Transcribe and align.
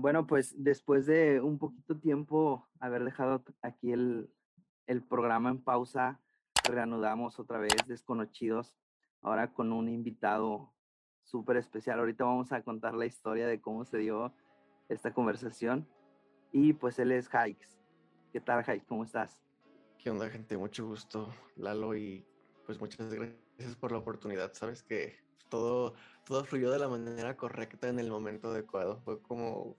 Bueno, 0.00 0.28
pues 0.28 0.54
después 0.56 1.06
de 1.06 1.40
un 1.40 1.58
poquito 1.58 1.98
tiempo 1.98 2.68
haber 2.78 3.02
dejado 3.02 3.42
aquí 3.62 3.90
el, 3.90 4.32
el 4.86 5.02
programa 5.02 5.50
en 5.50 5.60
pausa, 5.60 6.20
reanudamos 6.70 7.40
otra 7.40 7.58
vez 7.58 7.74
Desconocidos, 7.88 8.76
ahora 9.22 9.52
con 9.52 9.72
un 9.72 9.88
invitado 9.88 10.72
súper 11.24 11.56
especial. 11.56 11.98
Ahorita 11.98 12.22
vamos 12.22 12.52
a 12.52 12.62
contar 12.62 12.94
la 12.94 13.06
historia 13.06 13.48
de 13.48 13.60
cómo 13.60 13.84
se 13.84 13.98
dio 13.98 14.32
esta 14.88 15.12
conversación. 15.12 15.88
Y 16.52 16.74
pues 16.74 17.00
él 17.00 17.10
es 17.10 17.28
Hikes. 17.28 17.66
¿Qué 18.32 18.40
tal, 18.40 18.62
Hikes? 18.62 18.86
¿Cómo 18.86 19.02
estás? 19.02 19.40
¿Qué 19.98 20.10
onda, 20.10 20.30
gente? 20.30 20.56
Mucho 20.56 20.86
gusto, 20.86 21.28
Lalo, 21.56 21.96
y 21.96 22.24
pues 22.66 22.80
muchas 22.80 23.12
gracias 23.12 23.74
por 23.80 23.90
la 23.90 23.98
oportunidad. 23.98 24.52
Sabes 24.54 24.84
que 24.84 25.16
todo, 25.48 25.94
todo 26.24 26.44
fluyó 26.44 26.70
de 26.70 26.78
la 26.78 26.88
manera 26.88 27.36
correcta 27.36 27.88
en 27.88 27.98
el 27.98 28.10
momento 28.10 28.50
adecuado. 28.50 29.00
Fue 29.04 29.20
como 29.20 29.76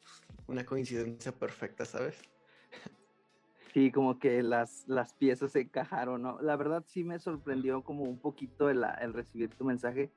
una 0.48 0.66
coincidencia 0.66 1.32
perfecta, 1.32 1.86
¿sabes? 1.86 2.22
Sí, 3.74 3.92
como 3.92 4.18
que 4.18 4.42
las, 4.42 4.88
las 4.88 5.14
piezas 5.14 5.52
se 5.52 5.62
encajaron, 5.62 6.24
¿no? 6.24 6.42
La 6.42 6.56
verdad 6.56 6.84
sí 6.88 7.04
me 7.04 7.20
sorprendió 7.20 7.84
como 7.84 8.04
un 8.04 8.20
poquito 8.20 8.70
el, 8.70 8.84
el 9.00 9.14
recibir 9.14 9.50
tu 9.54 9.64
mensaje 9.64 10.12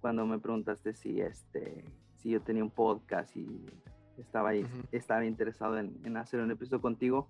cuando 0.00 0.26
me 0.26 0.38
preguntaste 0.38 0.92
si, 0.92 1.20
este, 1.20 1.84
si 2.16 2.30
yo 2.30 2.42
tenía 2.42 2.64
un 2.64 2.70
podcast 2.70 3.36
y 3.36 3.64
estaba, 4.18 4.50
ahí, 4.50 4.66
estaba 4.90 5.24
interesado 5.24 5.78
en, 5.78 6.00
en, 6.04 6.16
hacer 6.16 6.40
un 6.40 6.50
episodio 6.50 6.80
contigo. 6.80 7.28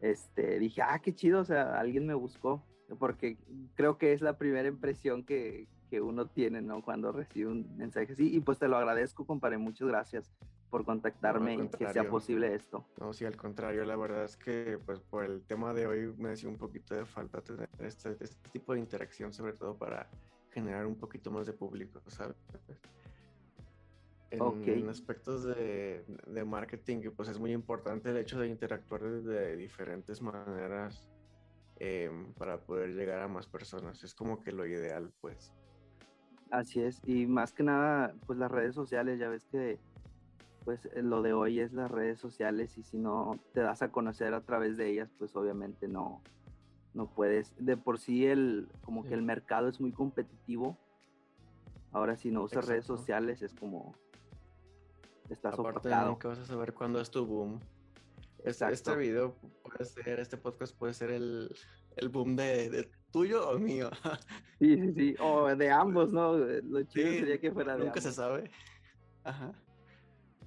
Este, 0.00 0.58
dije, 0.58 0.82
ah, 0.82 0.98
qué 0.98 1.14
chido, 1.14 1.40
o 1.40 1.44
sea, 1.44 1.78
alguien 1.78 2.06
me 2.06 2.14
buscó, 2.14 2.64
porque 2.98 3.36
creo 3.74 3.98
que 3.98 4.12
es 4.12 4.20
la 4.20 4.36
primera 4.36 4.66
impresión 4.66 5.22
que, 5.22 5.68
que 5.92 6.00
uno 6.00 6.26
tiene, 6.26 6.62
¿no? 6.62 6.80
Cuando 6.80 7.12
recibe 7.12 7.50
un 7.50 7.76
mensaje 7.76 8.14
así. 8.14 8.34
Y 8.34 8.40
pues 8.40 8.58
te 8.58 8.66
lo 8.66 8.78
agradezco, 8.78 9.26
compadre, 9.26 9.58
muchas 9.58 9.88
gracias 9.88 10.32
por 10.70 10.86
contactarme 10.86 11.54
y 11.54 11.68
que 11.68 11.86
sea 11.92 12.08
posible 12.08 12.54
esto. 12.54 12.86
No, 12.98 13.12
sí, 13.12 13.26
al 13.26 13.36
contrario, 13.36 13.84
la 13.84 13.94
verdad 13.94 14.24
es 14.24 14.38
que 14.38 14.78
pues 14.86 15.00
por 15.00 15.26
el 15.26 15.42
tema 15.42 15.74
de 15.74 15.86
hoy 15.86 16.14
me 16.16 16.30
hacía 16.30 16.48
un 16.48 16.56
poquito 16.56 16.94
de 16.94 17.04
falta 17.04 17.42
tener 17.42 17.68
este, 17.80 18.16
este, 18.18 18.48
tipo 18.48 18.72
de 18.72 18.80
interacción, 18.80 19.34
sobre 19.34 19.52
todo 19.52 19.76
para 19.76 20.08
generar 20.50 20.86
un 20.86 20.94
poquito 20.94 21.30
más 21.30 21.46
de 21.46 21.52
público, 21.52 22.00
¿sabes? 22.06 22.36
En, 24.30 24.88
aspectos 24.88 25.44
de, 25.44 26.06
de, 26.26 26.44
marketing, 26.46 27.10
pues 27.14 27.28
es 27.28 27.38
muy 27.38 27.52
importante 27.52 28.08
el 28.08 28.16
hecho 28.16 28.40
de 28.40 28.48
interactuar 28.48 29.02
de 29.02 29.56
diferentes 29.56 30.22
maneras 30.22 31.06
em, 31.76 32.32
para 32.32 32.56
poder 32.62 32.94
llegar 32.94 33.20
a 33.20 33.28
más 33.28 33.46
personas. 33.46 34.02
Es 34.02 34.14
como 34.14 34.42
que 34.42 34.52
lo 34.52 34.64
ideal, 34.64 35.12
pues. 35.20 35.52
Así 36.52 36.82
es, 36.82 37.00
y 37.06 37.26
más 37.26 37.54
que 37.54 37.62
nada, 37.62 38.14
pues 38.26 38.38
las 38.38 38.50
redes 38.50 38.74
sociales, 38.74 39.18
ya 39.18 39.30
ves 39.30 39.46
que 39.46 39.80
pues 40.66 40.84
eh, 40.84 41.02
lo 41.02 41.22
de 41.22 41.32
hoy 41.32 41.60
es 41.60 41.72
las 41.72 41.90
redes 41.90 42.20
sociales 42.20 42.76
y 42.76 42.82
si 42.82 42.98
no 42.98 43.40
te 43.54 43.60
das 43.60 43.80
a 43.80 43.90
conocer 43.90 44.34
a 44.34 44.42
través 44.42 44.76
de 44.76 44.90
ellas, 44.90 45.10
pues 45.18 45.34
obviamente 45.34 45.88
no, 45.88 46.20
no 46.92 47.06
puedes. 47.06 47.54
De 47.58 47.78
por 47.78 47.98
sí 47.98 48.26
el, 48.26 48.68
como 48.84 49.02
que 49.02 49.14
el 49.14 49.22
mercado 49.22 49.66
es 49.66 49.80
muy 49.80 49.92
competitivo. 49.92 50.76
Ahora 51.90 52.18
si 52.18 52.30
no 52.30 52.42
usas 52.42 52.66
redes 52.66 52.84
sociales 52.84 53.40
es 53.40 53.54
como 53.54 53.94
estás 55.30 55.58
Aparte 55.58 55.88
nunca 55.88 56.28
vas 56.28 56.38
a 56.38 56.44
saber 56.44 56.74
cuándo 56.74 57.00
es 57.00 57.10
tu 57.10 57.24
boom. 57.24 57.60
Este, 58.44 58.70
este, 58.70 58.94
video 58.94 59.36
puede 59.62 59.86
ser, 59.86 60.20
este 60.20 60.36
podcast 60.36 60.76
puede 60.76 60.92
ser 60.92 61.12
el, 61.12 61.56
el 61.96 62.10
boom 62.10 62.36
de, 62.36 62.68
de, 62.68 62.90
tuyo 63.12 63.48
o 63.48 63.58
mío. 63.58 63.90
Sí, 64.58 64.76
sí, 64.76 64.92
sí. 64.94 65.14
O 65.18 65.56
de 65.56 65.72
ambos, 65.72 66.12
¿no? 66.12 66.36
Lo 66.36 66.84
chido 66.84 67.10
sería 67.10 67.40
que 67.40 67.50
fuera 67.50 67.76
de 67.76 67.86
Nunca 67.86 68.00
se 68.00 68.12
sabe. 68.12 68.48
Ajá. 69.24 69.52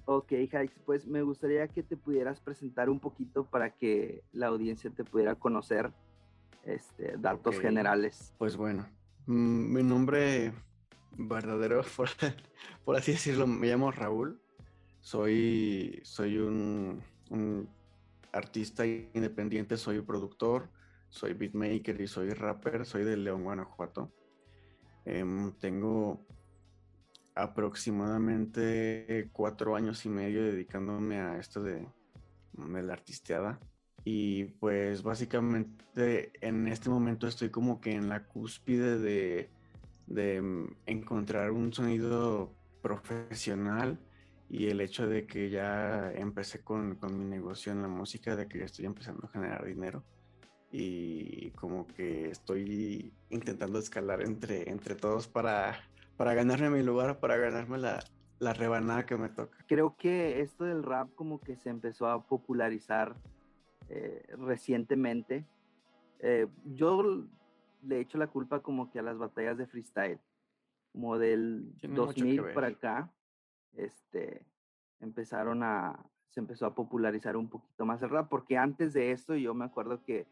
Ok, 0.06 0.32
Hikes, 0.32 0.80
pues 0.86 1.06
me 1.06 1.20
gustaría 1.20 1.68
que 1.68 1.82
te 1.82 1.98
pudieras 1.98 2.40
presentar 2.40 2.88
un 2.88 2.98
poquito 2.98 3.44
para 3.44 3.70
que 3.70 4.22
la 4.32 4.46
audiencia 4.46 4.88
te 4.88 5.04
pudiera 5.04 5.34
conocer, 5.34 5.92
este, 6.64 7.16
datos 7.18 7.58
generales. 7.58 8.32
Pues 8.38 8.56
bueno, 8.56 8.86
mm, 9.26 9.74
mi 9.74 9.82
nombre 9.82 10.52
verdadero, 11.18 11.82
por, 12.84 12.96
así 12.96 13.12
decirlo, 13.12 13.46
me 13.46 13.66
llamo 13.66 13.90
Raúl. 13.90 14.40
Soy, 15.00 16.00
soy 16.04 16.38
un, 16.38 17.02
artista 18.32 18.86
independiente, 18.86 19.76
soy 19.76 20.00
productor, 20.02 20.68
soy 21.08 21.34
beatmaker 21.34 22.00
y 22.00 22.06
soy 22.06 22.30
rapper, 22.30 22.84
soy 22.84 23.04
de 23.04 23.16
León, 23.16 23.44
Guanajuato. 23.44 24.12
Em, 25.04 25.52
tengo 25.52 26.26
aproximadamente 27.34 29.28
cuatro 29.32 29.76
años 29.76 30.04
y 30.06 30.08
medio 30.08 30.42
dedicándome 30.42 31.18
a 31.18 31.38
esto 31.38 31.62
de, 31.62 31.86
la 32.54 32.92
artisteada. 32.92 33.60
Y 34.04 34.44
pues 34.44 35.02
básicamente 35.02 36.32
en 36.40 36.66
este 36.68 36.88
momento 36.88 37.26
estoy 37.26 37.50
como 37.50 37.80
que 37.80 37.92
en 37.92 38.08
la 38.08 38.24
cúspide 38.24 38.98
de, 38.98 39.50
encontrar 40.86 41.50
un 41.50 41.72
sonido 41.72 42.52
profesional 42.82 43.98
y 44.48 44.68
el 44.68 44.80
hecho 44.80 45.08
de 45.08 45.26
que 45.26 45.50
ya 45.50 46.12
empecé 46.12 46.62
con, 46.62 46.98
mi 47.18 47.24
negocio 47.24 47.72
en 47.72 47.82
la 47.82 47.88
música, 47.88 48.36
de 48.36 48.46
que 48.48 48.60
ya 48.60 48.64
estoy 48.64 48.86
empezando 48.86 49.26
a 49.26 49.30
generar 49.30 49.64
dinero 49.64 50.04
y 50.70 51.50
como 51.52 51.86
que 51.86 52.30
estoy 52.30 53.12
intentando 53.30 53.78
escalar 53.78 54.22
entre, 54.22 54.70
entre 54.70 54.94
todos 54.94 55.28
para 55.28 55.78
para 56.16 56.34
ganarme 56.34 56.70
mi 56.70 56.82
lugar, 56.82 57.20
para 57.20 57.36
ganarme 57.36 57.78
la, 57.78 58.02
la 58.38 58.52
rebanada 58.52 59.06
que 59.06 59.16
me 59.16 59.28
toca. 59.28 59.56
Creo 59.66 59.96
que 59.96 60.40
esto 60.40 60.64
del 60.64 60.82
rap 60.82 61.14
como 61.14 61.40
que 61.40 61.56
se 61.56 61.68
empezó 61.68 62.08
a 62.08 62.26
popularizar 62.26 63.16
eh, 63.88 64.24
recientemente. 64.38 65.46
Eh, 66.20 66.46
yo 66.64 67.26
le 67.82 68.00
echo 68.00 68.18
la 68.18 68.26
culpa 68.28 68.60
como 68.60 68.90
que 68.90 68.98
a 68.98 69.02
las 69.02 69.18
batallas 69.18 69.58
de 69.58 69.66
freestyle, 69.66 70.18
como 70.92 71.18
del 71.18 71.72
2000 71.82 72.52
para 72.54 72.68
acá, 72.68 73.12
este, 73.74 74.46
empezaron 75.00 75.62
a, 75.62 76.02
se 76.30 76.40
empezó 76.40 76.64
a 76.64 76.74
popularizar 76.74 77.36
un 77.36 77.48
poquito 77.48 77.84
más 77.84 78.02
el 78.02 78.08
rap, 78.08 78.28
porque 78.30 78.56
antes 78.56 78.94
de 78.94 79.12
esto 79.12 79.36
yo 79.36 79.52
me 79.52 79.66
acuerdo 79.66 80.02
que 80.02 80.26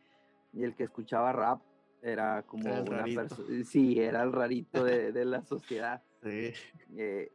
el 0.62 0.74
que 0.74 0.84
escuchaba 0.84 1.32
rap 1.32 1.60
era 2.02 2.42
como 2.42 2.70
una 2.70 3.04
persona, 3.04 3.64
sí, 3.64 3.98
era 3.98 4.22
el 4.22 4.32
rarito 4.32 4.84
de, 4.84 5.12
de 5.12 5.24
la 5.24 5.42
sociedad. 5.42 6.02
Sí. 6.24 6.54
Eh, 6.96 7.30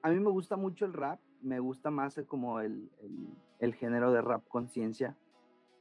a 0.00 0.08
mí 0.08 0.18
me 0.18 0.30
gusta 0.30 0.56
mucho 0.56 0.86
el 0.86 0.94
rap, 0.94 1.20
me 1.42 1.60
gusta 1.60 1.90
más 1.90 2.18
como 2.26 2.60
el, 2.60 2.90
el, 3.02 3.28
el 3.58 3.74
género 3.74 4.10
de 4.10 4.22
rap 4.22 4.48
conciencia. 4.48 5.18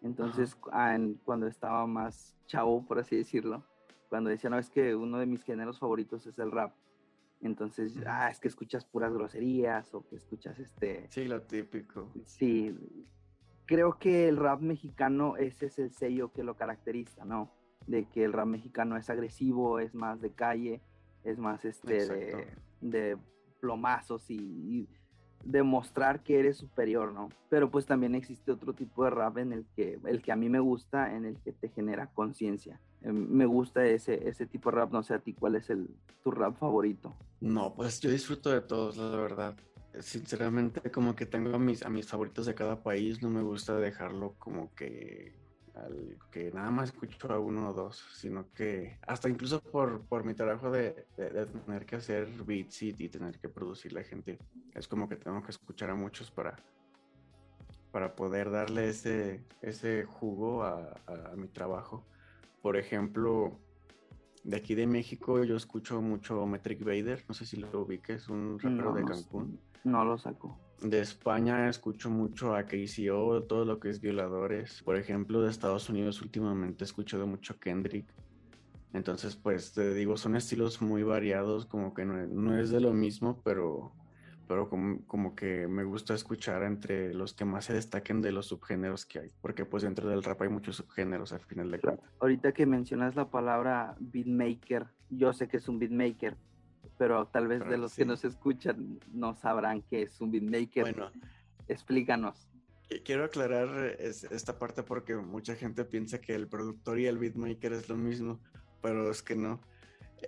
Entonces, 0.02 0.58
ah, 0.72 0.98
cuando 1.24 1.48
estaba 1.48 1.88
más 1.88 2.36
chavo, 2.48 2.86
por 2.86 3.00
así 3.00 3.16
decirlo, 3.16 3.64
cuando 4.10 4.30
decía, 4.30 4.50
no, 4.50 4.60
es 4.60 4.70
que 4.70 4.96
uno 4.96 5.20
de 5.20 5.28
mis 5.28 5.44
géneros 5.44 5.80
favoritos 5.80 6.26
es 6.26 6.38
el 6.40 6.52
rap. 6.52 6.74
Entonces, 7.42 7.98
ah, 8.06 8.30
es 8.30 8.40
que 8.40 8.48
escuchas 8.48 8.86
puras 8.86 9.14
groserías 9.14 9.94
o 9.94 10.06
que 10.08 10.16
escuchas 10.16 10.60
este... 10.60 11.08
Sí, 11.10 11.26
lo 11.26 11.42
típico. 11.44 12.12
Sí, 12.26 12.76
creo 13.72 13.98
que 13.98 14.28
el 14.28 14.36
rap 14.36 14.60
mexicano 14.60 15.38
ese 15.38 15.68
es 15.68 15.80
el 15.80 15.92
sello 15.94 16.34
que 16.34 16.44
lo 16.44 16.56
caracteriza, 16.56 17.24
¿no? 17.24 17.50
de 17.88 18.06
que 18.06 18.24
el 18.24 18.34
rap 18.34 18.48
mexicano 18.48 18.98
es 18.98 19.10
agresivo, 19.10 19.80
es 19.80 19.94
más 19.96 20.22
de 20.22 20.32
calle, 20.32 20.82
es 21.24 21.38
más 21.38 21.66
este 21.66 22.06
de, 22.06 22.48
de, 22.82 23.18
plomazos 23.60 24.30
y, 24.30 24.88
demostrar 25.44 26.22
que 26.22 26.38
eres 26.38 26.58
superior, 26.58 27.14
¿no? 27.14 27.30
Pero 27.50 27.72
pues 27.72 27.88
también 27.88 28.14
existe 28.14 28.52
otro 28.52 28.74
tipo 28.74 29.06
de 29.06 29.10
rap 29.10 29.40
en 29.40 29.54
el 29.54 29.66
que, 29.76 30.00
el 30.06 30.22
que 30.22 30.32
a 30.32 30.36
mí 30.36 30.50
me 30.50 30.60
gusta, 30.60 31.16
en 31.16 31.26
el 31.26 31.36
que 31.40 31.52
te 31.52 31.70
genera 31.70 32.12
conciencia. 32.14 32.80
Em, 33.02 33.28
me 33.28 33.48
gusta 33.48 33.84
ese, 33.84 34.30
ese 34.30 34.46
tipo 34.46 34.70
de 34.70 34.78
rap, 34.78 34.92
no 34.92 35.02
sé 35.02 35.16
a 35.16 35.20
ti 35.20 35.34
cuál 35.34 35.56
es 35.56 35.72
el, 35.72 35.90
tu 36.24 36.30
rap 36.30 36.58
favorito. 36.60 37.16
No, 37.40 37.74
pues 37.74 38.00
yo 38.00 38.12
disfruto 38.12 38.52
de 38.52 38.62
todos, 38.62 38.98
la 38.98 39.18
verdad. 39.18 39.56
Sinceramente, 40.00 40.90
como 40.92 41.16
que 41.16 41.26
tengo 41.26 41.56
a 41.56 41.60
mis, 41.60 41.84
a 41.84 41.90
mis 41.90 42.08
favoritos 42.08 42.46
de 42.46 42.56
cada 42.56 42.82
país, 42.82 43.22
no 43.22 43.30
me 43.30 43.42
gusta 43.42 43.76
dejarlo 43.76 44.36
como 44.40 44.74
que 44.74 45.34
al 45.76 46.18
que 46.32 46.52
nada 46.52 46.70
más 46.72 46.90
escucho 46.90 47.32
a 47.32 47.40
uno 47.40 47.70
o 47.70 47.74
dos, 47.74 48.04
sino 48.14 48.52
que 48.54 48.98
hasta 49.08 49.30
incluso 49.30 49.62
por, 49.62 50.02
por 50.06 50.24
mi 50.24 50.34
trabajo 50.34 50.72
de, 50.72 51.08
de, 51.18 51.46
tener 51.46 51.86
que 51.86 51.96
hacer 51.96 52.28
beats 52.46 52.82
y, 52.84 52.94
tener 53.10 53.40
que 53.40 53.50
producir 53.50 53.94
la 53.94 54.04
gente, 54.04 54.38
es 54.74 54.88
como 54.88 55.08
que 55.08 55.16
tengo 55.16 55.42
que 55.42 55.52
escuchar 55.52 55.90
a 55.90 55.96
muchos 55.96 56.32
para, 56.32 56.56
para 57.92 58.16
poder 58.16 58.52
darle 58.52 58.90
ese, 58.90 59.44
ese 59.62 60.04
jugo 60.06 60.64
a, 60.64 60.94
a, 61.08 61.36
mi 61.36 61.48
trabajo. 61.48 62.06
Por 62.62 62.78
ejemplo, 62.78 63.60
de 64.44 64.58
aquí 64.58 64.76
de 64.76 64.88
México 64.88 65.44
yo 65.44 65.56
escucho 65.56 66.02
mucho 66.02 66.46
Metric 66.46 66.84
Vader, 66.84 67.24
no 67.28 67.34
sé 67.34 67.46
si 67.46 67.58
lo 67.58 67.82
ubiques, 67.82 68.28
un 68.30 68.60
rapero 68.60 68.94
de 68.94 69.06
Cancún. 69.06 69.60
No 69.84 70.06
lo 70.06 70.18
saco. 70.18 70.58
De 70.82 71.00
España 71.00 71.70
escucho 71.70 72.10
mucho 72.10 72.56
a 72.56 72.66
KCO, 72.66 73.44
todo 73.44 73.66
lo 73.66 73.80
que 73.80 73.90
es 73.90 74.02
violadores. 74.02 74.82
Por 74.84 74.96
ejemplo, 74.96 75.42
de 75.42 75.52
Estados 75.52 75.90
Unidos 75.90 76.22
últimamente 76.22 76.84
escucho 76.84 77.20
de 77.20 77.26
mucho 77.26 77.60
Kendrick. 77.60 78.12
Entonces, 78.94 79.36
pues 79.36 79.74
te 79.74 79.94
digo, 79.94 80.18
son 80.18 80.36
estilos 80.36 80.82
muy 80.82 81.04
variados, 81.04 81.66
como 81.66 81.94
que 81.94 82.04
no, 82.04 82.58
es 82.58 82.72
de 82.72 82.82
lo 82.82 82.94
mismo, 82.94 83.40
pero, 83.44 83.94
pero 84.48 84.70
como, 84.70 85.06
como, 85.06 85.34
que 85.34 85.68
me 85.68 85.84
gusta 85.86 86.14
escuchar 86.14 86.64
entre 86.64 87.14
los 87.14 87.34
que 87.34 87.46
más 87.46 87.66
se 87.66 87.74
destaquen 87.74 88.22
de 88.22 88.34
los 88.34 88.48
subgéneros 88.48 89.06
que 89.06 89.20
hay, 89.20 89.32
porque 89.42 89.64
pues 89.64 89.84
dentro 89.84 90.10
del 90.10 90.24
rap 90.24 90.42
hay 90.42 90.50
muchos 90.50 90.76
subgéneros 90.76 91.32
al 91.32 91.40
final 91.40 91.72
de 91.72 91.80
cuentas. 91.80 92.10
Ahorita 92.20 92.52
que 92.52 92.66
mencionas 92.66 93.16
la 93.16 93.30
palabra 93.30 93.96
beatmaker, 94.00 94.88
yo 95.10 95.32
sé 95.32 95.48
que 95.48 95.58
es 95.58 95.70
un 95.70 95.80
beatmaker, 95.80 96.36
pero 97.02 97.26
tal 97.26 97.48
vez 97.48 97.68
de 97.68 97.80
los 97.80 97.96
que 97.96 98.06
nos 98.06 98.24
escuchan 98.24 99.00
no 99.12 99.34
sabrán 99.34 99.82
qué 99.82 100.04
es 100.04 100.22
un 100.22 100.30
beatmaker. 100.30 100.84
Bueno, 100.84 101.12
explícanos. 101.68 102.48
Quiero 103.04 103.24
aclarar 103.24 103.96
esta 104.00 104.60
parte 104.60 104.84
porque 104.84 105.16
mucha 105.16 105.56
gente 105.56 105.84
piensa 105.84 106.22
que 106.22 106.36
el 106.36 106.48
productor 106.48 107.00
y 107.00 107.08
el 107.08 107.18
beatmaker 107.18 107.74
es 107.74 107.90
lo 107.90 107.98
mismo, 107.98 108.40
pero 108.84 109.10
es 109.10 109.24
que 109.24 109.36
no. 109.36 109.60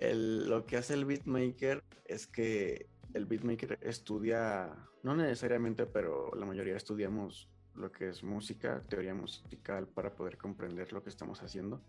lo 0.00 0.66
que 0.66 0.76
hace 0.76 0.94
el 0.94 1.04
beatmaker 1.04 1.80
es 2.06 2.26
que 2.26 2.88
el 3.12 3.26
beatmaker 3.26 3.78
estudia, 3.80 4.74
no 5.04 5.14
necesariamente, 5.14 5.86
pero 5.86 6.32
la 6.34 6.44
mayoría 6.44 6.76
estudiamos 6.76 7.48
lo 7.76 7.92
que 7.92 8.08
es 8.08 8.24
música, 8.24 8.82
teoría 8.88 9.14
musical 9.14 9.86
para 9.86 10.12
poder 10.12 10.38
comprender 10.38 10.92
lo 10.92 11.04
que 11.04 11.10
estamos 11.10 11.40
haciendo. 11.40 11.80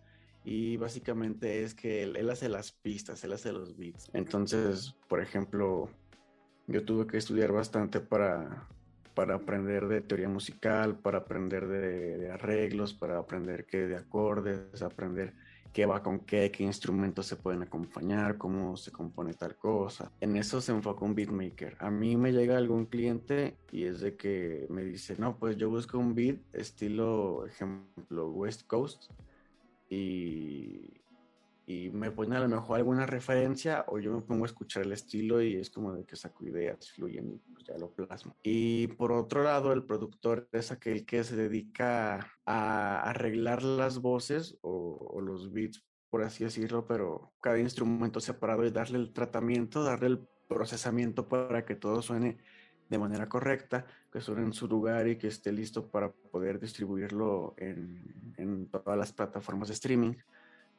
Y 0.46 0.78
básicamente 0.78 1.64
es 1.64 1.74
que 1.74 2.04
él, 2.04 2.30
hace 2.30 2.50
las 2.50 2.72
pistas, 2.72 3.24
él 3.24 3.34
hace 3.34 3.52
los 3.52 3.76
beats. 3.76 4.10
Entonces, 4.14 4.96
por 5.10 5.20
ejemplo, 5.20 5.90
yo 6.68 6.86
tuve 6.86 7.08
que 7.08 7.18
estudiar 7.18 7.52
bastante 7.52 8.00
para, 8.00 8.68
para 9.16 9.36
aprender 9.36 9.88
de 9.88 10.02
teoría 10.02 10.30
musical, 10.30 11.00
para 11.00 11.20
aprender 11.20 11.68
de, 11.68 12.32
arreglos, 12.32 12.94
para 12.94 13.18
aprender 13.18 13.66
qué 13.66 13.88
de 13.88 13.96
acordes, 13.96 14.84
aprender 14.84 15.34
qué 15.74 15.88
va 15.88 16.04
con 16.04 16.20
qué, 16.20 16.52
qué 16.52 16.64
instrumentos 16.64 17.26
se 17.26 17.36
pueden 17.36 17.64
acompañar, 17.64 18.38
cómo 18.38 18.78
se 18.78 18.92
compone 18.92 19.34
tal 19.34 19.58
cosa. 19.58 20.12
En 20.22 20.36
eso 20.36 20.62
se 20.62 20.72
enfoca 20.72 21.04
un 21.04 21.16
beatmaker. 21.16 21.76
A 21.80 21.90
mí 21.90 22.18
me 22.18 22.32
llega 22.32 22.56
algún 22.56 22.86
cliente 22.86 23.58
y 23.72 23.86
es 23.86 24.00
de 24.00 24.16
que 24.16 24.68
me 24.70 24.84
dice, 24.84 25.16
no, 25.18 25.38
pues 25.38 25.58
yo 25.58 25.72
busco 25.72 25.98
un 25.98 26.14
beat 26.14 26.38
estilo, 26.54 27.48
ejemplo, 27.48 28.30
West 28.30 28.68
Coast 28.68 29.12
y 29.90 30.96
y 31.68 31.90
me 31.90 32.12
pone 32.12 32.36
a 32.36 32.40
lo 32.40 32.48
mejor 32.48 32.78
alguna 32.78 33.06
referencia 33.06 33.86
o 33.88 34.00
yo 34.00 34.14
me 34.14 34.22
pongo 34.22 34.46
a 34.46 34.48
escuchar 34.48 34.84
el 34.84 34.92
estilo 34.92 35.42
y 35.42 35.56
es 35.56 35.70
como 35.70 35.94
de 35.94 36.06
que 36.06 36.16
saco 36.16 36.46
ideas, 36.46 36.92
fluyen 36.92 37.32
y 37.34 37.38
pues 37.54 37.66
ya 37.66 37.78
lo 37.78 37.92
plasmo. 37.92 38.36
Y 38.44 38.88
por 38.88 39.12
otro 39.12 39.44
lado, 39.44 39.74
el 39.74 39.84
productor 39.84 40.48
es 40.52 40.72
aquel 40.72 41.06
que 41.06 41.24
se 41.24 41.36
dedica 41.36 42.32
a 42.46 43.02
arreglar 43.02 43.64
las 43.64 44.00
voces 44.00 44.58
o, 44.62 45.20
los 45.22 45.52
beats, 45.52 45.84
por 46.10 46.22
así 46.22 46.44
decirlo, 46.44 46.86
pero 46.86 47.34
cada 47.42 47.60
instrumento 47.60 48.20
separado 48.20 48.64
y 48.66 48.70
darle 48.70 49.00
el 49.00 49.12
tratamiento, 49.12 49.84
darle 49.84 50.08
el 50.08 50.28
procesamiento 50.48 51.28
para 51.28 51.66
que 51.66 51.76
todo 51.76 52.04
suene 52.04 52.38
de 52.90 52.98
manera 53.00 53.28
correcta, 53.28 53.86
que 54.12 54.22
suene 54.22 54.44
en 54.44 54.54
su 54.54 54.68
lugar 54.68 55.08
y 55.08 55.18
que 55.18 55.28
esté 55.28 55.52
listo 55.52 55.88
para 55.88 56.12
poder 56.12 56.60
distribuirlo 56.60 57.56
en, 57.58 58.34
en 58.38 58.68
todas 58.68 58.98
las 58.98 59.12
plataformas 59.12 59.70
de 59.70 59.74
streaming. 59.74 60.14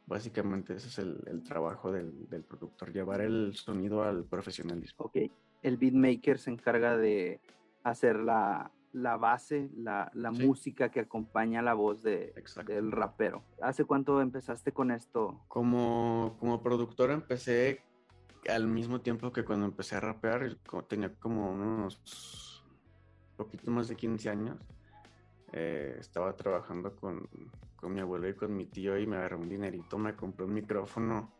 Básicamente 0.06 0.75
ese 0.75 0.87
es 0.87 0.99
el, 0.99 1.43
trabajo 1.43 1.91
del, 1.91 2.44
productor, 2.49 2.93
llevar 2.93 3.20
el 3.20 3.55
sonido 3.55 4.05
al 4.05 4.25
profesionalismo. 4.25 5.06
Ok, 5.06 5.17
el 5.62 5.76
beatmaker 5.76 6.38
se 6.38 6.50
encarga 6.53 6.97
de 6.97 7.41
hacer 7.82 8.17
la, 8.17 8.70
base, 8.93 9.69
la, 9.75 10.31
música 10.31 10.91
que 10.91 11.00
acompaña 11.00 11.61
la 11.61 11.75
voz 11.75 12.05
de, 12.05 12.32
del 12.67 12.93
rapero. 12.93 13.43
¿Hace 13.61 13.85
cuánto 13.85 14.20
empezaste 14.20 14.70
con 14.70 14.93
esto? 14.93 15.41
Como, 15.49 16.37
como 16.38 16.62
productor 16.62 17.11
empecé 17.11 17.81
al 18.48 18.66
mismo 18.66 19.00
tiempo 19.00 19.32
que 19.32 19.44
cuando 19.44 19.66
empecé 19.66 19.96
a 19.96 20.00
rapear, 20.00 20.56
tenía 20.88 21.14
como 21.14 21.50
unos 21.50 22.64
poquito 23.37 23.70
más 23.70 23.88
de 23.88 23.96
15 23.96 24.31
años. 24.31 24.58
Eh, 25.52 25.96
estaba 26.00 26.34
trabajando 26.37 26.94
con, 26.96 27.28
con 27.76 27.94
mi 27.94 28.00
abuelo 28.00 28.28
y 28.28 28.34
con 28.34 28.56
mi 28.56 28.66
tío 28.66 28.98
y 28.98 29.06
me 29.06 29.16
agarré 29.16 29.37
un 29.37 29.48
dinerito, 29.48 29.96
me 29.96 30.16
compré 30.16 30.44
un 30.44 30.54
micrófono, 30.54 31.32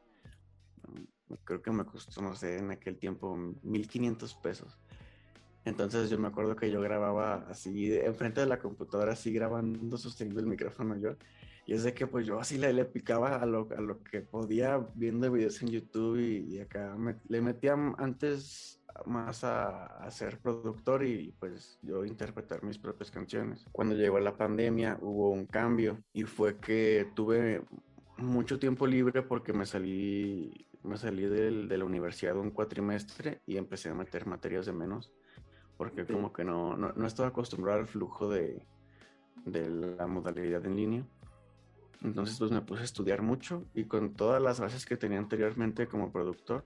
mm, 0.86 1.34
creo 1.44 1.60
que 1.60 1.72
me 1.72 1.84
costó, 1.84 2.22
no 2.22 2.34
sé, 2.34 2.58
en 2.58 2.70
aquel 2.70 2.98
tiempo 2.98 3.36
1500 3.62 4.34
pesos. 4.36 4.78
Entonces 5.64 6.08
yo 6.08 6.18
me 6.18 6.28
acuerdo 6.28 6.54
que 6.54 6.70
yo 6.70 6.80
grababa 6.80 7.46
así, 7.50 7.92
enfrente 7.92 8.40
de 8.40 8.46
la 8.46 8.60
computadora, 8.60 9.12
así 9.12 9.32
grabando, 9.32 9.98
sosteniendo 9.98 10.40
el 10.40 10.46
micrófono 10.46 10.96
yo. 10.96 11.16
Y 11.66 11.74
es 11.74 11.82
de 11.82 11.92
que 11.92 12.06
pues 12.06 12.26
yo 12.26 12.38
así 12.38 12.58
le, 12.58 12.72
le 12.72 12.84
picaba 12.84 13.36
a 13.36 13.46
lo, 13.46 13.68
a 13.76 13.80
lo 13.80 14.02
que 14.02 14.20
podía 14.20 14.78
viendo 14.94 15.30
videos 15.30 15.60
en 15.62 15.68
YouTube 15.68 16.18
y, 16.18 16.60
acá 16.60 16.96
le 17.28 17.40
metía 17.40 17.74
antes 17.98 18.80
más 19.04 19.44
a, 19.44 20.08
ser 20.10 20.38
productor 20.38 21.04
y 21.04 21.34
pues 21.38 21.78
yo 21.82 22.04
interpretar 22.04 22.62
mis 22.62 22.78
propias 22.78 23.10
canciones. 23.10 23.66
Cuando 23.72 23.96
llegó 23.96 24.18
la 24.20 24.36
pandemia 24.36 24.98
hubo 25.02 25.30
un 25.30 25.46
cambio 25.46 26.02
y 26.12 26.22
fue 26.22 26.58
que 26.58 27.10
tuve 27.14 27.62
mucho 28.16 28.58
tiempo 28.58 28.86
libre 28.86 29.22
porque 29.22 29.52
me 29.52 29.66
salí, 29.66 30.68
me 30.82 30.96
salí 30.96 31.24
de 31.26 31.76
la 31.76 31.84
universidad 31.84 32.36
un 32.36 32.52
cuatrimestre 32.52 33.42
y 33.44 33.56
empecé 33.56 33.90
a 33.90 33.94
meter 33.94 34.26
materias 34.26 34.66
de 34.66 34.72
menos 34.72 35.12
porque 35.76 36.06
como 36.06 36.32
que 36.32 36.44
no, 36.44 36.76
no, 36.76 36.92
no 36.94 37.06
estaba 37.06 37.28
acostumbrado 37.28 37.80
al 37.80 37.86
flujo 37.86 38.28
de, 38.28 38.66
de 39.44 39.68
la 39.68 40.06
modalidad 40.06 40.64
en 40.64 40.76
línea. 40.76 41.06
Entonces 42.02 42.38
pues 42.38 42.50
me 42.50 42.60
puse 42.60 42.82
a 42.82 42.84
estudiar 42.84 43.22
mucho 43.22 43.64
y 43.75 43.84
con 43.84 44.14
todas 44.14 44.43
las 44.43 44.60
bases 44.60 44.87
que 44.87 44.96
tenía 44.96 45.19
anteriormente 45.19 45.87
como 45.87 46.12
productor, 46.12 46.64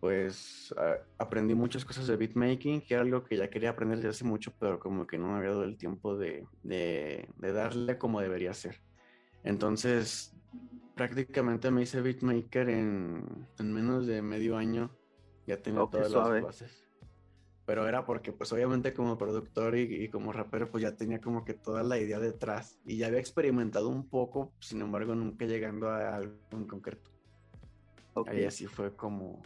pues 0.00 0.74
aprendí 1.16 1.54
muchas 1.54 1.84
cosas 1.84 2.06
de 2.06 2.16
beatmaking, 2.16 2.82
que 2.82 2.92
era 2.92 3.02
algo 3.02 3.24
que 3.24 3.38
ya 3.38 3.48
quería 3.48 3.70
aprender 3.70 3.96
desde 3.96 4.10
hace 4.10 4.24
mucho, 4.24 4.52
pero 4.58 4.78
como 4.78 5.06
que 5.06 5.16
no 5.16 5.28
me 5.28 5.38
había 5.38 5.50
dado 5.50 5.64
el 5.64 5.78
tiempo 5.78 6.14
de, 6.16 6.46
de, 6.62 7.26
darle 7.40 7.96
como 7.96 8.20
debería 8.20 8.52
ser. 8.52 8.82
Entonces, 9.44 10.36
prácticamente 10.94 11.70
me 11.70 11.80
hice 11.80 12.02
beatmaker 12.02 12.68
en, 12.68 13.48
en 13.58 13.72
menos 13.72 14.06
de 14.06 14.20
medio 14.20 14.58
año, 14.58 14.90
ya 15.46 15.56
tenía 15.62 15.86
todas 15.86 16.10
las 16.10 16.42
bases. 16.42 16.84
Pero 17.66 17.88
era 17.88 18.04
porque, 18.04 18.32
pues 18.32 18.52
obviamente 18.52 18.92
como 18.92 19.16
productor 19.16 19.76
y, 19.76 20.08
como 20.08 20.32
rapero, 20.32 20.70
pues 20.70 20.82
ya 20.82 20.96
tenía 20.96 21.20
como 21.20 21.44
que 21.44 21.54
toda 21.54 21.82
la 21.82 21.98
idea 21.98 22.18
detrás. 22.18 22.78
Y 22.84 22.98
ya 22.98 23.06
había 23.06 23.20
experimentado 23.20 23.88
un 23.88 24.06
poco, 24.06 24.52
sin 24.60 24.82
embargo, 24.82 25.14
nunca 25.14 25.46
llegando 25.46 25.88
a 25.88 26.16
algo 26.16 26.34
en 26.52 26.66
concreto. 26.66 27.10
Ahí 28.26 28.44
así 28.44 28.66
fue 28.66 28.94
como, 28.94 29.42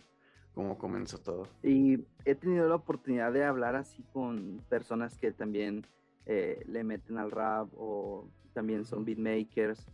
cómo 0.52 0.76
comenzó 0.76 1.18
todo. 1.18 1.46
Y 1.62 2.04
he 2.24 2.34
tenido 2.34 2.68
la 2.68 2.74
oportunidad 2.74 3.32
de 3.32 3.44
hablar 3.44 3.76
así 3.76 4.02
con 4.12 4.60
personas 4.68 5.16
que 5.16 5.30
también 5.30 5.86
eh, 6.26 6.62
le 6.66 6.82
meten 6.82 7.18
al 7.18 7.30
rap 7.30 7.68
o 7.76 8.28
también 8.52 8.84
son 8.84 9.04
beatmakers 9.04 9.86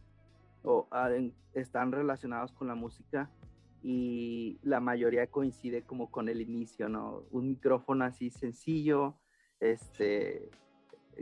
o 0.62 0.88
ah, 0.90 1.10
están 1.52 1.92
relacionados 1.92 2.50
con 2.52 2.66
la 2.66 2.74
música 2.74 3.30
y 3.86 4.58
la 4.62 4.80
mayoría 4.80 5.26
coincide 5.26 5.82
como 5.82 6.10
con 6.10 6.30
el 6.30 6.40
inicio, 6.40 6.88
¿no? 6.88 7.24
Un 7.30 7.48
micrófono 7.48 8.06
así 8.06 8.30
sencillo, 8.30 9.18
este, 9.60 10.48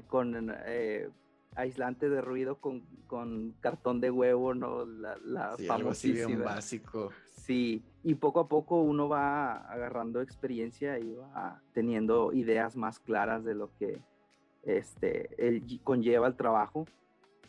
con 0.07 0.55
eh, 0.67 1.09
aislante 1.57 2.09
de 2.09 2.21
ruido 2.21 2.61
con, 2.61 2.83
con, 3.09 3.57
cartón 3.59 4.01
de 4.01 4.13
huevo, 4.13 4.55
¿no? 4.55 4.87
La, 4.87 5.17
la 5.25 5.57
sí, 5.57 5.69
algo 5.69 5.91
así 5.91 6.13
bien 6.13 6.45
básico. 6.45 7.11
Sí, 7.35 7.83
y 8.05 8.15
poco 8.15 8.39
a 8.39 8.49
poco 8.49 8.81
uno 8.81 9.09
va 9.09 9.57
agarrando 9.57 10.21
experiencia 10.21 11.01
y 11.01 11.15
va 11.15 11.61
teniendo 11.73 12.33
ideas 12.33 12.77
más 12.77 13.01
claras 13.01 13.43
de 13.45 13.57
lo 13.57 13.75
que 13.77 14.01
este, 14.63 15.31
él 15.37 15.81
conlleva 15.83 16.29
el 16.29 16.37
trabajo 16.37 16.87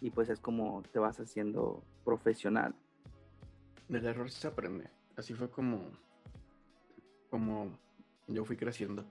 y 0.01 0.09
pues 0.09 0.29
es 0.29 0.39
como 0.39 0.81
te 0.91 0.97
vas 0.97 1.19
haciendo 1.19 1.83
profesional. 2.03 2.73
Del 3.87 4.07
error 4.07 4.31
se 4.31 4.47
aprende. 4.47 4.89
Así 5.15 5.33
fue 5.33 5.49
como, 5.49 5.91
como 7.29 7.77
yo 8.27 8.45
fui 8.45 8.57
creciendo. 8.57 9.05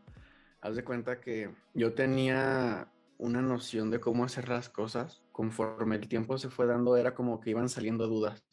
Haz 0.61 0.77
de 0.77 0.85
cuenta 0.85 1.21
que 1.21 1.55
yo 1.75 1.95
tenía 1.95 2.89
una 3.19 3.43
noción 3.43 3.91
de 3.91 4.01
cómo 4.01 4.25
hacer 4.25 4.49
las 4.49 4.69
cosas. 4.69 5.23
Conforme 5.33 5.97
el 5.97 6.09
tiempo 6.09 6.39
se 6.39 6.51
fue 6.51 6.67
dando, 6.67 6.97
era 6.97 7.15
como 7.15 7.41
que 7.41 7.51
iban 7.51 7.69
saliendo 7.69 8.07
dudas. 8.07 8.45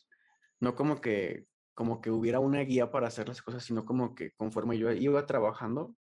No 0.59 0.75
como 0.75 1.01
que 1.01 1.47
como 1.79 2.01
que 2.01 2.11
hubiera 2.11 2.41
una 2.41 2.59
guía 2.59 2.91
para 2.91 3.07
hacer 3.07 3.29
las 3.29 3.41
cosas, 3.41 3.63
sino 3.63 3.85
como 3.85 4.13
que 4.13 4.31
conforme 4.31 4.77
yo 4.77 4.91
iba 4.91 5.25
trabajando, 5.25 5.95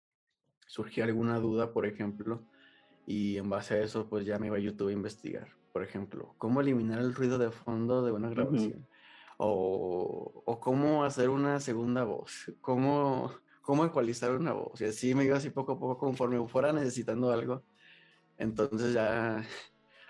surgía 0.65 1.03
alguna 1.03 1.37
duda, 1.37 1.71
por 1.71 1.85
ejemplo, 1.85 2.43
y 3.05 3.37
en 3.37 3.47
base 3.47 3.75
a 3.75 3.83
eso, 3.83 4.09
pues 4.09 4.25
ya 4.25 4.39
me 4.39 4.47
iba 4.47 4.57
a 4.57 4.59
YouTube 4.59 4.87
a 4.87 4.93
investigar. 4.93 5.49
Por 5.73 5.83
ejemplo, 5.83 6.33
cómo 6.39 6.61
eliminar 6.61 6.97
el 6.97 7.13
ruido 7.13 7.37
de 7.37 7.51
fondo 7.51 8.03
de 8.03 8.11
una 8.11 8.31
grabación. 8.31 8.87
O, 9.37 10.43
o, 10.45 10.59
cómo 10.59 11.03
hacer 11.03 11.29
una 11.29 11.59
segunda 11.59 12.03
voz. 12.03 12.51
Cómo, 12.61 13.31
cómo 13.61 13.85
ecualizar 13.85 14.31
una 14.31 14.53
voz. 14.53 14.81
Y 14.81 14.85
así 14.85 15.15
me 15.15 15.25
iba 15.25 15.37
así 15.37 15.49
poco 15.49 15.73
a 15.73 15.79
poco 15.79 15.97
conforme 15.97 16.45
fuera 16.47 16.73
necesitando 16.73 17.31
algo. 17.31 17.63
Entonces 18.37 18.93
ya 18.93 19.43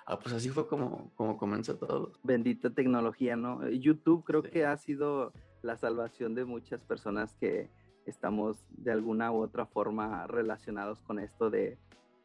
Ah, 0.09 0.17
pues 0.17 0.33
así 0.33 0.47
fue 0.47 0.65
como, 0.69 1.11
como 1.15 1.35
comenzó 1.35 1.77
todo. 1.77 2.13
Bendita 2.23 2.69
tecnología, 2.69 3.35
¿no? 3.35 3.67
YouTube 3.67 4.23
creo 4.23 4.41
que 4.41 4.65
ha 4.65 4.77
sido 4.77 5.33
la 5.61 5.75
salvación 5.75 6.33
de 6.33 6.45
muchas 6.45 6.79
personas 6.81 7.35
que 7.35 7.69
estamos 8.05 8.55
de 8.69 8.93
alguna 8.93 9.33
u 9.33 9.41
otra 9.41 9.65
forma 9.65 10.25
relacionados 10.27 11.01
con 11.01 11.19
esto 11.19 11.49
de 11.49 11.77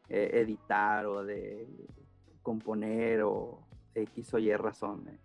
eh, 0.07 0.29
editar 0.35 1.05
o 1.07 1.25
de 1.25 1.67
componer 2.41 3.23
o 3.23 3.59
X 3.95 4.33
o 4.33 4.39
Y 4.39 4.55
razón. 4.55 5.05
¿eh? 5.09 5.19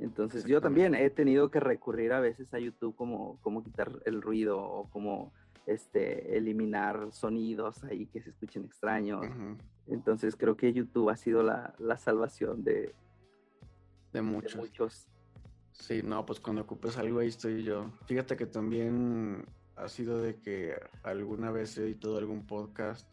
Entonces 0.00 0.46
yo 0.46 0.60
también 0.60 0.94
he 0.94 1.10
tenido 1.10 1.50
que 1.50 1.60
recurrir 1.60 2.12
a 2.12 2.20
veces 2.20 2.52
a 2.54 2.58
YouTube 2.58 2.96
como, 2.96 3.38
como 3.42 3.62
quitar 3.62 4.00
el 4.06 4.22
ruido 4.22 4.58
o 4.58 4.88
como 4.90 5.32
este, 5.66 6.36
eliminar 6.36 7.12
sonidos 7.12 7.84
ahí 7.84 8.06
que 8.06 8.22
se 8.22 8.30
escuchen 8.30 8.64
extraños. 8.64 9.26
Entonces 9.86 10.36
creo 10.36 10.56
que 10.56 10.72
YouTube 10.72 11.10
ha 11.10 11.16
sido 11.16 11.42
la, 11.42 11.74
la 11.78 11.98
salvación 11.98 12.64
de, 12.64 12.94
de 14.12 14.22
muchos. 14.22 15.06
Sí, 15.72 16.02
no, 16.02 16.24
pues 16.24 16.40
cuando 16.40 16.62
ocupes 16.62 16.96
algo 16.96 17.20
ahí 17.20 17.28
estoy 17.28 17.62
yo. 17.62 17.92
Fíjate 18.06 18.36
que 18.36 18.46
también 18.46 19.44
ha 19.76 19.88
sido 19.88 20.20
de 20.20 20.40
que 20.40 20.74
alguna 21.02 21.50
vez 21.50 21.76
he 21.76 21.84
editado 21.84 22.18
algún 22.18 22.46
podcast, 22.46 23.08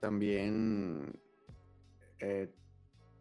también 0.00 1.20
eh, 2.18 2.52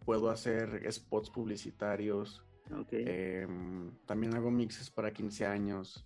puedo 0.05 0.29
hacer 0.29 0.81
spots 0.91 1.29
publicitarios. 1.29 2.44
Em, 2.91 3.91
también 4.05 4.33
hago 4.35 4.49
mixes 4.51 4.89
para 4.89 5.11
15 5.11 5.45
años. 5.45 6.05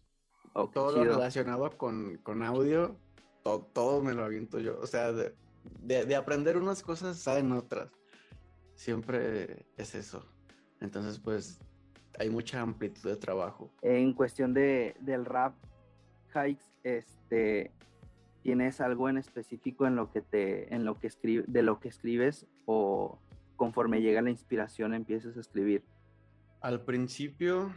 Oh, 0.53 0.67
todo 0.67 0.91
lo 0.91 1.03
relacionado 1.03 1.77
con, 1.77 2.17
con 2.17 2.43
audio, 2.43 2.97
todo 3.43 4.01
me 4.01 4.13
lo 4.13 4.25
aviento 4.25 4.59
yo. 4.59 4.79
O 4.79 4.87
sea, 4.87 5.11
de, 5.11 5.33
de, 5.81 6.15
aprender 6.15 6.57
unas 6.57 6.81
cosas 6.81 7.17
salen 7.17 7.51
otras. 7.51 7.91
Siempre 8.75 9.65
es 9.77 9.95
eso. 9.95 10.25
Entonces, 10.81 11.19
pues, 11.19 11.59
hay 12.17 12.29
mucha 12.29 12.61
amplitud 12.61 13.09
de 13.09 13.15
trabajo. 13.15 13.71
En 13.81 14.13
cuestión 14.13 14.53
de, 14.53 14.95
del 15.01 15.25
rap, 15.25 15.53
Hikes, 16.33 16.65
este, 16.83 17.71
¿tienes 18.41 18.81
algo 18.81 19.09
en 19.09 19.17
específico 19.17 19.85
en 19.85 19.95
lo 19.95 20.11
que 20.11 20.21
te, 20.21 20.73
en 20.73 20.85
lo 20.85 20.97
que 20.97 21.07
escribe, 21.07 21.43
de 21.47 21.61
lo 21.61 21.79
que 21.79 21.89
escribes 21.89 22.45
o 22.65 23.19
conforme 23.55 24.01
llega 24.01 24.21
la 24.21 24.29
inspiración 24.29 24.93
empiezas 24.93 25.37
a 25.37 25.39
escribir? 25.39 25.83
Al 26.61 26.83
principio 26.83 27.73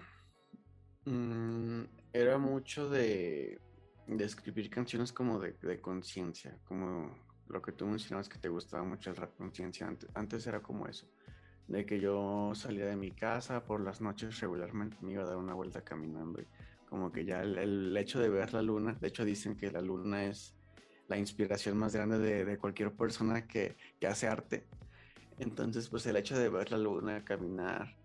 mm, 1.04 1.82
era 2.12 2.36
mucho 2.38 2.90
de, 2.90 3.60
de, 4.08 4.24
escribir 4.24 4.70
canciones 4.70 5.12
como 5.12 5.38
de, 5.38 5.80
conciencia, 5.80 6.58
como 6.64 7.16
lo 7.48 7.62
que 7.62 7.70
tú 7.70 7.86
mencionabas 7.86 8.28
que 8.28 8.38
te 8.38 8.48
gustaba 8.48 8.82
mucho 8.82 9.10
el 9.10 9.16
rap 9.16 9.36
conciencia. 9.36 9.86
Antes, 9.86 10.10
antes 10.14 10.46
era 10.48 10.60
como 10.60 10.88
eso, 10.88 11.06
de 11.68 11.86
que 11.86 12.00
yo 12.00 12.52
salía 12.56 12.86
de 12.86 12.96
mi 12.96 13.12
casa 13.12 13.64
por 13.64 13.80
las 13.80 14.00
noches 14.00 14.40
regularmente 14.40 14.96
me 15.00 15.12
iba 15.12 15.22
a 15.22 15.26
dar 15.26 15.36
una 15.36 15.54
vuelta 15.54 15.82
caminando 15.82 16.40
y 16.40 16.46
como 16.88 17.12
que 17.12 17.24
ya 17.24 17.42
el, 17.42 17.96
hecho 17.96 18.18
de 18.18 18.28
ver 18.28 18.52
la 18.52 18.62
luna, 18.62 18.94
de 19.00 19.08
hecho 19.08 19.24
dicen 19.24 19.56
que 19.56 19.70
la 19.70 19.80
luna 19.80 20.24
es 20.24 20.56
la 21.06 21.16
inspiración 21.18 21.78
más 21.78 21.94
grande 21.94 22.18
de, 22.18 22.44
de 22.44 22.58
cualquier 22.58 22.92
persona 22.92 23.46
que, 23.46 23.76
que, 24.00 24.08
hace 24.08 24.26
arte. 24.26 24.66
Entonces, 25.38 25.88
pues 25.88 26.04
el 26.06 26.16
hecho 26.16 26.38
de 26.38 26.48
ver 26.48 26.70
la 26.70 26.78
luna, 26.78 27.24
caminar, 27.24 27.96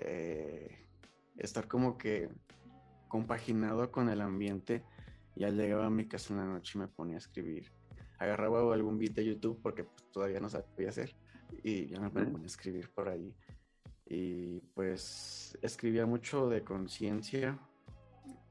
eh, 0.00 0.88
estar 1.36 1.68
como 1.68 1.96
que 1.98 2.28
compaginado 3.08 3.90
con 3.90 4.08
el 4.08 4.20
ambiente, 4.20 4.84
ya 5.36 5.50
llegaba 5.50 5.86
a 5.86 5.90
mi 5.90 6.06
casa 6.06 6.34
en 6.34 6.40
la 6.40 6.46
noche 6.46 6.72
y 6.76 6.78
me 6.78 6.88
ponía 6.88 7.16
a 7.16 7.18
escribir 7.18 7.72
agarraba 8.20 8.72
algún 8.72 8.98
beat 8.98 9.14
de 9.14 9.24
YouTube 9.24 9.58
porque 9.60 9.84
pues, 9.84 10.04
todavía 10.12 10.40
no 10.40 10.48
sabía 10.48 10.90
hacer 10.90 11.16
y 11.64 11.86
ya 11.86 11.98
me 11.98 12.10
ponía 12.10 12.42
a 12.42 12.46
escribir 12.46 12.90
por 12.90 13.08
ahí. 13.08 13.34
Y 14.06 14.60
pues 14.74 15.58
escribía 15.62 16.04
mucho 16.04 16.48
de 16.48 16.62
conciencia, 16.62 17.58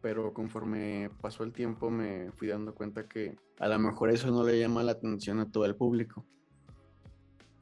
pero 0.01 0.33
conforme 0.33 1.09
pasó 1.21 1.43
el 1.43 1.53
tiempo 1.53 1.89
me 1.89 2.31
fui 2.31 2.47
dando 2.47 2.73
cuenta 2.73 3.07
que 3.07 3.37
a 3.59 3.67
lo 3.67 3.77
mejor 3.77 4.09
eso 4.09 4.31
no 4.31 4.43
le 4.43 4.59
llama 4.59 4.83
la 4.83 4.93
atención 4.93 5.39
a 5.39 5.51
todo 5.51 5.65
el 5.65 5.75
público. 5.75 6.25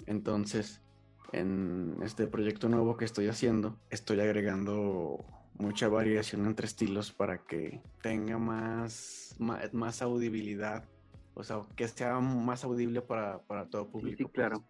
Entonces, 0.06 0.82
en 1.32 1.98
este 2.04 2.28
proyecto 2.28 2.70
nuevo 2.70 2.98
que 2.98 3.06
estoy 3.06 3.28
haciendo, 3.28 3.78
estoy 3.90 4.20
agregando 4.20 5.26
mucha 5.58 5.88
variación 5.88 6.46
entre 6.46 6.68
estilos 6.68 7.12
para 7.12 7.40
que 7.40 7.82
tenga 8.02 8.38
más, 8.38 9.36
más, 9.40 9.74
más 9.74 10.02
audibilidad 10.02 10.86
o 11.38 11.44
sea, 11.44 11.62
que 11.76 11.88
sea 11.88 12.20
más 12.20 12.64
audible 12.64 13.00
para, 13.04 13.40
todo 13.70 13.88
público. 13.88 14.18
Sí, 14.18 14.24
pues. 14.24 14.34
claro. 14.34 14.64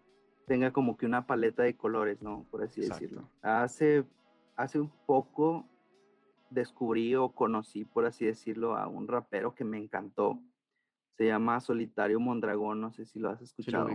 Tenga 0.46 0.70
como 0.70 0.98
que 0.98 1.06
una 1.06 1.26
paleta 1.26 1.62
de 1.62 1.74
colores, 1.74 2.20
¿no? 2.20 2.44
Por 2.50 2.62
así 2.62 2.82
decirlo. 2.82 3.30
Hace, 3.40 4.04
hace 4.54 4.78
un 4.78 4.90
poco 5.06 5.66
descubrí 6.50 7.14
o 7.14 7.30
conocí, 7.30 7.86
por 7.86 8.04
así 8.04 8.26
decirlo, 8.26 8.76
a 8.76 8.86
un 8.86 9.08
rapero 9.08 9.54
que 9.54 9.64
me 9.64 9.78
encantó. 9.78 10.38
Se 11.16 11.26
llama 11.26 11.58
Solitario 11.60 12.20
Mondragón, 12.20 12.82
no 12.82 12.92
sé 12.92 13.06
si 13.06 13.18
lo 13.18 13.30
has 13.30 13.40
escuchado. 13.40 13.88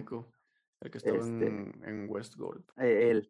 El 0.83 0.91
que 0.91 0.97
estaba 0.97 1.17
en, 1.17 1.41
este 1.41 1.89
en, 1.89 2.09
West 2.09 2.35
Gold. 2.35 2.63
Eh, 2.77 3.11
él. 3.11 3.29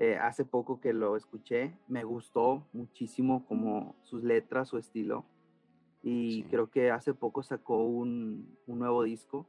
Eh, 0.00 0.16
hace 0.16 0.44
poco 0.44 0.80
que 0.80 0.92
lo 0.92 1.16
escuché, 1.16 1.76
me 1.88 2.04
gustó 2.04 2.68
muchísimo 2.72 3.44
como 3.46 3.96
sus 4.04 4.22
letras, 4.22 4.68
su 4.68 4.78
estilo 4.78 5.26
y 6.02 6.44
creo 6.44 6.70
que 6.70 6.92
hace 6.92 7.14
poco 7.14 7.42
sacó 7.42 7.84
un, 7.84 8.56
un 8.66 8.78
nuevo 8.78 9.02
disco 9.02 9.46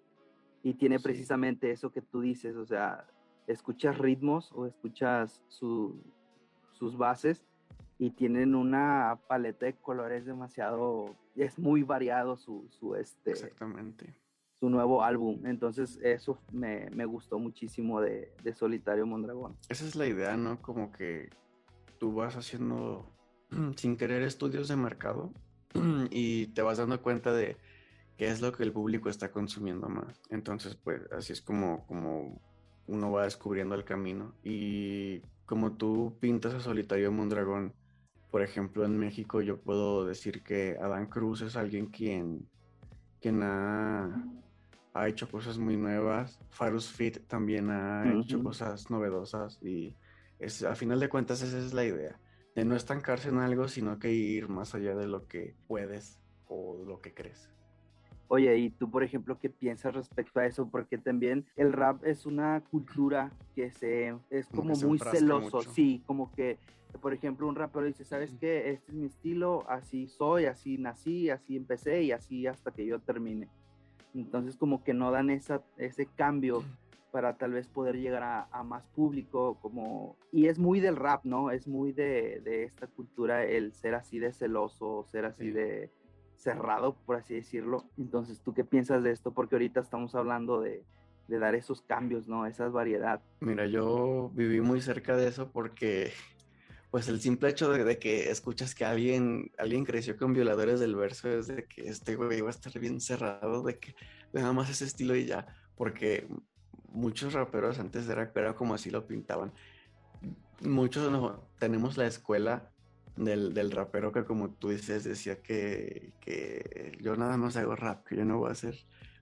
y 0.63 0.74
tiene 0.74 1.00
precisamente 1.00 1.72
eso 1.72 1.91
que 1.91 2.01
tú 2.01 2.22
dices, 2.22 2.55
o 2.55 2.65
sea, 2.65 3.05
escuchas 3.48 3.98
ritmos 3.98 4.51
o 4.53 4.65
escuchas 4.65 5.43
su, 5.48 6.01
sus 6.72 6.98
bases 6.98 7.46
y 7.98 8.12
tienen 8.12 8.55
una 8.55 9.19
paleta 9.27 9.65
de 9.65 9.75
colores 9.75 10.25
demasiado, 10.25 11.15
es 11.36 11.60
muy 11.60 11.84
variado 11.84 12.38
su, 12.38 12.67
su 12.69 12.96
este, 12.96 13.31
Exactamente. 13.31 14.15
Su 14.60 14.70
nuevo 14.70 15.04
álbum, 15.04 15.46
entonces 15.46 15.98
eso 16.04 16.38
me, 16.51 16.89
me 16.89 17.06
gustó 17.06 17.39
muchísimo 17.39 18.01
de, 18.01 18.34
de 18.44 18.54
Solitario 18.54 19.06
Mondragón. 19.06 19.56
Esa 19.70 19.86
es 19.86 19.96
la 19.96 20.06
idea, 20.06 20.36
¿no? 20.36 20.62
Como 20.62 20.92
que 20.92 21.30
tú 21.98 22.13
vas 22.13 22.36
haciendo 22.36 23.06
sin 23.75 23.96
querer 23.96 24.24
estudios 24.24 24.68
de 24.68 24.75
mercado 24.75 25.32
y 26.12 26.48
te 26.48 26.62
vas 26.62 26.78
dando 26.78 27.01
cuenta 27.01 27.32
de 27.34 27.58
qué 28.18 28.28
es 28.28 28.42
lo 28.42 28.51
que 28.51 28.63
el 28.63 28.74
público 28.74 29.10
está 29.10 29.32
consumiendo 29.32 29.88
más. 29.88 30.20
Entonces, 30.30 30.75
pues 30.75 31.01
así 31.12 31.32
es 31.34 31.42
como, 31.42 31.86
como 31.88 32.42
uno 32.88 33.12
va 33.12 33.24
descubriendo 33.24 33.75
el 33.75 33.86
camino. 33.86 34.34
Y 34.44 35.22
como 35.46 35.74
tú 35.74 36.18
pintas 36.20 36.54
a 36.54 36.60
Solitario 36.60 37.12
Mondragón, 37.12 37.74
por 38.30 38.42
ejemplo, 38.42 38.84
en 38.86 38.98
México 38.98 39.42
yo 39.42 39.62
puedo 39.62 40.06
decir 40.06 40.44
que 40.44 40.78
Adán 40.82 41.08
Cruz 41.08 41.42
es 41.42 41.56
alguien 41.56 41.88
quien, 41.88 42.48
quien 43.22 43.42
ha, 43.42 44.24
ha 44.93 45.08
hecho 45.08 45.29
cosas 45.29 45.58
muy 45.58 45.77
nuevas. 45.77 46.39
Farus 46.50 46.89
Fit 46.89 47.25
también 47.27 47.69
ha 47.69 48.12
hecho 48.13 48.41
cosas 48.43 48.89
novedosas 48.89 49.62
y 49.62 49.96
es, 50.39 50.63
a 50.63 50.75
final 50.75 51.00
de 51.00 51.10
cuentas 51.10 51.41
esa 51.41 51.58
es 51.58 51.74
la 51.74 51.86
idea 51.86 52.19
de 52.55 52.65
no 52.65 52.75
estancarse 52.75 53.29
en 53.29 53.38
algo, 53.38 53.67
sino 53.67 54.00
que 54.00 54.12
ir 54.12 54.50
más 54.50 54.75
allá 54.75 54.96
de 54.96 55.08
lo 55.08 55.27
que 55.27 55.55
puedes 55.67 56.19
o 56.48 56.84
lo 56.86 57.00
que 57.01 57.13
crees. 57.13 57.50
Oye, 58.27 58.55
y 58.58 58.69
tú, 58.69 58.91
por 58.91 59.03
ejemplo, 59.03 59.39
¿qué 59.39 59.50
piensas 59.50 59.96
respecto 59.96 60.39
a 60.39 60.46
eso? 60.46 60.69
Porque 60.69 61.00
también 61.00 61.46
el 61.55 61.74
rap 61.74 62.03
es 62.05 62.27
una 62.27 62.62
cultura 62.69 63.31
que 63.55 63.72
se 63.72 64.15
es 64.29 64.48
como, 64.48 64.75
muy 64.75 65.00
celoso, 65.00 65.62
sí, 65.63 66.03
como 66.05 66.31
que, 66.34 66.60
por 67.01 67.13
ejemplo, 67.13 67.48
un 67.48 67.55
rapero 67.55 67.86
dice, 67.86 68.05
¿sabes 68.05 68.31
qué? 68.39 68.69
Este 68.69 68.91
es 68.91 68.93
mi 68.93 69.08
estilo, 69.08 69.65
así 69.67 70.08
soy, 70.08 70.46
así 70.46 70.77
nací, 70.77 71.31
así 71.31 71.55
empecé 71.55 72.03
y 72.03 72.12
así 72.12 72.46
hasta 72.46 72.72
que 72.72 72.86
yo 72.86 73.00
termine. 73.00 73.50
Entonces, 74.13 74.58
como 74.58 74.84
que 74.84 74.94
no 74.94 75.12
dan 75.12 75.30
esa, 75.30 75.62
ese 75.78 76.06
cambio 76.06 76.63
para 77.12 77.38
tal 77.38 77.54
vez 77.54 77.68
poder 77.68 77.98
llegar 77.98 78.48
a, 78.51 78.63
más 78.63 78.86
público, 78.88 79.58
como, 79.62 80.16
y 80.32 80.48
es 80.48 80.60
muy 80.60 80.80
del 80.80 80.96
rap, 80.96 81.25
¿no? 81.25 81.50
Es 81.51 81.68
muy 81.68 81.92
de, 81.92 82.42
de 82.42 82.63
esta 82.63 82.88
cultura 82.88 83.46
el 83.46 83.74
ser 83.74 83.96
así 83.96 84.20
de 84.20 84.32
celoso, 84.32 85.06
ser 85.10 85.25
así 85.25 85.50
de 85.50 85.92
cerrado, 86.36 86.96
por 87.06 87.16
así 87.16 87.34
decirlo. 87.34 87.86
Entonces, 87.98 88.42
¿tú 88.42 88.54
qué 88.54 88.63
piensas 88.63 89.04
de 89.04 89.12
esto? 89.12 89.32
Porque 89.32 89.56
ahorita 89.56 89.80
estamos 89.80 90.13
hablando 90.16 90.62
de, 90.62 90.84
de 91.30 91.39
dar 91.39 91.56
esos 91.56 91.82
cambios, 91.82 92.28
¿no? 92.28 92.46
Esa 92.46 92.68
variedad. 92.70 93.22
Mira, 93.39 93.68
yo 93.68 94.32
viví 94.34 94.62
muy 94.62 94.82
cerca 94.82 95.16
de 95.16 95.28
eso 95.28 95.51
porque, 95.51 96.12
pues 96.91 97.08
el 97.08 97.22
simple 97.22 97.50
hecho 97.50 97.72
de, 97.72 98.00
que 98.00 98.31
escuchas 98.31 98.74
que 98.74 98.84
alguien, 98.84 99.51
alguien 99.58 99.86
creció 99.86 100.17
con 100.17 100.34
violadores 100.34 100.79
del 100.79 100.96
verso 100.96 101.29
es 101.29 101.48
de 101.48 101.65
que 101.65 101.88
este 101.88 102.15
güey 102.15 102.39
iba 102.39 102.48
a 102.48 102.51
estar 102.51 102.77
bien 102.79 103.00
cerrado, 103.00 103.63
de 103.63 103.77
que 103.77 103.96
nada 104.34 104.53
más 104.53 104.69
ese 104.69 104.86
estilo 104.86 105.15
y 105.15 105.25
ya, 105.25 105.46
porque 105.75 106.27
muchos 106.91 107.34
raperos 107.34 107.77
antes 107.77 108.10
era, 108.10 108.31
era 108.34 108.55
como 108.55 108.74
así 108.74 108.89
lo 108.89 109.05
pintaban. 109.05 109.53
Muchos 110.62 111.12
tenemos 111.60 111.96
la 111.98 112.08
escuela 112.08 112.72
del, 113.15 113.53
del, 113.53 113.72
rapero 113.72 114.12
que 114.12 114.25
como 114.25 114.50
tú 114.50 114.69
dices 114.69 115.03
decía 115.03 115.41
que, 115.41 116.13
que, 116.22 116.98
yo 117.01 117.15
nada 117.15 117.38
más 117.38 117.55
hago 117.55 117.75
rap, 117.75 118.05
que 118.08 118.15
yo 118.15 118.25
no 118.25 118.39
voy 118.39 118.50
a 118.50 118.53
hacer 118.53 118.75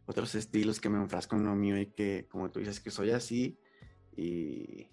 otros 0.06 0.36
estilos, 0.36 0.80
que 0.80 0.90
me 0.90 0.98
enfrasco 0.98 1.36
en 1.36 1.44
lo 1.44 1.56
mío 1.56 1.78
y 1.78 1.88
que 1.88 2.28
como 2.30 2.50
tú 2.50 2.60
dices 2.60 2.80
que 2.80 2.92
soy 2.92 3.12
así 3.12 3.60
y, 4.16 4.88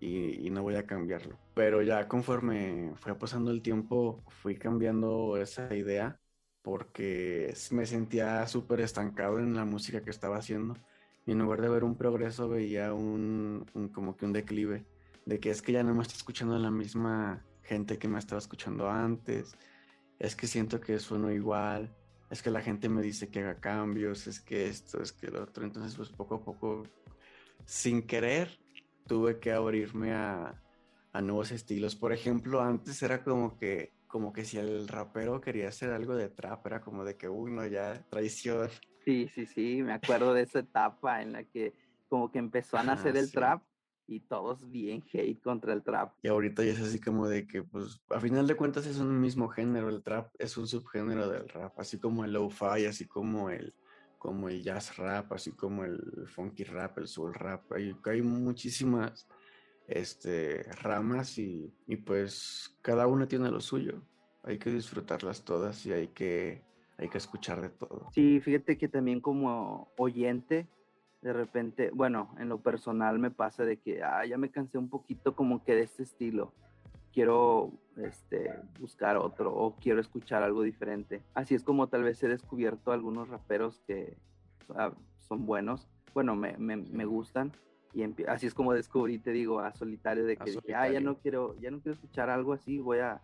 y, 0.00 0.46
y 0.46 0.50
no 0.50 0.62
voy 0.62 0.76
a 0.76 0.86
cambiarlo. 0.86 1.38
Pero 1.54 1.82
ya 1.82 2.08
conforme 2.08 2.92
fue 2.96 3.14
pasando 3.18 3.50
el 3.50 3.62
tiempo 3.62 4.22
fui 4.28 4.56
cambiando 4.56 5.36
esa 5.36 5.74
idea 5.74 6.18
porque 6.62 7.54
me 7.70 7.86
sentía 7.86 8.46
súper 8.46 8.80
estancado 8.80 9.38
en 9.38 9.54
la 9.54 9.64
música 9.64 10.02
que 10.02 10.10
estaba 10.10 10.36
haciendo. 10.36 10.76
Y 11.24 11.32
en 11.32 11.38
lugar 11.38 11.60
de 11.62 11.68
ver 11.68 11.84
un 11.84 11.96
progreso, 11.96 12.48
veía 12.48 12.92
un, 12.92 13.64
como 13.94 14.16
que 14.16 14.26
un 14.26 14.32
declive 14.32 14.84
de 15.24 15.40
que 15.40 15.50
es 15.50 15.62
que 15.62 15.72
ya 15.72 15.82
no 15.82 15.94
me 15.94 16.02
estoy 16.02 16.16
escuchando 16.16 16.58
la 16.58 16.70
misma 16.70 17.44
gente 17.62 17.98
que 17.98 18.08
me 18.08 18.18
estaba 18.18 18.38
escuchando 18.38 18.90
antes. 18.90 19.54
Es 20.18 20.36
que 20.36 20.46
siento 20.46 20.80
que 20.80 20.98
sueno 20.98 21.30
igual. 21.30 21.94
Es 22.30 22.42
que 22.42 22.50
la 22.50 22.60
gente 22.60 22.88
me 22.88 23.02
dice 23.02 23.28
que 23.28 23.40
haga 23.40 23.60
cambios. 23.60 24.26
Es 24.26 24.40
que 24.40 24.68
esto, 24.68 25.02
es 25.02 25.12
que 25.12 25.28
lo 25.28 25.42
otro. 25.42 25.64
Entonces, 25.64 25.94
pues 25.96 26.10
poco 26.10 26.36
a 26.36 26.44
poco, 26.44 26.84
sin 27.64 28.02
querer, 28.02 28.58
tuve 29.08 29.40
que 29.40 29.50
abrirme 29.50 30.12
a, 30.12 30.62
a 31.12 31.20
nuevos 31.20 31.50
estilos. 31.50 31.96
Por 31.96 32.12
ejemplo, 32.12 32.60
antes 32.60 33.02
era 33.02 33.24
como 33.24 33.58
que 33.58 33.98
como 34.08 34.32
que 34.32 34.44
si 34.44 34.56
el 34.56 34.88
rapero 34.88 35.40
quería 35.40 35.68
hacer 35.68 35.92
algo 35.92 36.16
de 36.16 36.30
trap, 36.30 36.66
era 36.66 36.80
como 36.80 37.04
de 37.04 37.16
que, 37.16 37.28
uy, 37.28 37.52
no, 37.52 37.66
ya, 37.66 38.02
traición. 38.08 38.70
Sí, 39.04 39.28
sí, 39.28 39.46
sí, 39.46 39.82
me 39.82 39.92
acuerdo 39.92 40.34
de 40.34 40.42
esa 40.42 40.60
etapa 40.60 41.22
en 41.22 41.32
la 41.32 41.44
que 41.44 41.74
como 42.08 42.30
que 42.32 42.38
empezó 42.38 42.78
a 42.78 42.82
nacer 42.82 43.16
el 43.16 43.30
trap 43.30 43.62
y 44.06 44.20
todos 44.20 44.70
bien 44.70 45.04
hate 45.12 45.40
contra 45.42 45.74
el 45.74 45.82
trap. 45.82 46.14
Y 46.22 46.28
ahorita 46.28 46.64
ya 46.64 46.72
es 46.72 46.80
así 46.80 46.98
como 46.98 47.28
de 47.28 47.46
que, 47.46 47.62
pues, 47.62 48.00
a 48.08 48.18
final 48.18 48.46
de 48.46 48.56
cuentas 48.56 48.86
es 48.86 48.98
un 48.98 49.20
mismo 49.20 49.48
género, 49.48 49.90
el 49.90 50.02
trap 50.02 50.34
es 50.38 50.56
un 50.56 50.66
subgénero 50.66 51.28
del 51.28 51.48
rap, 51.48 51.78
así 51.78 51.98
como 51.98 52.24
el 52.24 52.32
lo-fi, 52.32 52.86
así 52.86 53.06
como 53.06 53.50
el, 53.50 53.74
como 54.18 54.48
el 54.48 54.62
jazz 54.62 54.96
rap, 54.96 55.32
así 55.32 55.52
como 55.52 55.84
el 55.84 56.26
funky 56.26 56.64
rap, 56.64 56.98
el 56.98 57.06
soul 57.06 57.34
rap, 57.34 57.72
hay, 57.72 57.96
hay 58.04 58.22
muchísimas 58.22 59.28
este, 59.88 60.64
ramas 60.82 61.38
y, 61.38 61.72
pues 62.04 62.78
cada 62.82 63.06
uno 63.06 63.26
tiene 63.26 63.50
lo 63.50 63.60
suyo. 63.60 64.02
Hay 64.42 64.58
que 64.58 64.70
disfrutarlas 64.70 65.44
todas 65.44 65.84
y 65.86 65.92
hay 65.92 66.08
que, 66.08 66.62
hay 66.96 67.08
que 67.08 67.18
escuchar 67.18 67.60
de 67.60 67.70
todo. 67.70 68.08
Sí, 68.12 68.40
fíjate 68.40 68.78
que 68.78 68.88
también 68.88 69.20
como 69.20 69.92
oyente, 69.96 70.68
de 71.22 71.32
repente, 71.32 71.90
bueno, 71.92 72.34
en 72.38 72.48
lo 72.48 72.60
personal 72.62 73.18
me 73.18 73.30
pasa 73.30 73.64
de 73.64 73.78
que 73.78 74.02
ah, 74.02 74.24
ya 74.24 74.38
me 74.38 74.50
cansé 74.50 74.78
un 74.78 74.88
poquito 74.88 75.34
como 75.34 75.64
que 75.64 75.74
de 75.74 75.82
este 75.82 76.02
estilo. 76.02 76.52
Quiero 77.18 77.72
este, 77.96 78.54
buscar 78.78 79.16
otro 79.16 79.52
o 79.52 79.74
quiero 79.74 80.00
escuchar 80.00 80.44
algo 80.44 80.62
diferente. 80.62 81.20
Así 81.34 81.56
es 81.56 81.64
como 81.64 81.88
tal 81.88 82.04
vez 82.04 82.22
he 82.22 82.28
descubierto 82.28 82.92
algunos 82.92 83.28
raperos 83.28 83.80
que 83.88 84.16
ah, 84.76 84.92
son 85.26 85.44
buenos. 85.44 85.88
Bueno, 86.14 86.36
me, 86.36 86.56
me, 86.58 86.76
me 86.76 87.04
gustan 87.06 87.52
y 87.92 88.04
así 88.28 88.46
es 88.46 88.54
como 88.54 88.72
descubrí, 88.72 89.18
te 89.18 89.32
digo, 89.32 89.58
a 89.58 89.72
Solitario 89.72 90.24
de 90.24 90.36
que 90.36 90.52
dije, 90.52 90.74
ah, 90.74 90.88
ya 90.88 91.00
no 91.00 91.16
quiero, 91.16 91.56
ya 91.58 91.72
no 91.72 91.80
quiero 91.80 91.94
escuchar 91.94 92.30
algo 92.30 92.52
así, 92.52 92.78
voy 92.78 92.98
a, 92.98 93.20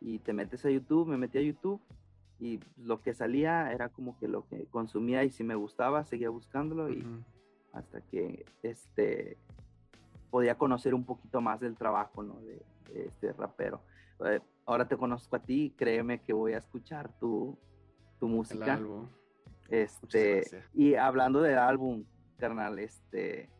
y 0.00 0.18
te 0.18 0.34
metes 0.34 0.66
a 0.66 0.70
YouTube, 0.70 1.08
me 1.08 1.16
metí 1.16 1.38
a 1.38 1.42
YouTube 1.42 1.80
y 2.38 2.60
lo 2.76 3.00
que 3.00 3.14
salía 3.14 3.72
era 3.72 3.88
como 3.88 4.18
que 4.18 4.28
lo 4.28 4.46
que 4.46 4.66
consumía 4.66 5.24
y 5.24 5.30
si 5.30 5.44
me 5.44 5.54
gustaba 5.54 6.04
seguía 6.04 6.28
buscándolo 6.30 6.90
y 6.92 7.02
hasta 7.72 8.00
que 8.02 8.44
este 8.62 9.38
podía 10.30 10.56
conocer 10.56 10.94
un 10.94 11.04
poquito 11.04 11.40
más 11.40 11.60
del 11.60 11.76
trabajo, 11.76 12.22
¿no? 12.22 12.34
De, 12.40 12.60
este 12.94 13.32
rapero. 13.32 13.82
Eh, 14.24 14.40
ahora 14.66 14.86
te 14.86 14.96
conozco 14.96 15.36
a 15.36 15.42
ti, 15.42 15.74
créeme 15.76 16.22
que 16.22 16.32
voy 16.32 16.52
a 16.52 16.58
escuchar 16.58 17.18
tu, 17.18 17.58
tu 18.18 18.28
música. 18.28 18.80
Este, 19.68 20.44
y 20.72 20.94
hablando 20.94 21.42
del 21.42 21.58
álbum, 21.58 22.04
carnal, 22.38 22.78
este, 22.78 23.50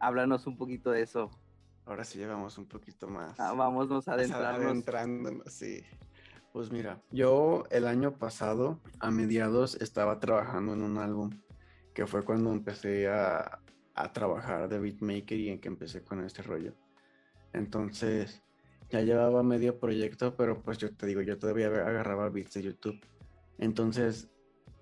háblanos 0.00 0.46
un 0.46 0.56
poquito 0.56 0.90
de 0.90 1.02
eso. 1.02 1.30
Ahora 1.84 2.04
sí 2.04 2.18
llevamos 2.18 2.58
un 2.58 2.66
poquito 2.66 3.08
más. 3.08 3.38
Ah, 3.38 3.52
vámonos 3.52 4.06
adentrándonos. 4.08 5.52
sí. 5.52 5.82
Pues 6.52 6.70
mira, 6.70 7.00
yo 7.10 7.64
el 7.70 7.86
año 7.86 8.18
pasado, 8.18 8.78
a 9.00 9.10
mediados, 9.10 9.80
estaba 9.80 10.20
trabajando 10.20 10.74
en 10.74 10.82
un 10.82 10.98
álbum, 10.98 11.30
que 11.94 12.06
fue 12.06 12.24
cuando 12.24 12.52
empecé 12.52 13.08
a, 13.08 13.62
a 13.94 14.12
trabajar 14.12 14.68
de 14.68 14.78
beatmaker 14.78 15.38
y 15.38 15.48
en 15.48 15.58
que 15.58 15.68
empecé 15.68 16.04
con 16.04 16.22
este 16.22 16.42
rollo. 16.42 16.74
Entonces, 17.54 18.42
ya 18.92 19.00
llevaba 19.00 19.42
medio 19.42 19.78
proyecto, 19.78 20.36
pero 20.36 20.62
pues 20.62 20.78
yo 20.78 20.94
te 20.94 21.06
digo, 21.06 21.22
yo 21.22 21.38
todavía 21.38 21.66
agarraba 21.66 22.28
beats 22.28 22.54
de 22.54 22.62
YouTube. 22.62 23.00
Entonces, 23.58 24.28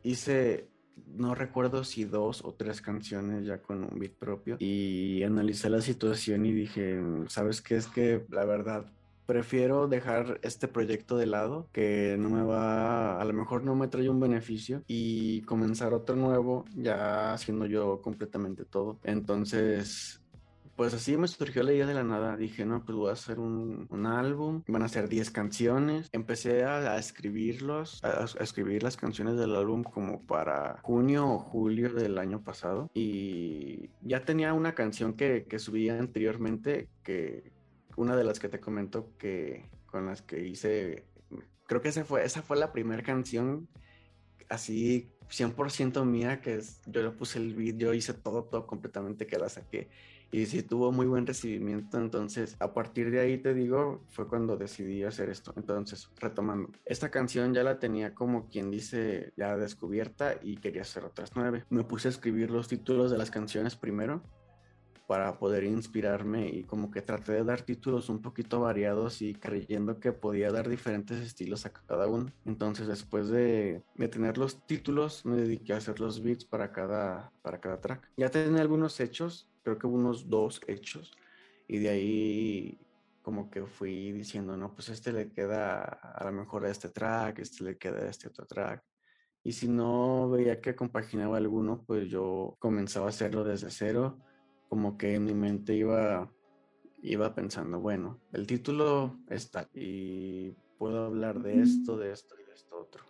hice 0.02 0.68
no 1.06 1.34
recuerdo 1.34 1.84
si 1.84 2.04
dos 2.04 2.44
o 2.44 2.52
tres 2.52 2.82
canciones 2.82 3.46
ya 3.46 3.62
con 3.62 3.84
un 3.84 3.98
beat 3.98 4.12
propio 4.12 4.56
y 4.58 5.22
analicé 5.22 5.70
la 5.70 5.80
situación 5.80 6.44
y 6.44 6.52
dije, 6.52 7.00
¿sabes 7.28 7.62
qué? 7.62 7.76
Es 7.76 7.86
que 7.86 8.26
la 8.30 8.44
verdad 8.44 8.84
prefiero 9.26 9.86
dejar 9.86 10.40
este 10.42 10.66
proyecto 10.66 11.16
de 11.16 11.26
lado 11.26 11.68
que 11.72 12.16
no 12.18 12.30
me 12.30 12.42
va, 12.42 13.20
a 13.20 13.24
lo 13.24 13.32
mejor 13.32 13.62
no 13.62 13.76
me 13.76 13.86
trae 13.88 14.08
un 14.08 14.18
beneficio 14.18 14.82
y 14.88 15.42
comenzar 15.42 15.94
otro 15.94 16.16
nuevo 16.16 16.64
ya 16.74 17.32
haciendo 17.32 17.66
yo 17.66 18.02
completamente 18.02 18.64
todo. 18.64 18.98
Entonces 19.04 20.20
pues 20.80 20.94
así 20.94 21.14
me 21.18 21.28
surgió 21.28 21.62
la 21.62 21.74
idea 21.74 21.84
de 21.84 21.92
la 21.92 22.04
nada. 22.04 22.38
Dije, 22.38 22.64
no, 22.64 22.82
pues 22.82 22.96
voy 22.96 23.10
a 23.10 23.12
hacer 23.12 23.38
un, 23.38 24.06
álbum. 24.06 24.62
Van 24.66 24.82
a 24.82 24.88
ser 24.88 25.10
10 25.10 25.30
canciones. 25.30 26.08
Empecé 26.10 26.64
a, 26.64 26.96
escribirlos, 26.96 28.02
a, 28.02 28.24
escribir 28.42 28.82
las 28.82 28.96
canciones 28.96 29.36
del 29.36 29.54
álbum 29.56 29.84
como 29.84 30.22
para 30.22 30.78
junio 30.80 31.28
o 31.28 31.38
julio 31.38 31.92
del 31.92 32.16
año 32.16 32.42
pasado. 32.42 32.90
Y 32.94 33.90
ya 34.00 34.24
tenía 34.24 34.54
una 34.54 34.74
canción 34.74 35.12
que, 35.12 35.44
que 35.44 35.58
subí 35.58 35.90
anteriormente, 35.90 36.88
que 37.02 37.52
una 37.96 38.16
de 38.16 38.24
las 38.24 38.40
que 38.40 38.48
te 38.48 38.58
comento 38.58 39.12
que 39.18 39.68
con 39.84 40.06
las 40.06 40.22
que 40.22 40.48
hice, 40.48 41.04
creo 41.66 41.82
que 41.82 41.90
esa 41.90 42.06
fue, 42.06 42.24
esa 42.24 42.40
fue 42.40 42.56
la 42.56 42.72
primera 42.72 43.02
canción 43.02 43.68
así 44.48 45.10
100% 45.28 46.06
mía, 46.06 46.40
que 46.40 46.54
es, 46.54 46.80
yo 46.86 47.02
le 47.02 47.10
puse 47.10 47.38
el 47.38 47.54
beat, 47.54 47.76
yo 47.76 47.92
hice 47.92 48.14
todo, 48.14 48.44
todo 48.44 48.66
completamente 48.66 49.26
que 49.26 49.38
la 49.38 49.50
saqué 49.50 49.90
y 50.32 50.46
sí 50.46 50.62
tuvo 50.62 50.92
muy 50.92 51.06
buen 51.06 51.26
recibimiento. 51.26 51.98
Entonces, 51.98 52.56
a 52.60 52.72
partir 52.72 53.10
de 53.10 53.20
ahí 53.20 53.38
te 53.38 53.54
digo, 53.54 54.04
fue 54.08 54.28
cuando 54.28 54.56
decidí 54.56 55.04
hacer 55.04 55.30
esto. 55.30 55.52
Entonces, 55.56 56.10
retomando, 56.16 56.70
esta 56.84 57.10
canción 57.10 57.54
ya 57.54 57.62
la 57.62 57.78
tenía 57.78 58.14
como 58.14 58.48
quien 58.48 58.70
dice 58.70 59.32
ya 59.36 59.56
descubierta 59.56 60.36
y 60.42 60.56
quería 60.56 60.82
hacer 60.82 61.04
otras 61.04 61.32
nueve. 61.34 61.64
Me 61.70 61.84
puse 61.84 62.08
a 62.08 62.10
escribir 62.10 62.50
los 62.50 62.68
títulos 62.68 63.10
de 63.10 63.18
las 63.18 63.30
canciones 63.30 63.76
primero 63.76 64.22
para 65.10 65.40
poder 65.40 65.64
inspirarme 65.64 66.50
y 66.50 66.62
como 66.62 66.88
que 66.92 67.02
traté 67.02 67.32
de 67.32 67.42
dar 67.42 67.62
títulos 67.62 68.08
un 68.08 68.22
poquito 68.22 68.60
variados 68.60 69.22
y 69.22 69.34
creyendo 69.34 69.98
que 69.98 70.12
podía 70.12 70.52
dar 70.52 70.68
diferentes 70.68 71.18
estilos 71.18 71.66
a 71.66 71.72
cada 71.72 72.06
uno. 72.06 72.30
Entonces 72.44 72.86
después 72.86 73.28
de, 73.28 73.82
de 73.96 74.06
tener 74.06 74.38
los 74.38 74.64
títulos 74.68 75.26
me 75.26 75.34
dediqué 75.34 75.72
a 75.72 75.78
hacer 75.78 75.98
los 75.98 76.22
beats 76.22 76.44
para 76.44 76.70
cada, 76.70 77.32
para 77.42 77.60
cada 77.60 77.80
track. 77.80 78.08
Ya 78.16 78.30
tenía 78.30 78.60
algunos 78.60 79.00
hechos, 79.00 79.48
creo 79.64 79.78
que 79.80 79.88
unos 79.88 80.30
dos 80.30 80.60
hechos, 80.68 81.10
y 81.66 81.78
de 81.78 81.88
ahí 81.88 82.78
como 83.20 83.50
que 83.50 83.66
fui 83.66 84.12
diciendo, 84.12 84.56
no, 84.56 84.72
pues 84.76 84.90
este 84.90 85.12
le 85.12 85.32
queda 85.32 85.82
a 85.82 86.24
lo 86.24 86.30
mejor 86.30 86.66
a 86.66 86.70
este 86.70 86.88
track, 86.88 87.40
este 87.40 87.64
le 87.64 87.76
queda 87.76 87.98
a 87.98 88.08
este 88.10 88.28
otro 88.28 88.46
track. 88.46 88.84
Y 89.42 89.50
si 89.50 89.66
no 89.66 90.30
veía 90.30 90.60
que 90.60 90.76
compaginaba 90.76 91.36
alguno, 91.36 91.82
pues 91.84 92.08
yo 92.08 92.54
comenzaba 92.60 93.06
a 93.06 93.08
hacerlo 93.08 93.42
desde 93.42 93.72
cero, 93.72 94.20
como 94.70 94.96
que 94.96 95.16
en 95.16 95.24
mi 95.24 95.34
mente 95.34 95.74
iba, 95.74 96.32
iba 97.02 97.34
pensando, 97.34 97.80
bueno, 97.80 98.20
el 98.32 98.46
título 98.46 99.18
está 99.28 99.68
y 99.74 100.52
puedo 100.78 101.06
hablar 101.06 101.42
de 101.42 101.60
esto, 101.60 101.98
de 101.98 102.12
esto 102.12 102.36
y 102.40 102.44
de 102.44 102.54
esto 102.54 102.78
otro. 102.78 103.02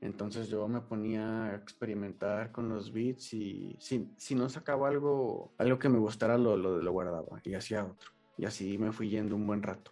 Entonces 0.00 0.48
yo 0.48 0.68
me 0.68 0.80
ponía 0.82 1.46
a 1.46 1.56
experimentar 1.56 2.52
con 2.52 2.68
los 2.68 2.92
beats 2.92 3.34
y 3.34 3.76
si, 3.80 4.08
si 4.16 4.36
no 4.36 4.48
sacaba 4.48 4.88
algo, 4.88 5.52
algo 5.58 5.80
que 5.80 5.88
me 5.88 5.98
gustara, 5.98 6.38
lo, 6.38 6.56
lo, 6.56 6.80
lo 6.80 6.92
guardaba 6.92 7.40
y 7.42 7.54
hacía 7.54 7.84
otro. 7.84 8.12
Y 8.38 8.44
así 8.44 8.78
me 8.78 8.92
fui 8.92 9.08
yendo 9.08 9.34
un 9.34 9.48
buen 9.48 9.64
rato 9.64 9.90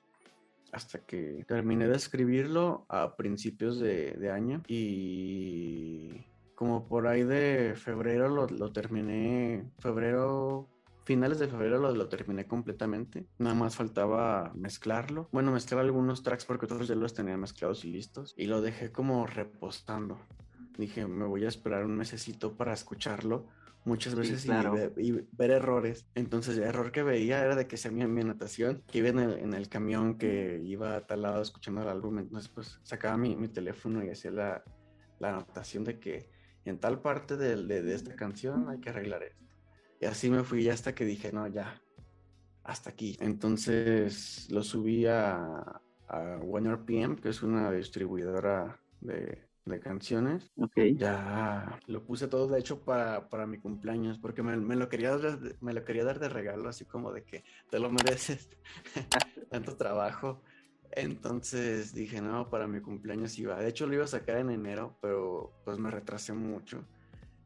hasta 0.71 1.01
que 1.01 1.45
terminé 1.49 1.89
de 1.89 1.97
escribirlo 1.97 2.87
a 2.89 3.17
principios 3.17 3.81
de, 3.81 4.13
de, 4.13 4.31
año 4.31 4.63
y 4.69 6.25
como 6.55 6.89
por 6.89 7.09
ahí 7.09 7.25
de 7.25 7.75
febrero 7.77 8.29
lo, 8.29 8.47
lo 8.47 8.73
terminé, 8.73 9.71
febrero 9.81 10.69
finales 11.05 11.39
de 11.39 11.49
febrero 11.49 11.79
lo, 11.79 11.95
lo, 11.95 12.09
terminé 12.09 12.47
completamente. 12.47 13.27
Nada 13.39 13.55
más 13.55 13.77
faltaba 13.77 14.53
mezclarlo. 14.55 15.29
Bueno, 15.33 15.53
mezclar 15.53 15.81
algunos 15.81 16.23
tracks 16.23 16.45
porque 16.45 16.67
otros 16.67 16.89
ya 16.89 16.95
los 16.95 17.15
tenía 17.15 17.37
mezclados 17.37 17.85
y 17.85 17.91
listos. 17.91 18.35
Y 18.37 18.47
lo 18.47 18.61
dejé 18.61 18.93
como 18.93 19.27
repostando. 19.27 20.19
Dije, 20.79 21.07
me 21.07 21.27
voy 21.27 21.45
a 21.45 21.49
esperar 21.49 21.85
un 21.85 21.97
mesecito 21.97 22.57
para 22.57 22.73
escucharlo 22.73 23.47
muchas 23.85 24.15
veces 24.15 24.47
y, 24.97 25.13
ver, 25.33 25.51
errores. 25.51 26.07
Entonces, 26.15 26.57
el 26.57 26.65
error 26.65 26.93
que 26.93 27.03
veía 27.03 27.45
era 27.45 27.57
de 27.57 27.67
que 27.67 27.77
se 27.77 27.91
mi, 27.91 28.07
mi 28.07 28.21
anotación, 28.23 28.83
que 28.87 28.99
iba 28.99 29.09
en 29.09 29.19
el, 29.19 29.39
en 29.39 29.55
el, 29.55 29.69
camión, 29.69 30.19
que 30.19 30.61
iba 30.65 30.97
a 30.97 31.07
tal 31.07 31.23
lado 31.23 31.43
escuchando 31.43 31.83
el 31.83 31.89
álbum. 31.89 32.19
Entonces, 32.19 32.49
pues 32.49 32.81
sacaba 32.83 33.17
mi, 33.17 33.37
mi 33.37 33.49
teléfono 33.49 34.05
y 34.05 34.11
hacía 34.11 34.31
la, 34.31 34.65
la, 35.19 35.31
anotación 35.31 35.85
de 35.85 35.99
que 35.99 36.31
en 36.65 36.79
tal 36.79 37.01
parte 37.01 37.37
de, 37.37 37.57
de, 37.57 37.83
de 37.83 37.95
esta 37.95 38.15
canción 38.15 38.69
hay 38.69 38.81
que 38.81 38.91
arreglar 38.91 39.25
esto. 39.25 39.52
Y 40.03 40.07
así 40.07 40.31
me 40.31 40.43
fui 40.45 40.69
hasta 40.69 40.95
que 40.97 41.05
dije, 41.05 41.33
no, 41.33 41.47
ya, 41.47 41.81
hasta 42.65 42.91
aquí. 42.91 43.17
Entonces 43.21 44.49
lo 44.51 44.63
subí 44.65 45.07
a, 45.07 45.81
a 46.09 46.41
OneRPM, 46.45 47.17
que 47.17 47.31
es 47.31 47.43
una 47.43 47.71
distribuidora 47.73 48.81
de, 49.01 49.49
de 49.65 49.81
canciones. 49.81 50.53
Ok. 50.57 50.77
Ya 50.97 51.79
lo 51.87 52.05
puse 52.05 52.29
todo, 52.29 52.49
de 52.49 52.61
hecho, 52.61 52.85
para, 52.85 53.29
para 53.29 53.47
mi 53.47 53.59
cumpleaños, 53.59 54.19
porque 54.19 54.43
me, 54.43 54.57
me 54.57 54.77
lo 54.77 54.89
quería 54.89 55.17
dar, 55.17 55.41
de- 55.41 55.57
me 55.61 55.73
lo 55.75 55.85
quería 55.85 56.05
dar 56.05 56.19
de 56.21 56.29
regalo, 56.29 56.69
así 56.69 56.85
como 56.87 57.13
de 57.13 57.25
que 57.25 57.45
te 57.71 57.79
lo 57.81 57.91
mereces, 57.91 58.51
tanto 59.51 59.77
trabajo. 59.77 60.43
Entonces 60.93 61.95
dije, 61.95 62.21
no, 62.21 62.51
para 62.51 62.67
mi 62.69 62.81
cumpleaños 62.81 63.39
iba. 63.39 63.57
De 63.59 63.69
hecho, 63.69 63.87
lo 63.87 63.95
iba 63.95 64.05
a 64.05 64.09
sacar 64.09 64.39
en 64.39 64.51
enero, 64.51 64.99
pero 65.01 65.53
pues 65.65 65.79
me 65.79 65.91
retrasé 65.91 66.35
mucho. 66.35 66.85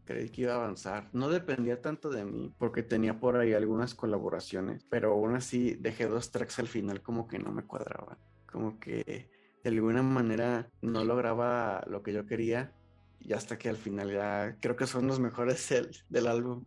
Creí 0.07 0.31
que 0.31 0.43
iba 0.43 0.53
a 0.55 0.57
avanzar. 0.57 1.11
No 1.13 1.29
dependía 1.29 1.83
tanto 1.83 2.11
de 2.11 2.25
mí, 2.25 2.55
porque 2.59 2.83
tenía 2.85 3.19
por 3.19 3.37
ahí 3.37 3.53
algunas 3.55 3.95
colaboraciones, 3.95 4.85
pero 4.89 5.13
aún 5.13 5.35
así 5.35 5.75
dejé 5.81 6.07
dos 6.07 6.31
tracks 6.31 6.59
al 6.61 6.69
final 6.69 7.03
como 7.03 7.27
que 7.27 7.39
no 7.41 7.53
me 7.53 7.65
cuadraban. 7.65 8.17
Como 8.47 8.79
que 8.79 9.29
de 9.65 9.71
alguna 9.71 10.03
manera 10.05 10.71
no 10.81 11.05
lograba 11.05 11.85
lo 11.89 12.03
que 12.05 12.13
yo 12.13 12.25
quería 12.25 12.73
y 13.19 13.33
hasta 13.33 13.59
que 13.59 13.69
al 13.69 13.77
final 13.77 14.13
ya 14.13 14.57
creo 14.61 14.77
que 14.77 14.87
son 14.87 15.09
los 15.09 15.19
mejores 15.19 15.69
del, 15.71 15.91
del 16.09 16.27
álbum. 16.29 16.65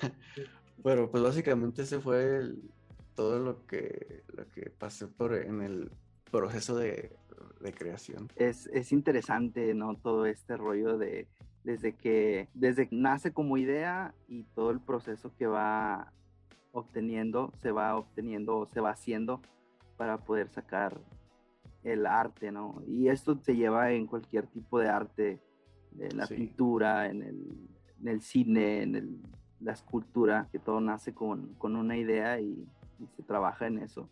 Pero 0.82 1.10
pues 1.10 1.22
básicamente 1.22 1.82
ese 1.82 2.00
fue 2.00 2.38
el- 2.38 2.62
todo 3.14 3.38
lo 3.40 3.66
que, 3.66 4.22
lo 4.28 4.48
que 4.48 4.70
pasé 4.70 5.06
por 5.06 5.34
en 5.34 5.60
el 5.60 5.90
proceso 6.30 6.76
de, 6.78 7.14
de 7.60 7.72
creación. 7.74 8.28
Es, 8.36 8.66
es 8.72 8.92
interesante, 8.92 9.74
¿no? 9.74 9.96
Todo 9.96 10.24
este 10.24 10.56
rollo 10.56 10.96
de 10.96 11.28
desde 11.64 11.94
que, 11.94 12.48
desde 12.54 12.88
que 12.88 12.96
nace 12.96 13.32
como 13.32 13.56
idea 13.56 14.14
y 14.28 14.44
todo 14.54 14.70
el 14.70 14.80
proceso 14.80 15.32
que 15.36 15.46
va 15.46 16.12
obteniendo, 16.72 17.52
se 17.62 17.70
va 17.72 17.96
obteniendo, 17.96 18.66
se 18.66 18.80
va 18.80 18.90
haciendo 18.90 19.40
para 19.96 20.18
poder 20.18 20.48
sacar 20.48 20.98
el 21.82 22.06
arte, 22.06 22.52
¿no? 22.52 22.82
Y 22.86 23.08
esto 23.08 23.38
se 23.42 23.56
lleva 23.56 23.90
en 23.92 24.06
cualquier 24.06 24.46
tipo 24.46 24.78
de 24.78 24.88
arte, 24.88 25.40
en 25.98 26.16
la 26.16 26.26
Sí. 26.26 26.34
pintura, 26.36 27.08
en 27.08 27.22
el, 27.22 27.68
en 28.00 28.08
el 28.08 28.20
cine, 28.20 28.82
en 28.82 28.94
el- 28.96 29.18
la 29.60 29.72
escultura, 29.72 30.48
que 30.52 30.58
todo 30.58 30.80
nace 30.80 31.12
con, 31.12 31.54
con 31.58 31.76
una 31.76 31.96
idea 31.96 32.40
y, 32.40 32.66
y 32.98 33.06
se 33.16 33.22
trabaja 33.22 33.66
en 33.66 33.78
eso. 33.78 34.08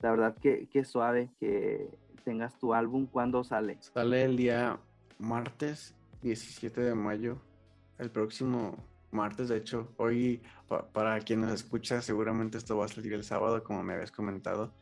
La 0.00 0.10
verdad 0.12 0.36
que, 0.36 0.68
que 0.68 0.84
suave 0.84 1.30
que 1.40 1.88
tengas 2.24 2.56
tu 2.58 2.74
álbum, 2.74 3.06
¿cuándo 3.06 3.42
sale? 3.42 3.78
Sale 3.80 4.22
el 4.22 4.36
día 4.36 4.78
martes 5.18 5.96
17 6.22 6.80
de 6.80 6.94
mayo, 6.94 7.38
el 7.98 8.10
próximo 8.10 8.76
martes, 9.10 9.48
de 9.48 9.56
hecho, 9.56 9.92
hoy 9.96 10.42
pa- 10.68 10.86
para 10.88 11.18
quien 11.20 11.40
nos 11.40 11.52
escucha 11.52 12.02
seguramente 12.02 12.58
esto 12.58 12.76
va 12.76 12.84
a 12.84 12.88
salir 12.88 13.12
el 13.14 13.24
sábado, 13.24 13.62
como 13.64 13.82
me 13.82 13.94
habías 13.94 14.10
comentado. 14.12 14.72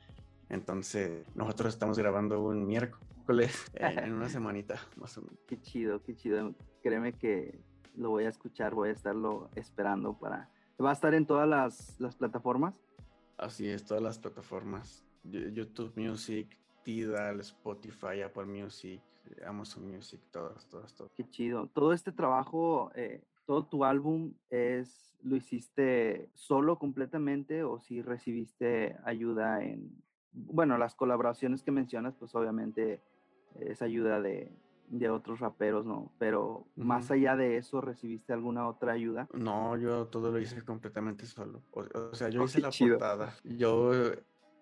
Entonces, 0.49 1.25
nosotros 1.35 1.75
estamos 1.75 1.99
grabando 1.99 2.41
un 2.43 2.67
miércoles 2.67 3.71
en, 3.75 4.13
una 4.13 4.29
semanita, 4.29 4.81
más 4.97 5.17
o 5.19 5.23
menos. 5.23 5.39
Qué 5.47 5.61
chido, 5.61 6.03
qué 6.03 6.15
chido. 6.15 6.55
Créeme 6.83 7.13
que 7.13 7.59
lo 7.97 8.11
voy 8.11 8.25
a 8.25 8.29
escuchar, 8.29 8.75
voy 8.75 8.91
a 8.91 8.93
estarlo 8.93 9.51
esperando 9.57 10.15
para... 10.19 10.51
¿Va 10.83 10.91
a 10.91 10.93
estar 10.93 11.15
en 11.15 11.27
todas 11.27 11.49
las, 11.49 11.99
las 11.99 12.15
plataformas? 12.17 12.81
Así 13.39 13.69
es, 13.69 13.85
todas 13.85 14.03
las 14.03 14.19
plataformas, 14.19 15.05
Yo- 15.25 15.49
YouTube 15.49 15.93
Music, 15.97 16.57
Tidal, 16.85 17.41
Spotify, 17.41 18.21
Apple 18.25 18.45
Music, 18.45 19.01
Amazon 19.47 19.91
Music, 19.91 20.21
todas, 20.31 20.67
todas, 20.69 20.95
todas. 20.95 21.13
Qué 21.17 21.29
chido. 21.29 21.69
Todo 21.69 21.93
este 21.93 22.13
trabajo, 22.13 22.91
eh, 22.95 23.23
todo 23.47 23.65
tu 23.67 23.85
álbum 23.85 24.35
es, 24.51 25.17
¿lo 25.23 25.37
hiciste 25.37 26.29
solo 26.35 26.79
completamente 26.79 27.63
o 27.63 27.79
si 27.79 28.03
recibiste 28.03 28.97
ayuda 29.05 29.63
en, 29.63 29.91
bueno, 30.33 30.79
las 30.79 30.95
colaboraciones 30.95 31.63
que 31.63 31.71
mencionas, 31.71 32.15
pues 32.17 32.35
obviamente 32.35 33.01
es 33.61 33.83
ayuda 33.83 34.21
de, 34.21 34.53
de 34.89 35.09
otros 35.11 35.41
raperos, 35.41 35.87
¿no? 35.87 36.13
Pero 36.19 36.67
más 36.77 37.05
Ujú. 37.05 37.15
allá 37.15 37.37
de 37.37 37.57
eso, 37.57 37.81
¿recibiste 37.81 38.33
alguna 38.33 38.69
otra 38.69 38.93
ayuda? 38.93 39.29
No, 39.33 39.77
yo 39.77 40.07
todo 40.07 40.31
lo 40.31 40.39
hice 40.39 40.63
completamente 40.63 41.27
solo. 41.27 41.63
O, 41.73 41.85
o 42.13 42.15
sea, 42.15 42.29
yo 42.29 42.43
Oh, 42.43 42.45
hice 42.45 42.61
la 42.61 42.71
chido. 42.71 42.99
portada. 42.99 43.35
Yo, 43.45 43.93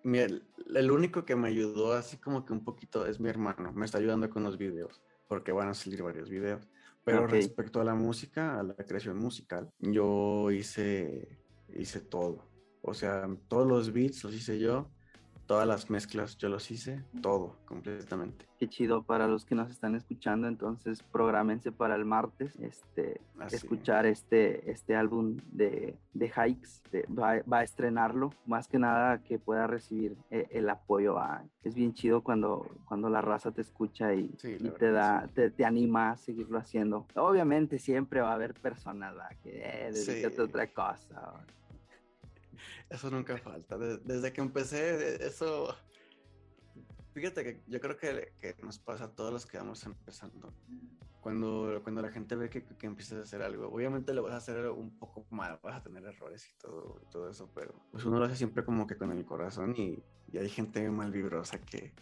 mi- 0.05 0.19
el, 0.19 0.91
único 0.91 1.25
que 1.25 1.35
me 1.35 1.47
ayudó 1.47 1.93
así 1.93 2.17
como 2.17 2.45
que 2.45 2.53
un 2.53 2.63
poquito 2.63 3.05
es 3.05 3.19
mi 3.19 3.27
hermano. 3.27 3.73
Me 3.73 3.85
está 3.85 3.97
ayudando 3.97 4.29
con 4.29 4.43
los 4.43 4.57
videos, 4.57 5.01
porque 5.27 5.51
van 5.51 5.69
a 5.69 5.73
salir 5.73 6.03
varios 6.03 6.29
videos. 6.29 6.69
Pero 7.03 7.27
respecto 7.27 7.81
a 7.81 7.83
la 7.83 7.93
música, 7.93 8.59
a 8.59 8.63
la 8.63 8.75
creación 8.75 9.17
musical, 9.17 9.69
yo 9.79 10.49
hice, 10.51 11.39
hice 11.75 12.01
todo. 12.01 12.49
O 12.81 12.93
sea, 12.93 13.27
todos 13.47 13.67
los 13.67 13.93
beats 13.93 14.23
los 14.23 14.33
hice 14.33 14.59
yo, 14.59 14.91
todas 15.45 15.67
las 15.67 15.89
mezclas 15.89 16.37
yo 16.37 16.49
los 16.49 16.69
hice, 16.71 17.03
todo, 17.21 17.57
completamente. 17.65 18.45
Qué 18.57 18.67
chido 18.69 19.03
para 19.03 19.27
los 19.27 19.45
que 19.45 19.53
nos 19.53 19.69
están 19.69 19.95
escuchando, 19.95 20.47
entonces 20.47 21.03
prográmense 21.03 21.71
para 21.71 21.95
el 21.95 22.05
martes, 22.05 22.55
este, 22.59 23.21
Así. 23.39 23.57
escuchar 23.57 24.05
este, 24.05 24.71
este 24.71 24.95
álbum 24.95 25.37
de, 25.51 25.97
de 26.13 26.27
Hikes, 26.29 26.81
de- 26.91 27.05
va, 27.13 27.41
va 27.51 27.59
a 27.59 27.63
estrenarlo, 27.63 28.31
más 28.45 28.67
que 28.67 28.79
nada 28.79 29.21
que 29.23 29.37
pueda 29.39 29.67
recibir 29.67 30.15
eh, 30.31 30.47
el 30.51 30.69
apoyo. 30.69 31.19
a- 31.19 31.43
es 31.63 31.75
bien 31.75 31.93
chido 31.93 32.21
cuando, 32.23 32.65
cuando 32.85 33.09
la 33.09 33.21
raza 33.21 33.51
te 33.51 33.61
escucha 33.61 34.13
y, 34.13 34.33
Sí, 34.37 34.55
y 34.59 34.69
te, 34.69 34.91
da, 34.91 35.25
sí. 35.27 35.33
te, 35.33 35.49
te 35.51 35.65
anima 35.65 36.11
a 36.11 36.17
seguirlo 36.17 36.57
haciendo. 36.57 37.05
Obviamente 37.15 37.77
siempre 37.79 38.21
va 38.21 38.31
a 38.31 38.35
haber 38.35 38.53
personas 38.53 39.15
¿va? 39.17 39.29
que 39.43 39.61
eh, 39.63 39.91
dedícate 39.91 40.27
a 40.27 40.29
Sí. 40.31 40.41
otra 40.41 40.67
cosa. 40.73 41.33
Eso 42.89 43.09
nunca 43.11 43.37
falta. 43.37 43.77
De- 43.77 43.97
desde 43.97 44.31
que 44.33 44.41
empecé, 44.41 45.25
eso. 45.25 45.75
Fíjate 47.13 47.43
que 47.43 47.63
yo 47.67 47.79
creo 47.79 47.97
que, 47.97 48.33
que 48.39 48.55
nos 48.61 48.77
pasa 48.79 49.05
a 49.05 49.11
todos 49.15 49.31
los 49.31 49.45
que 49.45 49.57
vamos 49.57 49.85
empezando. 49.85 50.53
Cuando, 51.21 51.79
cuando 51.81 52.01
la 52.01 52.11
gente 52.11 52.35
ve 52.35 52.49
que, 52.49 52.63
que 52.63 52.85
empiezas 52.85 53.17
a 53.19 53.21
hacer 53.23 53.41
algo, 53.41 53.67
obviamente 53.69 54.13
lo 54.13 54.21
vas 54.21 54.33
a 54.33 54.37
hacer 54.37 54.67
un 54.69 54.99
poco 54.99 55.25
mal, 55.31 55.59
vas 55.63 55.77
a 55.77 55.81
tener 55.81 56.03
errores 56.03 56.45
y 56.47 56.57
todo, 56.59 57.01
todo 57.09 57.29
eso, 57.29 57.49
pero 57.55 57.73
pues 57.91 58.05
uno 58.05 58.19
lo 58.19 58.25
hace 58.25 58.35
siempre 58.35 58.63
como 58.63 58.85
que 58.85 58.95
con 58.95 59.11
el 59.11 59.25
corazón 59.25 59.73
y, 59.75 60.03
y 60.31 60.37
hay 60.37 60.49
gente 60.49 60.87
mal 60.91 61.11
vibrosa 61.11 61.59
que, 61.59 61.93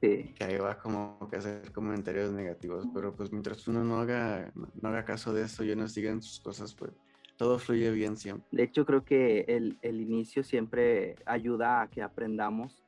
Sí. 0.00 0.34
que 0.34 0.44
ahí 0.44 0.56
va 0.58 0.76
como 0.78 1.28
que 1.30 1.36
a 1.36 1.38
hacer 1.38 1.70
comentarios 1.72 2.32
negativos, 2.32 2.84
pero 2.92 3.14
pues 3.14 3.30
mientras 3.30 3.66
uno 3.68 3.84
no 3.84 4.00
haga, 4.00 4.50
no 4.54 4.88
haga 4.88 5.04
caso 5.04 5.32
de 5.32 5.42
eso 5.42 5.62
y 5.62 5.70
uno 5.70 5.86
siga 5.86 6.10
en 6.10 6.20
sus 6.20 6.40
cosas, 6.40 6.74
pues 6.74 6.90
todo 7.36 7.58
fluye 7.58 7.90
bien 7.90 8.16
siempre. 8.16 8.46
De 8.50 8.62
hecho, 8.62 8.84
creo 8.86 9.04
que 9.04 9.40
el, 9.48 9.78
el 9.82 10.00
inicio 10.00 10.42
siempre 10.44 11.16
ayuda 11.26 11.82
a 11.82 11.88
que 11.88 12.02
aprendamos 12.02 12.84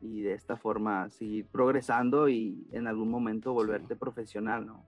y 0.00 0.20
de 0.20 0.34
esta 0.34 0.56
forma 0.56 1.08
seguir 1.10 1.46
progresando 1.46 2.28
y 2.28 2.66
en 2.72 2.86
algún 2.86 3.10
momento 3.10 3.52
volverte 3.52 3.96
profesional, 3.96 4.66
¿no? 4.66 4.84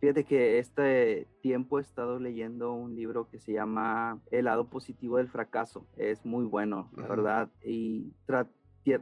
Fíjate 0.00 0.24
que 0.24 0.58
este 0.58 1.26
tiempo 1.40 1.78
he 1.78 1.82
estado 1.82 2.18
leyendo 2.18 2.72
un 2.72 2.94
libro 2.94 3.28
que 3.28 3.38
se 3.38 3.52
llama 3.52 4.20
El 4.30 4.46
lado 4.46 4.68
positivo 4.68 5.16
del 5.16 5.28
fracaso. 5.28 5.86
Es 5.96 6.26
muy 6.26 6.44
bueno, 6.44 6.90
la 6.96 7.06
verdad, 7.06 7.50
y 7.64 8.12
tra- 8.26 8.48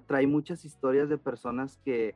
trae 0.07 0.27
muchas 0.29 0.65
historias 0.65 1.09
de 1.09 1.19
personas 1.19 1.79
que 1.85 2.15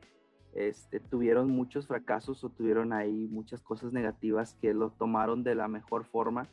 este, 0.53 1.01
tuvieron 1.01 1.49
muchos 1.49 1.85
fracasos 1.87 2.43
o 2.45 2.49
tuvieron 2.49 2.93
ahí 2.93 3.27
muchas 3.27 3.61
cosas 3.61 3.91
negativas 3.91 4.55
que 4.61 4.73
lo 4.73 4.91
tomaron 4.91 5.43
de 5.43 5.55
la 5.55 5.67
mejor 5.67 6.05
forma 6.05 6.47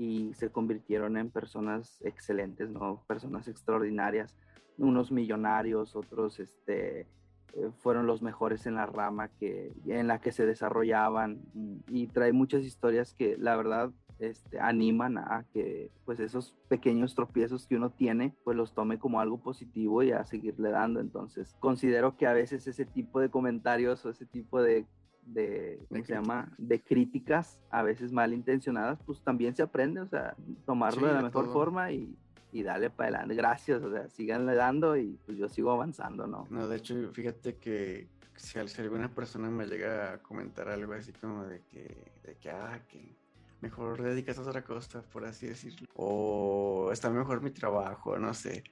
y 0.00 0.32
se 0.32 0.48
convirtieron 0.48 1.18
en 1.18 1.28
personas 1.28 2.00
excelentes, 2.00 2.70
¿no? 2.70 3.04
Personas 3.06 3.48
extraordinarias, 3.48 4.34
unos 4.78 5.12
millonarios, 5.12 5.94
otros 5.94 6.40
este, 6.40 7.00
eh, 7.00 7.70
fueron 7.80 8.06
los 8.06 8.22
mejores 8.22 8.64
en 8.64 8.76
la 8.76 8.86
rama 8.86 9.28
que, 9.28 9.74
en 9.86 10.06
la 10.06 10.18
que 10.18 10.32
se 10.32 10.46
desarrollaban 10.46 11.42
y, 11.54 11.82
y 11.88 12.06
trae 12.06 12.32
muchas 12.32 12.62
historias 12.62 13.12
que 13.12 13.36
la 13.36 13.56
verdad 13.56 13.90
este, 14.20 14.58
animan 14.58 15.18
a 15.18 15.44
que 15.52 15.90
pues 16.06 16.18
esos 16.18 16.56
pequeños 16.68 17.14
tropiezos 17.14 17.66
que 17.66 17.76
uno 17.76 17.90
tiene 17.90 18.34
pues 18.42 18.56
los 18.56 18.72
tome 18.72 18.98
como 18.98 19.20
algo 19.20 19.42
positivo 19.42 20.02
y 20.02 20.12
a 20.12 20.24
seguirle 20.24 20.70
dando. 20.70 21.00
Entonces 21.00 21.54
considero 21.60 22.16
que 22.16 22.26
a 22.26 22.32
veces 22.32 22.66
ese 22.66 22.86
tipo 22.86 23.20
de 23.20 23.28
comentarios 23.28 24.02
o 24.06 24.08
ese 24.08 24.24
tipo 24.24 24.62
de 24.62 24.86
de, 25.32 25.78
¿cómo 25.88 26.00
De 26.00 26.06
se 26.06 26.12
llama? 26.14 26.52
De 26.58 26.80
críticas, 26.82 27.60
a 27.70 27.82
veces 27.82 28.12
malintencionadas, 28.12 28.98
pues 29.04 29.20
también 29.22 29.54
se 29.54 29.62
aprende, 29.62 30.00
o 30.00 30.06
sea, 30.08 30.34
tomarlo 30.66 31.00
Sí, 31.00 31.06
de 31.06 31.14
la 31.14 31.22
mejor 31.22 31.44
todo. 31.44 31.52
forma 31.54 31.92
y, 31.92 32.14
y 32.52 32.62
darle 32.62 32.90
para 32.90 33.08
adelante. 33.10 33.34
Gracias, 33.34 33.82
o 33.82 33.90
sea, 33.90 34.08
síganle 34.10 34.54
dando 34.54 34.96
y 34.96 35.18
pues 35.26 35.38
yo 35.38 35.48
sigo 35.48 35.70
avanzando, 35.70 36.26
¿no? 36.26 36.46
No, 36.50 36.66
de 36.68 36.76
hecho, 36.76 36.94
fíjate 37.12 37.56
que 37.56 38.08
si, 38.36 38.58
al- 38.58 38.68
si 38.68 38.80
alguna 38.82 39.14
persona 39.14 39.50
me 39.50 39.66
llega 39.66 40.14
a 40.14 40.18
comentar 40.22 40.68
algo 40.68 40.92
así 40.94 41.12
como 41.12 41.44
de 41.44 41.62
que, 41.66 42.12
de 42.24 42.36
que, 42.36 42.50
ah, 42.50 42.80
que 42.88 43.16
mejor 43.60 44.02
dedicas 44.02 44.38
a 44.38 44.42
otra 44.42 44.64
cosa, 44.64 45.02
por 45.02 45.24
así 45.24 45.46
decirlo, 45.46 45.86
o 45.94 46.90
está 46.92 47.10
mejor 47.10 47.42
mi 47.42 47.50
trabajo, 47.50 48.18
no 48.18 48.32
sé. 48.34 48.64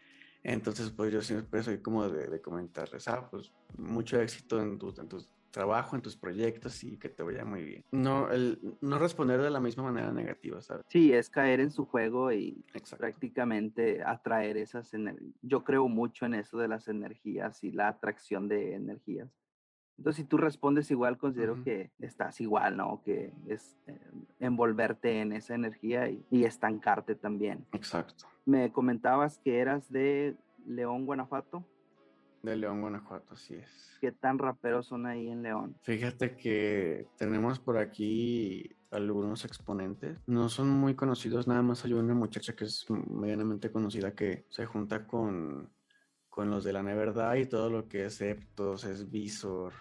Entonces, 0.42 0.90
pues 0.90 1.12
yo 1.12 1.20
siempre 1.20 1.62
soy 1.62 1.78
como 1.78 2.08
de, 2.08 2.28
de 2.28 2.40
comentarles, 2.40 3.06
ah, 3.08 3.28
pues 3.30 3.52
mucho 3.76 4.20
éxito 4.20 4.60
en 4.62 4.78
tu, 4.78 4.94
en 4.98 5.08
tu 5.08 5.18
trabajo, 5.50 5.96
en 5.96 6.02
tus 6.02 6.16
proyectos 6.16 6.82
y 6.84 6.96
que 6.96 7.08
te 7.08 7.22
vaya 7.22 7.44
muy 7.44 7.62
bien. 7.62 7.84
No, 7.90 8.30
el, 8.30 8.58
no 8.80 8.98
responder 8.98 9.40
de 9.40 9.50
la 9.50 9.60
misma 9.60 9.84
manera 9.84 10.12
negativa, 10.12 10.60
¿sabes? 10.60 10.84
Sí, 10.88 11.12
es 11.12 11.30
caer 11.30 11.60
en 11.60 11.70
su 11.70 11.86
juego 11.86 12.32
y 12.32 12.64
Exacto. 12.74 12.98
prácticamente 12.98 14.02
atraer 14.02 14.56
esas 14.56 14.92
energías. 14.94 15.34
Yo 15.42 15.64
creo 15.64 15.88
mucho 15.88 16.26
en 16.26 16.34
eso 16.34 16.58
de 16.58 16.68
las 16.68 16.88
energías 16.88 17.62
y 17.64 17.72
la 17.72 17.88
atracción 17.88 18.48
de 18.48 18.74
energías. 18.74 19.28
Entonces, 19.98 20.22
si 20.22 20.28
tú 20.28 20.36
respondes 20.36 20.90
igual, 20.92 21.18
considero 21.18 21.62
que 21.64 21.90
estás 21.98 22.40
igual, 22.40 22.76
¿no? 22.76 23.02
Que 23.04 23.32
es 23.48 23.76
eh, 23.88 23.98
envolverte 24.38 25.20
en 25.20 25.32
esa 25.32 25.56
energía 25.56 26.08
y, 26.08 26.24
y, 26.30 26.44
estancarte 26.44 27.16
también. 27.16 27.66
Exacto. 27.72 28.26
Me 28.46 28.70
comentabas 28.70 29.38
que 29.38 29.58
eras 29.58 29.90
de 29.90 30.36
León, 30.64 31.04
Guanajuato. 31.04 31.64
De 32.42 32.56
León, 32.56 32.80
Guanajuato, 32.80 33.34
así 33.34 33.54
es. 33.54 33.96
¿Qué 34.00 34.12
tan 34.12 34.38
raperos 34.38 34.86
son 34.86 35.06
ahí 35.06 35.28
en 35.28 35.42
León? 35.42 35.76
Fíjate 35.82 36.36
que 36.36 37.06
tenemos 37.16 37.58
por 37.58 37.78
aquí 37.78 38.76
algunos 38.90 39.44
exponentes. 39.44 40.18
No 40.26 40.48
son 40.48 40.68
muy 40.68 40.94
conocidos, 40.94 41.48
nada 41.48 41.62
más 41.62 41.84
hay 41.84 41.92
una 41.94 42.14
muchacha 42.14 42.54
que 42.54 42.64
es 42.64 42.86
medianamente 42.90 43.70
conocida 43.70 44.14
que 44.14 44.46
se 44.50 44.66
junta 44.66 45.06
con, 45.06 45.70
con 46.28 46.50
los 46.50 46.64
de 46.64 46.72
la 46.72 46.82
Neverdad 46.82 47.34
y 47.36 47.46
todo 47.46 47.70
lo 47.70 47.88
que 47.88 48.06
es 48.06 48.20
Eptos, 48.20 48.84
es 48.84 49.10
Visor, 49.10 49.72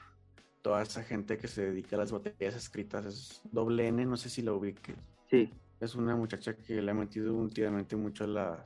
toda 0.61 0.81
esa 0.81 1.03
gente 1.03 1.37
que 1.37 1.47
se 1.47 1.65
dedica 1.65 1.95
a 1.95 1.99
las 1.99 2.11
botellas 2.11 2.55
escritas, 2.55 3.05
es 3.05 3.41
doble 3.51 3.87
N, 3.87 4.05
no 4.05 4.17
sé 4.17 4.29
si 4.29 4.41
lo 4.41 4.57
ubique. 4.57 4.95
Sí. 5.29 5.53
Es 5.79 5.95
una 5.95 6.15
muchacha 6.15 6.57
que 6.57 6.81
le 6.81 6.91
ha 6.91 6.95
metido 6.95 7.35
últimamente 7.35 7.95
mucho 7.95 8.23
a 8.23 8.27
las, 8.27 8.59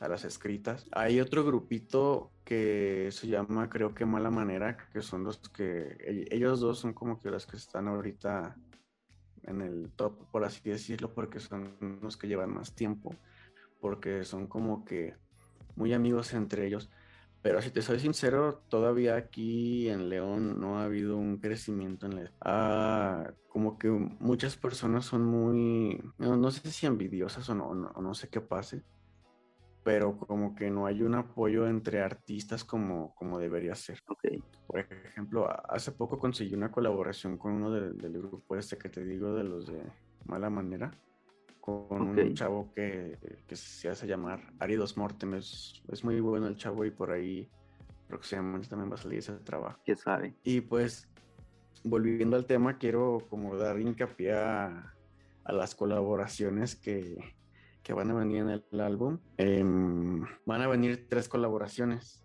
a 0.00 0.08
las 0.08 0.24
escritas. 0.24 0.86
Hay 0.92 1.20
otro 1.20 1.44
grupito 1.44 2.32
que 2.44 3.08
se 3.12 3.26
llama, 3.26 3.68
creo 3.68 3.94
que 3.94 4.06
Mala 4.06 4.30
Manera, 4.30 4.76
que 4.92 5.02
son 5.02 5.24
los 5.24 5.38
que, 5.50 5.96
ellos 6.30 6.60
dos 6.60 6.78
son 6.78 6.92
como 6.92 7.20
que 7.20 7.30
los 7.30 7.46
que 7.46 7.56
están 7.56 7.88
ahorita 7.88 8.56
en 9.44 9.60
el 9.60 9.90
top, 9.94 10.30
por 10.30 10.44
así 10.44 10.68
decirlo, 10.68 11.12
porque 11.14 11.40
son 11.40 11.98
los 12.02 12.16
que 12.16 12.28
llevan 12.28 12.54
más 12.54 12.74
tiempo, 12.74 13.14
porque 13.80 14.24
son 14.24 14.46
como 14.46 14.84
que 14.84 15.14
muy 15.76 15.92
amigos 15.92 16.34
entre 16.34 16.66
ellos. 16.66 16.90
Pero 17.42 17.62
si 17.62 17.70
te 17.70 17.80
soy 17.80 18.00
sincero, 18.00 18.62
todavía 18.68 19.14
aquí 19.14 19.88
en 19.88 20.08
León 20.08 20.58
no 20.60 20.78
ha 20.78 20.84
habido 20.84 21.16
un 21.16 21.38
crecimiento 21.38 22.06
en 22.06 22.16
la... 22.16 22.32
Ah, 22.40 23.30
como 23.48 23.78
que 23.78 23.88
muchas 23.88 24.56
personas 24.56 25.04
son 25.04 25.24
muy, 25.24 26.02
no, 26.18 26.50
sé 26.50 26.70
si 26.72 26.86
envidiosas 26.86 27.48
o 27.48 27.54
no, 27.54 27.72
no, 27.72 28.14
sé 28.14 28.28
qué 28.28 28.40
pase, 28.40 28.82
pero 29.86 30.18
como 30.18 30.52
que 30.56 30.68
no 30.68 30.86
hay 30.86 31.00
un 31.02 31.14
apoyo 31.14 31.68
entre 31.68 32.02
artistas 32.02 32.64
como, 32.64 33.14
como 33.14 33.38
debería 33.38 33.76
ser. 33.76 34.02
Okay. 34.04 34.42
Por 34.66 34.80
ejemplo, 34.80 35.48
hace 35.70 35.92
poco 35.92 36.18
conseguí 36.18 36.54
una 36.54 36.72
colaboración 36.72 37.38
con 37.38 37.52
uno 37.52 37.70
del 37.70 38.18
grupo 38.18 38.56
este 38.56 38.76
que 38.76 38.88
te 38.88 39.04
digo, 39.04 39.32
de 39.34 39.44
los 39.44 39.68
de 39.68 39.80
Mala 40.24 40.50
Manera 40.50 40.90
con 41.60 42.18
un 42.18 42.34
chavo 42.34 42.72
que, 42.74 43.16
se 43.52 43.88
hace 43.88 44.08
llamar 44.08 44.40
Aridos 44.58 44.96
Mortem. 44.96 45.34
Es, 45.34 45.82
muy 46.02 46.18
bueno 46.20 46.48
el 46.48 46.56
chavo 46.56 46.84
y 46.84 46.90
por 46.90 47.12
ahí 47.12 47.48
próximamente 48.08 48.66
también 48.66 48.90
va 48.90 48.96
a 48.96 48.98
salir 48.98 49.20
ese 49.20 49.34
trabajo. 49.34 49.80
¿Qué 49.84 49.94
sabe? 49.94 50.34
Y 50.42 50.62
pues, 50.62 51.08
volviendo 51.84 52.34
al 52.36 52.46
tema, 52.46 52.78
quiero 52.78 53.18
como 53.30 53.56
dar 53.56 53.78
hincapié 53.78 54.32
a, 54.32 54.94
las 55.44 55.76
colaboraciones 55.76 56.74
que, 56.74 57.35
van 57.92 58.10
a 58.10 58.14
venir 58.14 58.38
en 58.38 58.50
el 58.50 58.80
álbum. 58.80 59.18
Em, 59.36 60.24
van 60.44 60.62
a 60.62 60.68
venir 60.68 61.08
tres 61.08 61.28
colaboraciones. 61.28 62.24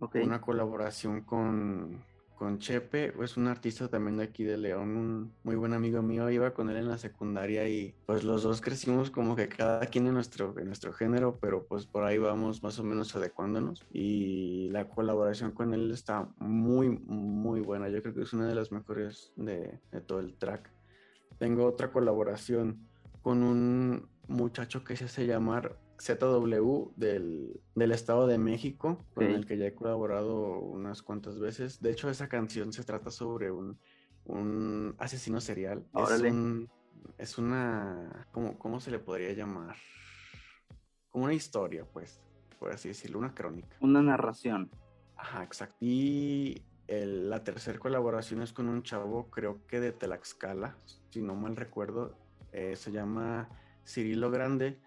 Una 0.00 0.40
colaboración 0.40 1.22
con 1.22 2.04
con 2.36 2.58
Chepe, 2.58 3.14
es 3.22 3.36
un 3.36 3.48
artista 3.48 3.88
también 3.88 4.18
de 4.18 4.24
aquí 4.24 4.44
de 4.44 4.58
León, 4.58 4.96
un 4.96 5.34
muy 5.42 5.56
buen 5.56 5.72
amigo 5.72 6.02
mío, 6.02 6.30
iba 6.30 6.52
con 6.52 6.68
él 6.68 6.76
en 6.76 6.88
la 6.88 6.98
secundaria 6.98 7.66
y 7.68 7.94
pues 8.04 8.24
los 8.24 8.42
dos 8.42 8.60
crecimos 8.60 9.10
como 9.10 9.34
que 9.34 9.48
cada 9.48 9.86
quien 9.86 10.06
en 10.06 10.14
nuestro, 10.14 10.54
en 10.58 10.66
nuestro 10.66 10.92
género, 10.92 11.38
pero 11.40 11.66
pues 11.66 11.86
por 11.86 12.04
ahí 12.04 12.18
vamos 12.18 12.62
más 12.62 12.78
o 12.78 12.84
menos 12.84 13.16
adecuándonos 13.16 13.86
y 13.90 14.68
la 14.68 14.88
colaboración 14.88 15.52
con 15.52 15.72
él 15.72 15.90
está 15.90 16.28
muy, 16.38 16.90
muy 16.90 17.60
buena, 17.60 17.88
yo 17.88 18.02
creo 18.02 18.14
que 18.14 18.22
es 18.22 18.32
una 18.34 18.46
de 18.46 18.54
las 18.54 18.70
mejores 18.70 19.32
de, 19.36 19.80
de 19.90 20.00
todo 20.02 20.20
el 20.20 20.36
track. 20.36 20.70
Tengo 21.38 21.64
otra 21.64 21.90
colaboración 21.90 22.86
con 23.22 23.42
un 23.42 24.08
muchacho 24.28 24.84
que 24.84 24.96
se 24.96 25.04
hace 25.04 25.26
llamar 25.26 25.78
ZW 26.00 26.92
del, 26.96 27.60
Estado 27.92 28.26
de 28.26 28.38
México, 28.38 29.04
con 29.14 29.24
el 29.24 29.46
que 29.46 29.56
ya 29.56 29.66
he 29.66 29.74
colaborado 29.74 30.58
unas 30.58 31.02
cuantas 31.02 31.38
veces. 31.38 31.80
De 31.80 31.90
hecho, 31.90 32.10
esa 32.10 32.28
canción 32.28 32.72
se 32.72 32.84
trata 32.84 33.10
sobre 33.10 33.50
un, 33.50 33.78
un 34.24 34.94
asesino 34.98 35.40
serial. 35.40 35.86
Es, 37.18 37.38
una. 37.38 38.26
¿cómo, 38.32 38.58
¿Cómo 38.58 38.80
se 38.80 38.90
le 38.90 38.98
podría 38.98 39.32
llamar? 39.32 39.76
Como 41.10 41.24
una 41.24 41.34
historia, 41.34 41.84
pues, 41.84 42.20
por 42.58 42.72
así 42.72 42.88
decirlo, 42.88 43.18
una 43.18 43.34
crónica. 43.34 43.76
Una 43.80 44.02
narración. 44.02 44.70
Ajá, 45.16 45.44
exacto. 45.44 45.76
Y 45.80 46.62
la 46.88 47.42
tercera 47.42 47.78
colaboración 47.78 48.42
es 48.42 48.52
con 48.52 48.68
un 48.68 48.82
chavo, 48.82 49.30
creo 49.30 49.66
que 49.66 49.80
de 49.80 49.92
Tlaxcala, 49.92 50.76
si 51.10 51.22
no 51.22 51.34
mal 51.34 51.56
recuerdo. 51.56 52.16
Eh, 52.52 52.76
se 52.76 52.92
llama 52.92 53.48
Cirilo 53.86 54.30
Grande 54.30 54.78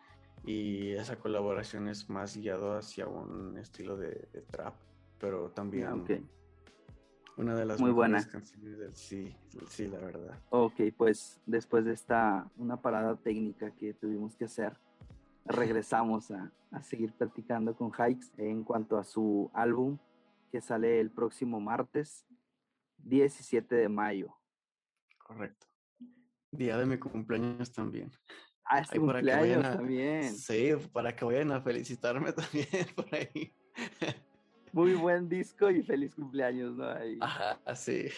y 0.45 0.91
esa 0.91 1.17
colaboración 1.17 1.87
es 1.87 2.09
más 2.09 2.37
guiado 2.37 2.77
hacia 2.77 3.07
un 3.07 3.57
estilo 3.57 3.97
de, 3.97 4.27
trap, 4.51 4.75
pero 5.19 5.51
también 5.51 5.87
ah, 5.87 5.95
una 7.37 7.55
de 7.55 7.65
las 7.65 7.79
muy 7.79 7.91
buenas 7.91 8.25
canciones 8.27 8.77
del 8.77 8.95
sí, 8.95 9.33
sí, 9.69 9.87
la 9.87 9.99
verdad. 9.99 10.37
Ok, 10.49 10.81
pues 10.97 11.39
después 11.45 11.85
de 11.85 11.93
esta 11.93 12.49
una 12.57 12.81
parada 12.81 13.15
técnica 13.15 13.71
que 13.71 13.93
tuvimos 13.93 14.35
que 14.35 14.45
hacer, 14.45 14.77
regresamos 15.45 16.31
a, 16.31 16.51
a 16.71 16.83
seguir 16.83 17.13
platicando 17.13 17.75
con 17.75 17.91
Hikes 17.91 18.27
en 18.37 18.63
cuanto 18.63 18.97
a 18.97 19.03
su 19.03 19.49
álbum 19.53 19.97
que 20.51 20.61
sale 20.61 20.99
el 20.99 21.11
próximo 21.11 21.59
martes 21.59 22.25
17 22.97 23.73
de 23.73 23.89
mayo. 23.89 24.35
Correcto. 25.17 25.67
Día 26.51 26.77
de 26.77 26.85
mi 26.85 26.97
cumpleaños 26.97 27.71
también. 27.71 28.11
Ah, 28.71 28.81
es 28.81 28.89
cumpleaños 28.91 29.63
también. 29.63 30.35
Sí, 30.35 30.73
para 30.93 31.15
que 31.15 31.25
vayan 31.25 31.51
a 31.51 31.59
felicitarme 31.59 32.31
también 32.33 32.67
por 32.95 33.07
ahí. 33.15 33.51
Muy 34.71 34.93
buen 34.93 35.27
disco 35.27 35.71
y 35.71 35.81
feliz 35.81 36.13
cumpleaños, 36.13 36.75
¿no? 36.75 36.85
Ajá, 37.19 37.59
sí. 37.75 38.09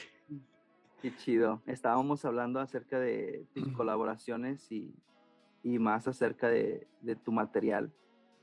Qué 1.02 1.16
chido. 1.16 1.62
Estábamos 1.66 2.26
hablando 2.26 2.60
acerca 2.60 3.00
de 3.00 3.46
tus 3.56 3.70
colaboraciones 3.70 4.70
y, 4.70 4.94
más 5.64 6.10
acerca 6.10 6.50
de, 6.50 6.86
de, 7.00 7.16
tu 7.16 7.32
material, 7.32 7.90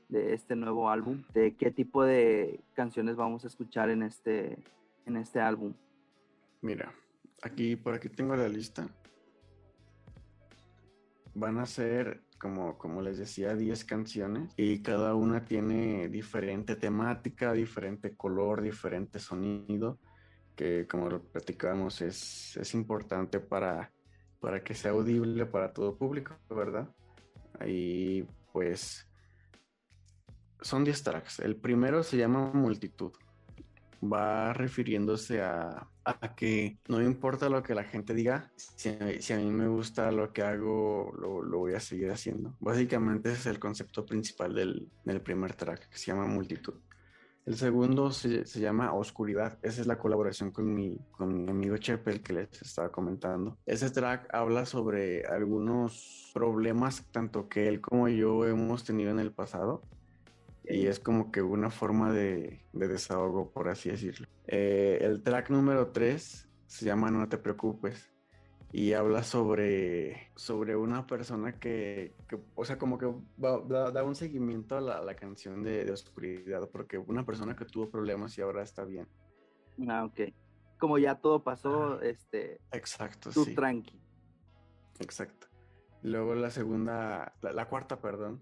de 0.07 0.33
este 0.33 0.55
nuevo 0.55 0.89
álbum, 0.89 1.23
de 1.35 1.55
qué 1.55 1.69
tipo 1.69 2.03
de 2.03 2.59
canciones 2.73 3.17
vamos 3.17 3.43
a 3.43 3.47
escuchar 3.47 3.91
en 3.91 4.01
este, 4.01 4.57
en 5.05 5.15
este 5.15 5.39
álbum. 5.39 5.75
Mira, 6.61 6.91
aquí 7.43 7.75
por 7.75 7.93
aquí 7.93 8.09
tengo 8.09 8.35
la 8.35 8.49
lista 8.49 8.89
van 11.33 11.59
a 11.59 11.65
ser, 11.65 12.23
como, 12.39 12.77
como 12.77 13.01
les 13.01 13.17
decía, 13.17 13.55
10 13.55 13.85
canciones 13.85 14.53
y 14.57 14.81
cada 14.81 15.15
una 15.15 15.45
tiene 15.45 16.07
diferente 16.09 16.75
temática, 16.75 17.53
diferente 17.53 18.15
color, 18.15 18.61
diferente 18.61 19.19
sonido, 19.19 19.99
que 20.55 20.87
como 20.87 21.09
lo 21.09 21.21
platicamos 21.23 22.01
es, 22.01 22.57
es 22.57 22.73
importante 22.73 23.39
para, 23.39 23.91
para 24.39 24.63
que 24.63 24.75
sea 24.75 24.91
audible 24.91 25.45
para 25.45 25.73
todo 25.73 25.97
público, 25.97 26.35
¿verdad? 26.49 26.89
Ahí 27.59 28.27
pues 28.51 29.07
son 30.61 30.83
10 30.83 31.03
tracks. 31.03 31.39
El 31.39 31.55
primero 31.55 32.03
se 32.03 32.17
llama 32.17 32.51
Multitud 32.53 33.13
va 34.01 34.53
refiriéndose 34.53 35.41
a, 35.41 35.87
que 36.35 36.79
no 36.87 37.01
importa 37.01 37.49
lo 37.49 37.61
que 37.61 37.75
la 37.75 37.83
gente 37.83 38.13
diga, 38.13 38.51
si, 38.55 38.89
a 38.89 39.37
mí 39.37 39.51
me 39.51 39.67
gusta 39.67 40.11
lo 40.11 40.33
que 40.33 40.41
hago, 40.41 41.13
lo, 41.17 41.59
voy 41.59 41.73
a 41.73 41.79
seguir 41.79 42.11
haciendo. 42.11 42.55
Básicamente 42.59 43.29
ese 43.29 43.39
es 43.39 43.45
el 43.47 43.59
concepto 43.59 44.05
principal 44.05 44.55
del, 44.55 44.89
primer 45.23 45.53
track, 45.53 45.89
que 45.89 45.97
se 45.97 46.07
llama 46.07 46.25
Multitud. 46.25 46.75
El 47.45 47.55
segundo 47.55 48.11
se, 48.11 48.43
llama 48.59 48.93
Oscuridad. 48.93 49.57
Esa 49.63 49.81
es 49.81 49.87
la 49.87 49.97
colaboración 49.97 50.51
con 50.51 50.73
mi, 50.73 50.97
con 51.11 51.45
mi 51.45 51.49
amigo 51.49 51.77
Chepel 51.77 52.21
que 52.21 52.33
les 52.33 52.61
estaba 52.61 52.91
comentando. 52.91 53.57
Ese 53.65 53.89
track 53.89 54.33
habla 54.33 54.65
sobre 54.65 55.25
algunos 55.25 56.31
problemas 56.33 57.05
tanto 57.11 57.49
que 57.49 57.67
él 57.67 57.81
como 57.81 58.07
yo 58.07 58.45
hemos 58.45 58.83
tenido 58.83 59.09
en 59.11 59.19
el 59.19 59.31
pasado 59.31 59.83
y 60.69 60.87
es 60.87 60.99
como 60.99 61.31
que 61.31 61.41
una 61.41 61.71
forma 61.71 62.13
de, 62.13 62.61
desahogo, 62.73 63.51
por 63.51 63.69
así 63.69 63.89
decirlo. 63.89 64.27
Eh, 64.47 64.99
el 65.01 65.23
track 65.23 65.49
número 65.49 65.87
3 65.87 66.49
se 66.67 66.85
llama 66.85 67.09
No 67.09 67.27
te 67.27 67.37
preocupes 67.37 68.11
y 68.71 68.93
habla 68.93 69.23
sobre, 69.23 70.31
sobre 70.35 70.75
una 70.75 71.07
persona 71.07 71.59
que, 71.59 72.13
o 72.53 72.63
sea, 72.65 72.77
como 72.77 72.99
que 72.99 73.11
da, 73.37 74.03
un 74.03 74.15
seguimiento 74.15 74.77
a 74.77 74.81
la, 74.81 75.15
canción 75.15 75.63
de, 75.63 75.91
Oscuridad, 75.91 76.69
porque 76.69 76.99
una 76.99 77.25
persona 77.25 77.55
que 77.55 77.65
tuvo 77.65 77.89
problemas 77.89 78.37
y 78.37 78.41
ahora 78.41 78.61
está 78.61 78.85
bien. 78.85 79.07
Ah, 79.87 80.05
ok. 80.05 80.33
Como 80.77 80.97
ya 80.99 81.15
todo 81.15 81.43
pasó, 81.43 81.99
este... 82.01 82.61
Exacto, 82.71 83.31
tú 83.31 83.45
tranqui. 83.55 83.99
Exacto. 84.99 85.47
Luego 86.03 86.35
la 86.35 86.51
segunda, 86.51 87.33
la 87.41 87.67
cuarta, 87.67 87.99
perdón, 87.99 88.41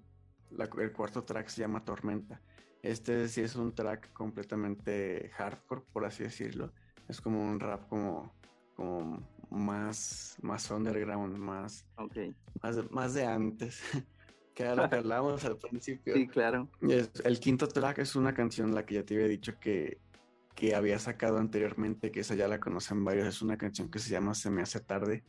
el 0.80 0.92
cuarto 0.92 1.24
track 1.24 1.48
se 1.48 1.62
llama 1.62 1.84
Tormenta. 1.84 2.42
Este 2.82 3.28
sí 3.28 3.42
es 3.42 3.56
un 3.56 3.74
track 3.74 4.14
completamente 4.14 5.30
hardcore, 5.34 5.82
por 5.92 6.06
así 6.06 6.24
decirlo. 6.24 6.72
Es 7.08 7.22
como 7.22 7.42
un 7.42 7.60
rap 7.60 7.88
como, 7.88 8.34
como 8.76 9.28
más, 9.50 10.38
más 10.42 10.70
underground, 10.70 11.38
más, 11.38 11.86
más, 12.62 12.92
más 12.92 13.14
de 13.14 13.26
antes. 13.26 13.82
que 14.54 14.64
era 14.64 14.76
lo 14.76 14.90
que 14.90 14.96
hablábamos 14.98 15.44
al 15.46 15.58
principio. 15.58 16.14
Sí, 16.16 16.28
claro. 16.28 16.70
el 16.82 17.40
quinto 17.40 17.68
track 17.68 18.00
es 18.00 18.16
una 18.16 18.34
canción, 18.34 18.74
la 18.74 18.86
que 18.86 18.96
ya 18.96 19.04
te 19.04 19.16
había 19.16 19.28
dicho 19.28 19.60
que, 19.60 20.00
que 20.56 20.76
había 20.76 21.00
sacado 21.00 21.38
anteriormente, 21.38 22.12
que 22.12 22.22
esa 22.22 22.36
ya 22.36 22.48
la 22.48 22.60
conocen 22.60 23.04
varios. 23.04 23.28
Es 23.28 23.42
una 23.42 23.58
canción 23.58 23.90
que 23.90 24.00
se 24.00 24.10
llama 24.10 24.34
Se 24.34 24.50
me 24.50 24.62
hace 24.62 24.80
tarde 24.80 25.24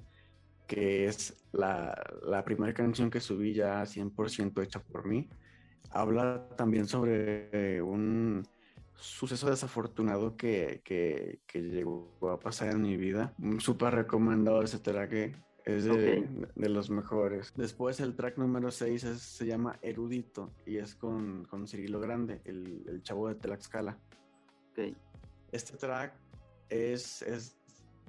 que 0.68 1.06
es 1.06 1.34
la, 1.50 2.44
primera 2.44 2.74
canción 2.74 3.10
que 3.10 3.20
subí 3.20 3.54
ya 3.54 3.82
100% 3.82 4.62
hecha 4.62 4.80
por 4.80 5.06
mí. 5.06 5.28
Habla 5.90 6.46
también 6.56 6.86
sobre 6.86 7.82
un 7.82 8.46
suceso 8.94 9.48
desafortunado 9.48 10.36
que, 10.36 10.82
que, 10.84 11.40
llegó 11.54 12.12
a 12.30 12.38
pasar 12.38 12.68
en 12.68 12.82
mi 12.82 12.96
vida. 12.96 13.34
Súper 13.58 13.94
recomendado 13.94 14.62
ese 14.62 14.78
track, 14.78 15.34
es 15.64 15.84
de, 15.84 16.28
los 16.68 16.90
mejores. 16.90 17.52
Después 17.56 17.98
el 18.00 18.14
track 18.14 18.36
número 18.36 18.70
6 18.70 19.02
se 19.02 19.46
llama 19.46 19.78
Erudito 19.80 20.50
y 20.66 20.76
es 20.76 20.94
con, 20.94 21.46
con 21.46 21.66
Cirilo 21.66 21.98
Grande, 21.98 22.42
el, 22.44 23.00
chavo 23.02 23.28
de 23.28 23.36
Tlaxcala. 23.36 23.98
Este 25.50 25.76
track 25.78 26.14
es, 26.68 27.22
es 27.22 27.56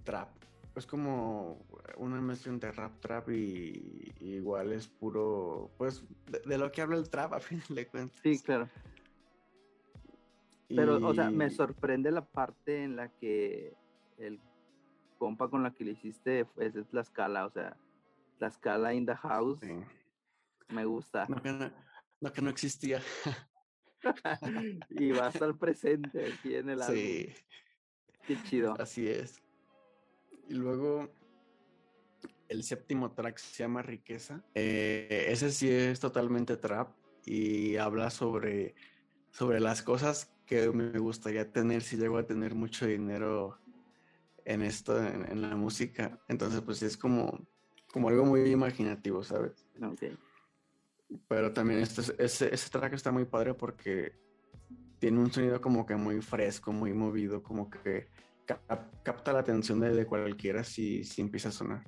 trap, 0.04 0.30
es 0.76 0.86
como 0.86 1.66
una 1.98 2.22
mezcla 2.22 2.54
de 2.54 2.72
rap 2.72 3.00
trap 3.00 3.30
y, 3.30 4.14
igual 4.20 4.72
es 4.72 4.88
puro, 4.88 5.72
pues, 5.78 6.04
de, 6.46 6.58
lo 6.58 6.72
que 6.72 6.82
habla 6.82 6.98
el 6.98 7.10
trap 7.10 7.34
a 7.36 7.40
fin 7.40 7.62
de 7.70 7.88
cuentas. 7.88 8.20
Sí, 8.22 8.40
claro. 8.40 8.70
Pero, 10.68 11.06
o 11.06 11.14
sea, 11.16 11.32
me 11.32 11.50
sorprende 11.50 12.12
la 12.12 12.24
parte 12.24 12.84
en 12.84 12.96
la 12.96 13.10
que 13.10 13.74
el 14.20 14.40
compa 15.18 15.50
con 15.50 15.64
la 15.64 15.74
que 15.74 15.84
le 15.84 15.92
hiciste 15.92 16.48
es 16.58 16.74
de 16.74 16.84
Tlaxcala, 16.84 17.48
o 17.48 17.50
sea, 17.50 17.76
Tlaxcala 18.38 18.94
in 18.94 19.06
the 19.06 19.16
house. 19.16 19.60
Me 20.70 20.86
gusta. 20.86 21.26
No 21.28 21.42
que 21.42 21.52
no, 22.22 22.32
que 22.32 22.42
no 22.42 22.50
existía. 22.52 23.02
y 24.92 25.12
va 25.12 25.26
a 25.26 25.30
estar 25.30 25.56
presente 25.58 26.34
aquí 26.34 26.56
en 26.56 26.70
el 26.70 26.82
álbum. 26.84 26.96
Sí. 26.96 27.34
Qué 28.28 28.44
chido. 28.44 28.76
Así 28.80 29.08
es. 29.08 29.42
Y 30.50 30.56
luego 30.56 31.08
el 32.48 32.64
séptimo 32.64 33.12
track 33.12 33.38
se 33.38 33.64
llama 33.64 33.84
Riqueza. 33.84 34.44
Eh, 34.56 35.28
ese 35.30 35.52
sí 35.52 35.70
es 35.70 36.00
totalmente 36.00 36.58
trap 36.58 36.90
y 37.24 37.78
habla 37.78 38.10
sobre, 38.10 38.74
sobre 39.30 39.60
las 39.60 39.84
cosas 39.84 40.34
que 40.48 40.72
me 40.72 40.98
gustaría 40.98 41.52
tener 41.52 41.84
si 41.84 41.98
llego 41.98 42.18
a 42.18 42.26
tener 42.26 42.56
mucho 42.56 42.88
dinero 42.88 43.60
en 44.44 44.64
esto, 44.64 44.98
en, 44.98 45.40
la 45.44 45.56
música. 45.56 46.20
Entonces, 46.28 46.62
pues 46.62 46.82
es 46.82 46.98
como, 46.98 47.48
como 47.94 48.10
algo 48.10 48.26
muy 48.26 48.50
imaginativo, 48.50 49.24
¿sabes? 49.24 49.68
Pero 51.28 51.54
también 51.54 51.82
este, 51.82 52.02
ese, 52.18 52.54
ese 52.54 52.70
track 52.72 52.94
está 52.94 53.12
muy 53.12 53.26
padre 53.26 53.54
porque 53.54 54.14
tiene 54.98 55.20
un 55.20 55.32
sonido 55.32 55.62
como 55.62 55.86
que 55.86 55.96
muy 55.96 56.24
fresco, 56.24 56.72
muy 56.72 56.94
movido, 56.94 57.44
como 57.44 57.70
que 57.70 58.08
capta 59.04 59.34
la 59.34 59.40
atención 59.40 59.80
de, 59.80 60.06
cualquiera 60.06 60.64
si, 60.64 61.04
si, 61.04 61.22
empieza 61.22 61.50
a 61.50 61.52
sonar. 61.52 61.84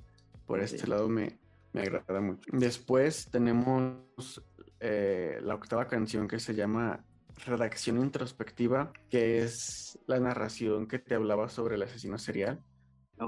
Por 0.45 0.59
este 0.59 0.87
lado 0.87 1.07
me, 1.07 1.39
me, 1.73 1.81
agrada 1.81 2.21
mucho. 2.21 2.49
Después 2.51 3.29
tenemos 3.31 4.43
eh, 4.79 5.39
la 5.41 5.55
octava 5.55 5.87
canción 5.87 6.27
que 6.27 6.39
se 6.39 6.53
llama 6.53 7.05
Redacción 7.45 7.99
Introspectiva, 7.99 8.91
que 9.09 9.39
es 9.39 9.97
la 10.07 10.19
narración 10.19 10.87
que 10.87 10.99
te 10.99 11.15
hablaba 11.15 11.49
sobre 11.49 11.75
el 11.75 11.83
asesino 11.83 12.17
serial. 12.17 12.63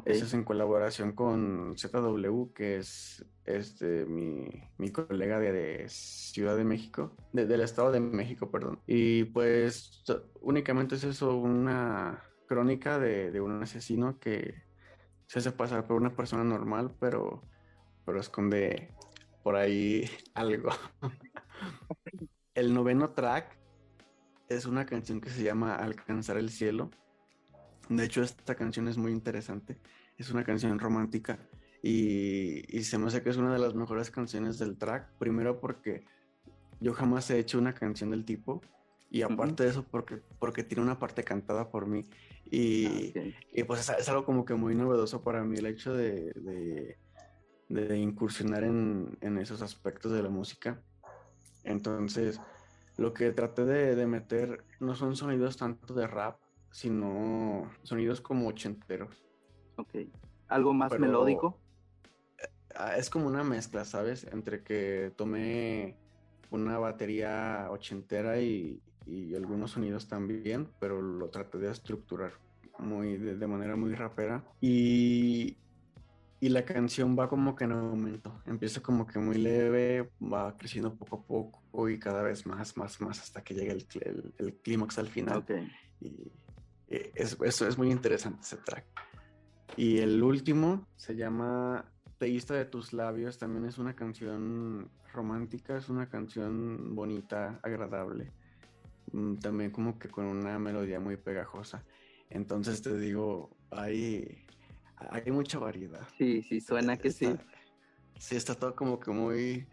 Esa 0.06 0.26
es 0.26 0.34
en 0.34 0.44
colaboración 0.44 1.12
con 1.12 1.76
ZW, 1.78 2.52
que 2.56 2.78
es 2.78 3.24
este, 3.46 4.06
mi, 4.06 4.50
mi 4.80 4.90
colega 4.90 5.40
de, 5.40 5.86
Ciudad 5.88 6.58
de 6.58 6.64
México, 6.64 7.16
del 7.32 7.62
Estado 7.62 7.92
de 7.92 8.00
México, 8.00 8.50
perdón. 8.50 8.80
Y 8.88 9.26
pues 9.26 10.04
únicamente 10.42 10.96
es 10.96 11.04
eso, 11.04 11.36
una 11.36 12.24
crónica 12.54 13.00
de, 13.00 13.42
un 13.42 13.64
asesino 13.64 14.20
que 14.20 14.62
se 15.26 15.40
hace 15.40 15.52
pasar 15.52 15.88
por 15.88 15.98
una 15.98 16.16
persona 16.16 16.44
normal, 16.44 16.94
pero, 17.00 17.42
pero 18.06 18.20
esconde 18.20 18.92
por 19.42 19.56
ahí 19.56 20.08
algo. 20.36 20.70
el 22.54 22.72
noveno 22.76 23.10
track 23.10 23.58
es 24.50 24.68
una 24.68 24.86
canción 24.86 25.20
que 25.20 25.32
se 25.32 25.42
llama 25.42 25.76
Alcanzar 25.76 26.38
el 26.38 26.52
cielo. 26.52 26.92
De 27.90 28.06
hecho, 28.06 28.22
esta 28.22 28.54
canción 28.54 28.88
es 28.88 28.98
muy 29.00 29.12
interesante. 29.12 29.80
Es 30.20 30.30
una 30.30 30.44
canción 30.44 30.78
romántica 30.78 31.40
y, 31.82 32.78
y, 32.78 32.84
se 32.84 33.00
me 33.00 33.08
hace 33.08 33.24
que 33.24 33.32
es 33.32 33.38
una 33.38 33.52
de 33.52 33.58
las 33.58 33.74
mejores 33.74 34.12
canciones 34.12 34.60
del 34.60 34.78
track. 34.78 35.10
Primero 35.18 35.60
porque 35.60 36.06
yo 36.80 36.94
jamás 36.94 37.32
he 37.32 37.40
hecho 37.40 37.58
una 37.58 37.74
canción 37.74 38.12
del 38.12 38.26
tipo 38.26 38.62
y 39.10 39.24
aparte 39.24 39.64
de 39.64 39.70
eso 39.70 39.84
porque, 39.90 40.22
porque 40.38 40.64
tiene 40.64 40.84
una 40.84 41.00
parte 41.00 41.24
cantada 41.24 41.72
por 41.72 41.88
mí 41.88 42.04
y, 42.56 43.12
ah, 43.18 43.64
pues 43.66 43.90
es, 43.90 44.10
algo 44.10 44.26
como 44.26 44.46
que 44.46 44.54
muy 44.54 44.76
novedoso 44.76 45.24
para 45.24 45.44
mí 45.44 45.58
el 45.58 45.66
hecho 45.66 45.92
de, 45.92 46.96
de, 47.68 47.98
incursionar 47.98 48.64
en, 48.64 49.18
en, 49.22 49.40
esos 49.40 49.64
aspectos 49.64 50.12
de 50.12 50.22
la 50.22 50.30
música. 50.30 50.80
Entonces, 51.64 52.40
lo 52.98 53.12
que 53.12 53.32
traté 53.32 53.66
de, 53.66 54.06
meter 54.06 54.64
no 54.80 54.94
son 54.94 55.16
sonidos 55.16 55.58
tanto 55.58 55.96
de 55.96 56.06
rap, 56.06 56.38
sino 56.70 57.72
sonidos 57.82 58.22
como 58.22 58.48
ochenteros. 58.48 59.26
Ok. 59.78 59.96
¿Algo 60.48 60.76
más 60.76 61.00
melódico? 61.00 61.58
Ah, 62.76 62.98
es 62.98 63.10
como 63.10 63.26
una 63.26 63.44
mezcla, 63.44 63.84
¿sabes? 63.84 64.28
Entre 64.32 64.64
que 64.64 65.12
tomé 65.16 65.98
una 66.52 66.78
batería 66.78 67.68
ochentera 67.72 68.40
y, 68.40 68.80
y 69.06 69.36
algunos 69.36 69.72
sonidos 69.72 70.08
también, 70.08 70.70
pero 70.80 71.02
lo 71.02 71.30
traté 71.30 71.58
de 71.58 71.72
estructurar 71.72 72.34
muy 72.80 73.18
de, 73.18 73.48
manera 73.48 73.76
muy 73.76 73.94
rapera 73.94 74.44
y, 74.60 75.58
y 76.40 76.50
la 76.50 76.66
canción 76.66 77.18
va 77.18 77.30
como 77.30 77.56
que 77.56 77.66
en 77.66 77.74
aumento, 77.74 78.42
empieza 78.46 78.82
como 78.82 79.06
que 79.06 79.20
muy 79.20 79.38
leve, 79.38 80.10
va 80.22 80.58
creciendo 80.58 80.94
poco 80.96 81.18
a 81.18 81.22
poco 81.24 81.90
y 81.90 82.00
cada 82.00 82.24
vez 82.24 82.46
más, 82.46 82.76
más, 82.78 83.00
más 83.02 83.22
hasta 83.22 83.44
que 83.44 83.54
llega 83.54 83.74
el, 83.74 83.86
el, 84.38 84.54
clímax 84.56 84.98
al 84.98 85.08
final. 85.08 85.46
Y, 86.02 86.32
eso 87.16 87.44
es, 87.44 87.62
es 87.62 87.78
muy 87.78 87.90
interesante 87.92 88.42
ese 88.42 88.58
track. 88.58 88.86
Y 89.76 89.98
el 89.98 90.22
último 90.22 90.86
se 90.96 91.16
llama 91.16 91.86
Teísta 92.20 92.54
de 92.54 92.66
tus 92.66 92.94
labios, 92.94 93.38
también 93.38 93.66
es 93.66 93.80
una 93.80 93.96
canción 93.96 94.90
romántica, 95.12 95.78
es 95.78 95.90
una 95.90 96.10
canción 96.10 96.96
bonita, 96.96 97.60
agradable. 97.64 98.32
Mm, 99.14 99.36
también 99.36 99.72
como 99.72 99.98
que 100.00 100.10
con 100.10 100.26
una 100.26 100.60
melodía 100.60 101.00
muy 101.00 101.18
pegajosa. 101.18 101.86
Entonces 102.30 102.82
te 102.82 102.98
digo, 102.98 103.56
hay, 103.70 104.46
hay 104.98 105.32
mucha 105.32 105.60
variedad. 105.60 106.08
Sí, 106.18 106.42
sí, 106.42 106.60
suena 106.60 106.98
que 106.98 107.12
sí. 107.12 107.34
Sí, 108.18 108.36
está 108.36 108.56
todo 108.56 108.76
como 108.76 109.00
que 109.00 109.12
muy, 109.12 109.68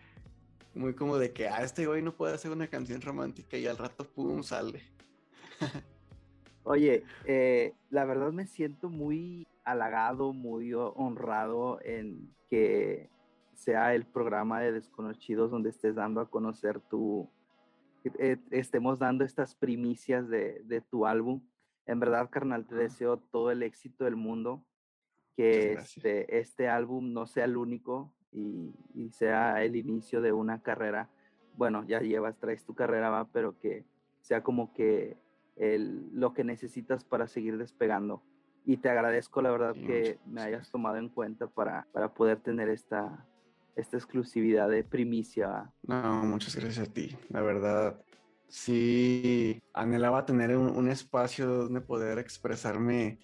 muy 0.74 0.94
como 0.94 1.16
de 1.16 1.32
que, 1.32 1.48
ah, 1.48 1.62
este 1.62 1.86
güey 1.86 2.02
no 2.02 2.14
puede 2.14 2.34
hacer 2.34 2.50
una 2.50 2.68
canción 2.68 3.00
romántica 3.00 3.56
y 3.56 3.66
al 3.66 3.78
rato, 3.78 4.06
pum, 4.06 4.42
sale. 4.42 4.82
Oye, 6.64 7.04
eh, 7.24 7.74
la 7.88 8.04
verdad 8.04 8.32
me 8.32 8.46
siento 8.46 8.90
muy 8.90 9.46
halagado, 9.64 10.34
muy 10.34 10.74
honrado 10.74 11.80
en 11.82 12.34
que 12.48 13.08
sea 13.54 13.94
el 13.94 14.04
programa 14.04 14.60
de 14.60 14.72
Desconocidos 14.72 15.50
donde 15.50 15.70
estés 15.70 15.94
dando 15.94 16.20
a 16.20 16.30
conocer 16.30 16.80
tu, 16.80 17.30
estemos 18.50 18.98
dando 18.98 19.24
estas 19.24 19.54
primicias 19.54 20.28
de, 20.28 20.82
tu 20.90 21.06
álbum. 21.06 21.40
En 21.86 22.00
verdad, 22.00 22.30
carnal, 22.30 22.66
te 22.66 22.74
deseo 22.74 23.18
todo 23.18 23.50
el 23.50 23.62
éxito 23.62 24.04
del 24.04 24.16
mundo, 24.16 24.64
que 25.36 25.72
este, 25.74 26.38
este 26.38 26.68
álbum 26.68 27.12
no 27.12 27.26
sea 27.26 27.44
el 27.44 27.56
único 27.56 28.12
y, 28.32 28.72
sea 29.10 29.62
el 29.64 29.76
inicio 29.76 30.20
de 30.20 30.32
una 30.32 30.62
carrera. 30.62 31.08
Bueno, 31.56 31.84
ya 31.86 32.00
llevas, 32.00 32.38
traes 32.38 32.64
tu 32.64 32.74
carrera, 32.74 33.10
va, 33.10 33.26
pero 33.26 33.58
que 33.58 33.84
sea 34.20 34.42
como 34.42 34.72
que 34.72 35.16
el, 35.56 36.08
lo 36.12 36.32
que 36.32 36.44
necesitas 36.44 37.04
para 37.04 37.26
seguir 37.26 37.58
despegando. 37.58 38.22
Y 38.64 38.76
te 38.76 38.88
agradezco, 38.88 39.42
la 39.42 39.50
verdad, 39.50 39.74
que 39.74 40.18
me 40.26 40.42
hayas 40.42 40.70
tomado 40.70 40.96
en 40.96 41.08
cuenta 41.08 41.46
para, 41.48 41.86
para 41.92 42.12
poder 42.12 42.40
tener 42.40 42.68
esta, 42.68 43.26
esta 43.76 43.96
exclusividad 43.96 44.68
de 44.68 44.84
primicia. 44.84 45.70
No, 45.82 46.24
muchas 46.24 46.56
gracias 46.56 46.88
a 46.88 46.92
ti. 46.92 47.16
La 47.28 47.42
verdad, 47.42 48.00
sí 48.48 49.62
anhelaba 49.72 50.26
tener 50.26 50.56
un, 50.56 50.88
espacio 50.88 51.46
donde 51.46 51.80
poder 51.80 52.18
expresarme 52.18 53.18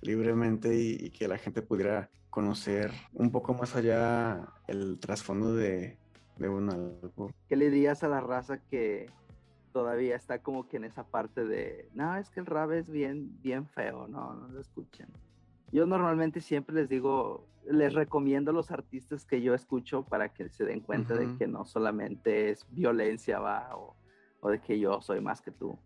libremente 0.00 0.74
y, 0.74 1.10
que 1.10 1.28
la 1.28 1.38
gente 1.38 1.62
pudiera 1.62 2.10
conocer 2.30 2.90
un 3.12 3.30
poco 3.30 3.54
más 3.54 3.76
allá 3.76 4.48
el 4.66 4.98
trasfondo 4.98 5.54
de, 5.54 5.98
de 6.36 6.48
un 6.48 6.70
álbum. 6.70 7.30
¿Qué 7.48 7.56
le 7.56 7.70
dirías 7.70 8.02
a 8.02 8.08
la 8.08 8.20
raza 8.20 8.58
que 8.58 9.06
todavía 9.72 10.16
está 10.16 10.40
como 10.40 10.68
que 10.68 10.76
en 10.76 10.84
esa 10.84 11.04
parte 11.04 11.44
de, 11.44 11.88
no, 11.94 12.16
es 12.16 12.28
que 12.30 12.40
el 12.40 12.46
rap 12.46 12.72
es 12.72 12.90
bien, 12.90 13.40
bien 13.42 13.66
feo, 13.66 14.08
no, 14.08 14.34
no 14.34 14.48
lo 14.48 14.60
escuchen? 14.60 15.08
Yo 15.72 15.86
normalmente 15.86 16.40
siempre 16.40 16.74
les 16.74 16.88
digo, 16.88 17.46
les 17.68 17.94
recomiendo 17.94 18.50
a 18.50 18.54
los 18.54 18.70
artistas 18.70 19.24
que 19.24 19.40
yo 19.42 19.54
escucho 19.54 20.04
para 20.04 20.32
que 20.32 20.48
se 20.48 20.64
den 20.64 20.80
cuenta 20.80 21.14
de 21.14 21.36
que 21.36 21.46
no 21.46 21.64
solamente 21.64 22.50
es 22.50 22.66
violencia, 22.70 23.38
va, 23.40 23.74
o, 23.74 23.96
o, 24.40 24.50
de 24.50 24.60
que 24.60 24.78
yo 24.78 25.00
soy 25.00 25.20
más 25.20 25.40
que 25.40 25.50
tú. 25.50 25.78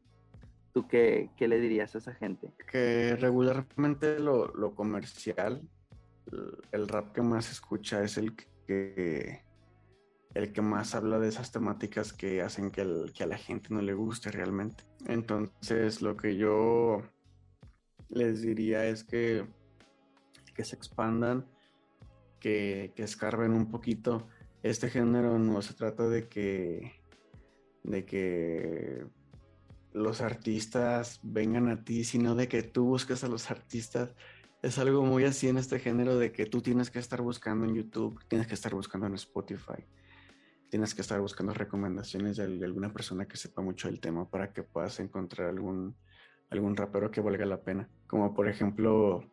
¿Tú 0.75 0.87
qué, 0.87 1.31
qué 1.37 1.49
le 1.49 1.61
dirías 1.61 1.95
a 1.95 1.99
esa 1.99 2.13
gente? 2.13 2.53
Que 2.71 3.17
regularmente 3.17 4.19
lo, 4.19 4.49
lo 4.49 4.75
comercial, 4.75 5.63
el 6.73 6.89
rap 6.89 7.13
que 7.13 7.23
más 7.23 7.51
escucha 7.51 8.03
es 8.03 8.19
el 8.19 8.35
que 8.67 9.47
el 10.37 10.53
que 10.53 10.61
más 10.61 10.95
habla 10.95 11.19
de 11.19 11.29
esas 11.29 11.51
temáticas 11.51 12.13
que 12.13 12.43
hacen 12.43 12.71
que, 12.71 12.83
a 12.83 13.27
la 13.27 13.39
gente 13.39 13.69
no 13.71 13.81
le 13.81 13.95
guste 13.95 14.31
realmente. 14.31 14.85
Entonces, 15.07 16.03
lo 16.03 16.15
que 16.17 16.37
yo 16.37 17.03
les 18.11 18.43
diría 18.43 18.85
es 18.85 19.03
que, 19.03 19.47
que 20.57 20.65
se 20.65 20.75
expandan, 20.77 21.47
que, 22.41 22.93
que 22.97 23.03
escarben 23.03 23.53
un 23.53 23.71
poquito. 23.71 24.29
Este 24.63 24.89
género 24.89 25.39
no 25.39 25.61
se 25.63 25.75
trata 25.75 26.09
de 26.09 26.29
que, 26.29 26.93
de 27.85 28.05
que 28.05 29.07
los 29.93 30.21
artistas 30.21 31.21
vengan 31.23 31.69
a 31.69 31.85
ti, 31.85 32.05
sino 32.05 32.35
de 32.35 32.49
que 32.49 32.63
tú 32.63 32.87
busques 32.87 33.23
a 33.23 33.29
los 33.29 33.51
artistas. 33.51 34.15
Es 34.63 34.79
algo 34.79 35.05
muy 35.05 35.25
así 35.25 35.49
en 35.49 35.59
este 35.59 35.79
género 35.79 36.19
de 36.19 36.33
que 36.33 36.47
tú 36.47 36.63
tienes 36.63 36.91
que 36.91 36.99
estar 36.99 37.21
buscando 37.21 37.67
en 37.67 37.75
YouTube, 37.75 38.19
tienes 38.29 38.47
que 38.47 38.55
estar 38.55 38.75
buscando 38.75 39.07
en 39.07 39.15
Spotify 39.15 39.85
tienes 40.69 40.95
que 40.95 41.03
estar 41.03 41.21
buscando 41.21 41.55
recomendaciones 41.55 42.37
de, 42.37 42.45
alguna 42.65 42.93
persona 42.93 43.27
que 43.27 43.37
sepa 43.37 43.63
mucho 43.63 43.89
del 43.89 44.01
tema 44.01 44.29
para 44.29 44.53
que 44.53 44.63
puedas 44.63 44.99
encontrar 45.01 45.49
algún, 45.49 45.97
algún 46.51 46.77
rapero 46.77 47.11
que 47.11 47.21
valga 47.21 47.47
la 47.47 47.63
pena. 47.63 47.89
Como 48.07 48.35
por 48.35 48.49
ejemplo, 48.49 49.25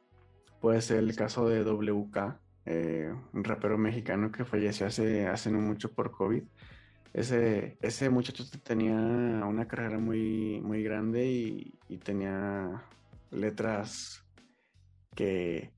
puede 0.64 0.80
ser 0.80 1.00
el 1.00 1.14
caso 1.14 1.50
de 1.50 1.62
WK, 1.62 2.40
eh, 2.66 3.14
un 3.34 3.44
rapero 3.44 3.78
mexicano 3.78 4.32
que 4.32 4.46
falleció 4.46 4.88
hace, 4.88 5.28
hace 5.28 5.52
no 5.52 5.60
mucho 5.60 5.92
por 5.92 6.10
COVID. 6.12 6.42
Ese, 7.12 7.78
ese 7.82 8.10
muchacho 8.10 8.46
tenía 8.64 8.94
una 8.94 9.68
carrera 9.68 10.00
muy, 10.00 10.62
muy 10.62 10.82
grande 10.82 11.26
y, 11.26 11.98
tenía 11.98 12.82
letras 13.30 14.24
que, 15.14 15.74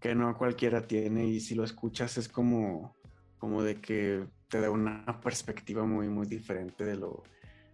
que 0.00 0.14
no 0.14 0.34
cualquiera 0.38 0.86
tiene 0.86 1.26
y 1.26 1.38
si 1.40 1.54
lo 1.54 1.64
escuchas 1.64 2.16
es 2.16 2.26
como, 2.26 2.96
como 3.36 3.62
de 3.62 3.82
que 3.82 4.24
te 4.48 4.62
da 4.62 4.70
una 4.70 5.20
perspectiva 5.20 5.84
muy, 5.84 6.08
muy 6.08 6.26
diferente 6.26 6.86
de 6.86 6.96
lo, 6.96 7.22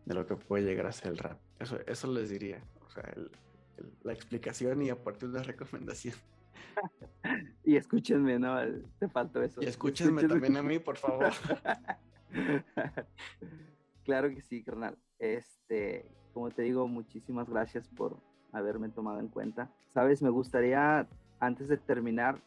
de 0.04 0.14
lo 0.14 0.26
que 0.26 0.34
puede 0.34 0.64
llegar 0.64 0.86
a 0.86 0.92
ser 0.92 1.12
el 1.12 1.18
rap. 1.18 1.38
Eso, 1.60 1.78
eso 1.86 2.12
les 2.12 2.30
diría. 2.30 2.60
La 4.02 4.12
explicación 4.12 4.82
y 4.82 4.90
aparte 4.90 5.26
una 5.26 5.42
recomendación. 5.42 6.14
y 7.64 7.76
escúchenme, 7.76 8.38
¿no? 8.38 8.56
Te 8.98 9.08
faltó 9.08 9.42
eso. 9.42 9.62
Y 9.62 9.66
escúchenme, 9.66 10.24
también 10.24 10.56
a 10.56 10.62
mí, 10.62 10.78
por 10.78 10.96
favor. 10.96 11.32
claro 14.04 14.30
que 14.30 14.40
sí, 14.42 14.62
carnal. 14.62 14.96
Este, 15.18 16.06
como 16.32 16.50
te 16.50 16.62
digo, 16.62 16.86
muchísimas 16.88 17.48
gracias 17.48 17.88
por 17.88 18.16
haberme 18.52 18.88
tomado 18.88 19.20
en 19.20 19.28
cuenta. 19.28 19.70
Sabes, 19.88 20.22
me 20.22 20.30
gustaría, 20.30 21.06
antes 21.40 21.68
de 21.68 21.76
terminar, 21.76 22.40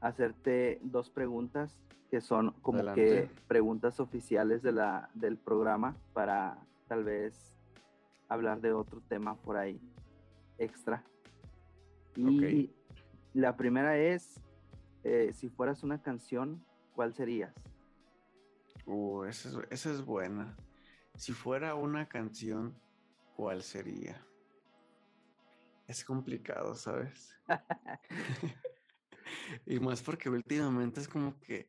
hacerte 0.00 0.80
dos 0.82 1.10
preguntas 1.10 1.78
que 2.10 2.20
son 2.20 2.52
como 2.62 2.94
que 2.94 3.28
preguntas 3.48 3.98
oficiales 3.98 4.62
de 4.62 4.72
la, 4.72 5.10
del 5.14 5.36
programa 5.36 5.96
para 6.12 6.58
tal 6.86 7.02
vez 7.02 7.54
hablar 8.28 8.60
de 8.60 8.72
otro 8.72 9.00
tema 9.08 9.34
por 9.36 9.56
ahí 9.56 9.80
extra. 10.58 11.04
Y 12.16 12.70
la 13.32 13.56
primera 13.56 13.96
es, 13.98 14.40
eh, 15.02 15.32
si 15.34 15.48
fueras 15.48 15.82
una 15.82 16.00
canción, 16.00 16.64
¿cuál 16.94 17.14
serías? 17.14 17.54
Uh, 18.86 19.24
esa 19.24 19.48
es, 19.48 19.56
esa 19.70 19.90
es 19.90 20.04
buena. 20.04 20.56
Si 21.16 21.32
fuera 21.32 21.74
una 21.74 22.08
canción, 22.08 22.74
¿cuál 23.36 23.62
sería? 23.62 24.24
Es 25.86 26.04
complicado, 26.04 26.74
¿sabes? 26.74 27.36
y 29.66 29.78
más 29.80 30.02
porque 30.02 30.28
últimamente 30.28 31.00
es 31.00 31.08
como 31.08 31.38
que 31.40 31.68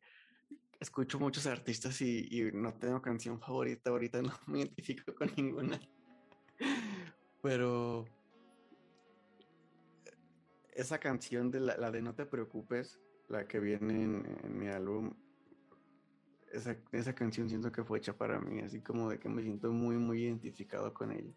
escucho 0.80 1.20
muchos 1.20 1.48
artistas 1.48 2.02
y, 2.02 2.52
no 2.54 2.74
tengo 2.74 3.02
canción 3.02 3.40
favorita 3.40 3.90
ahorita, 3.90 4.22
no 4.22 4.34
me 4.48 4.60
identifico 4.60 5.14
con 5.16 5.32
ninguna. 5.36 5.80
Pero 7.42 8.06
esa 10.76 11.00
canción 11.00 11.50
de 11.50 11.62
la, 11.62 11.92
de 11.92 12.02
No 12.02 12.14
te 12.14 12.26
preocupes, 12.26 13.00
la 13.30 13.48
que 13.48 13.60
viene 13.60 14.04
en, 14.04 14.60
mi 14.60 14.68
álbum, 14.68 15.14
esa, 16.52 16.76
esa, 16.92 17.16
canción 17.16 17.50
siento 17.50 17.72
que 17.72 17.84
fue 17.84 17.98
hecha 17.98 18.14
para 18.14 18.40
mí, 18.40 18.62
así 18.62 18.82
como 18.82 19.10
de 19.10 19.20
que 19.20 19.30
me 19.30 19.42
siento 19.42 19.72
muy, 19.72 19.98
muy 19.98 20.24
identificado 20.24 20.94
con 20.94 21.12
ella. 21.12 21.34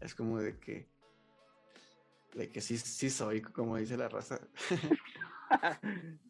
Es 0.00 0.14
como 0.14 0.38
de 0.38 0.58
que, 0.58 0.88
de 2.34 2.50
que 2.50 2.60
sí, 2.60 2.76
sí 2.78 3.10
soy, 3.10 3.42
como 3.42 3.76
dice 3.76 3.96
la 3.96 4.08
raza. 4.08 4.40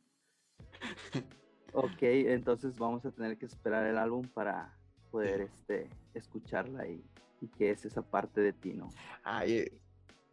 Ok, 1.75 2.03
entonces 2.03 2.77
vamos 2.77 3.03
a 3.07 3.13
tener 3.13 3.39
que 3.39 3.47
esperar 3.47 3.87
el 3.87 3.97
álbum 3.97 4.29
para 4.29 4.77
poder 5.11 5.41
este, 5.41 5.89
escucharla 6.13 6.87
y, 6.87 7.03
y 7.41 7.49
que 7.49 7.71
es 7.71 7.87
esa 7.87 8.03
parte 8.03 8.43
de 8.43 8.53
ti, 8.53 8.75
¿no? 8.75 8.91
Ah, 9.25 9.47
y, 9.47 9.71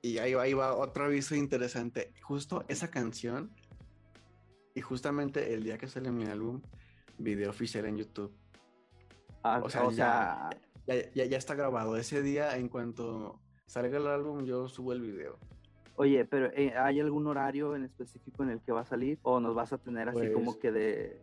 ahí, 0.04 0.34
ahí, 0.34 0.54
va 0.54 0.76
otro 0.76 1.06
aviso 1.06 1.36
interesante. 1.36 2.14
Justo 2.22 2.64
esa 2.68 2.90
canción, 2.90 3.52
y 4.74 4.82
justamente 4.82 5.54
el 5.54 5.64
día 5.64 5.78
que 5.78 5.88
sale 5.88 6.12
mi 6.12 6.26
álbum, 6.26 6.62
video 7.18 7.50
oficial 7.50 7.86
en 7.86 7.98
YouTube. 7.98 8.34
Ah, 9.44 9.62
o 9.64 9.70
sea, 9.70 9.90
ya, 9.92 10.50
ya, 10.88 11.26
ya, 11.26 11.38
está 11.38 11.56
grabado. 11.56 11.98
Ese 11.98 12.22
día, 12.22 12.58
en 12.58 12.70
cuanto 12.70 13.40
salga 13.66 13.98
el 13.98 14.08
álbum, 14.08 14.46
yo 14.46 14.68
subo 14.68 14.94
el 14.94 15.02
video. 15.02 15.38
Oye, 15.96 16.24
pero 16.24 16.48
eh, 16.54 16.74
¿hay 16.78 17.00
algún 17.02 17.28
horario 17.28 17.76
en 17.76 17.84
específico 17.84 18.44
en 18.44 18.52
el 18.52 18.62
que 18.62 18.72
va 18.72 18.82
a 18.82 18.86
salir? 18.86 19.20
¿O 19.22 19.40
nos 19.40 19.54
vas 19.54 19.74
a 19.74 19.78
tener 19.78 20.08
así 20.08 20.32
como 20.32 20.54
pues 20.54 20.58
que 20.58 20.72
de, 20.72 21.22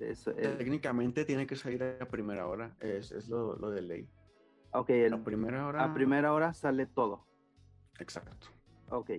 eh. 0.00 0.54
Técnicamente 0.58 1.24
tiene 1.24 1.46
que 1.46 1.56
salir 1.56 1.82
a 1.82 2.06
primera 2.06 2.46
hora, 2.46 2.74
es, 2.80 3.12
es 3.12 3.28
lo, 3.28 3.56
lo, 3.56 3.70
de 3.70 3.82
ley. 3.82 4.08
Ok, 4.72 4.90
a 5.10 5.24
primera 5.24 5.66
hora. 5.66 5.84
A 5.84 5.94
primera 5.94 6.32
hora 6.32 6.52
sale 6.52 6.86
todo. 6.86 7.25
Exacto. 7.98 8.48
Ok. 8.90 9.10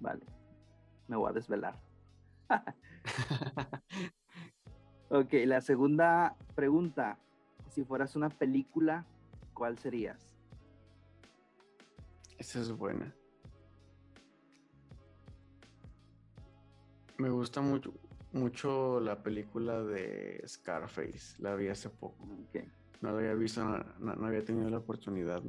Vale. 0.00 0.26
Me 1.08 1.16
voy 1.16 1.30
a 1.30 1.32
desvelar. 1.32 1.80
ok, 5.10 5.32
la 5.44 5.60
segunda 5.60 6.36
pregunta. 6.54 7.18
Si 7.70 7.84
fueras 7.84 8.16
una 8.16 8.30
película, 8.30 9.04
¿cuál 9.52 9.78
serías? 9.78 10.34
Esa 12.38 12.60
es 12.60 12.72
buena. 12.72 13.14
Me 17.18 17.30
gusta 17.30 17.60
mucho 17.60 17.92
mucho 18.36 19.00
la 19.00 19.22
película 19.22 19.82
de 19.82 20.42
Scarface, 20.46 21.36
la 21.38 21.54
vi 21.54 21.68
hace 21.68 21.90
poco. 21.90 22.24
No 23.00 23.10
la 23.12 23.18
había 23.18 23.34
visto, 23.34 23.64
no, 23.98 24.26
había 24.26 24.44
tenido 24.44 24.70
la 24.70 24.78
oportunidad. 24.78 25.42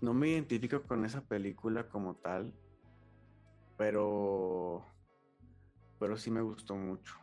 No 0.00 0.14
me 0.14 0.28
identifico 0.28 0.82
con 0.82 1.04
esa 1.04 1.22
película 1.22 1.88
como 1.88 2.14
tal, 2.16 2.52
pero, 3.76 4.84
pero 5.98 6.16
sí 6.16 6.30
me 6.30 6.42
gustó 6.42 6.74
mucho. 6.74 7.14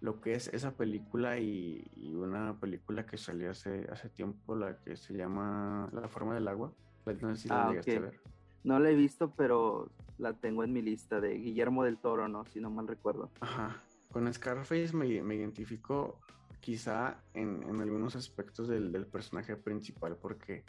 Lo 0.00 0.20
que 0.20 0.34
es 0.34 0.48
esa 0.48 0.72
película 0.72 1.38
y, 1.38 1.84
una 2.14 2.58
película 2.58 3.04
que 3.06 3.18
salió 3.18 3.50
hace, 3.50 3.86
hace 3.90 4.08
tiempo, 4.08 4.56
la 4.56 4.78
que 4.78 4.96
se 4.96 5.14
llama 5.14 5.88
La 5.92 6.08
forma 6.08 6.34
del 6.34 6.48
agua. 6.48 6.72
No 7.20 7.34
sé 7.34 7.42
si 7.42 7.48
la 7.48 7.66
ah, 7.66 7.70
llegaste 7.70 7.96
a 7.96 8.00
ver. 8.00 8.20
No 8.64 8.78
la 8.78 8.90
he 8.90 8.94
visto, 8.94 9.34
pero 9.34 9.90
la 10.18 10.34
tengo 10.34 10.64
en 10.64 10.72
mi 10.72 10.82
lista 10.82 11.20
de 11.20 11.34
Guillermo 11.34 11.84
del 11.84 11.98
Toro, 11.98 12.28
¿no? 12.28 12.44
Si 12.46 12.60
no 12.60 12.70
mal 12.70 12.86
recuerdo. 12.86 13.30
Ajá. 13.40 13.82
Con 14.12 14.32
Scarface 14.32 14.94
me, 14.94 15.22
me 15.22 15.34
identifico 15.36 16.18
quizá 16.60 17.22
en, 17.34 17.80
algunos 17.80 18.16
aspectos 18.16 18.68
del, 18.68 19.06
personaje 19.06 19.56
principal 19.56 20.16
porque 20.16 20.64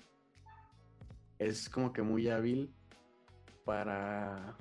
es 1.41 1.69
como 1.69 1.91
que 1.91 2.03
muy 2.03 2.29
hábil 2.29 2.71
para, 3.65 4.55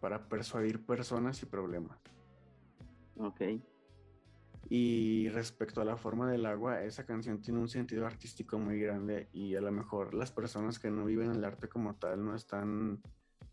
para 0.00 0.28
persuadir 0.28 0.84
personas 0.84 1.42
y 1.42 1.46
problemas. 1.46 1.98
Ok. 3.18 3.42
Y 4.70 5.28
respecto 5.28 5.82
a 5.82 5.84
la 5.84 5.98
forma 5.98 6.30
del 6.30 6.46
agua, 6.46 6.82
esa 6.82 7.04
canción 7.04 7.42
tiene 7.42 7.60
un 7.60 7.68
sentido 7.68 8.06
artístico 8.06 8.58
muy 8.58 8.80
grande 8.80 9.28
y 9.32 9.56
a 9.56 9.60
lo 9.60 9.70
mejor 9.70 10.14
las 10.14 10.32
personas 10.32 10.78
que 10.78 10.90
no 10.90 11.04
viven 11.04 11.32
el 11.32 11.44
arte 11.44 11.68
como 11.68 11.94
tal 11.96 12.24
no 12.24 12.34
están 12.34 13.02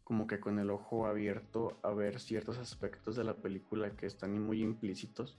como 0.06 0.26
que 0.26 0.40
con 0.40 0.58
el 0.58 0.70
ojo 0.70 1.06
abierto 1.06 1.80
a 1.84 1.92
ver 1.94 2.20
ciertos 2.20 2.58
aspectos 2.58 3.18
de 3.18 3.26
la 3.26 3.36
película 3.36 3.92
que 3.92 4.06
están 4.06 4.42
muy 4.42 4.62
implícitos. 4.62 5.38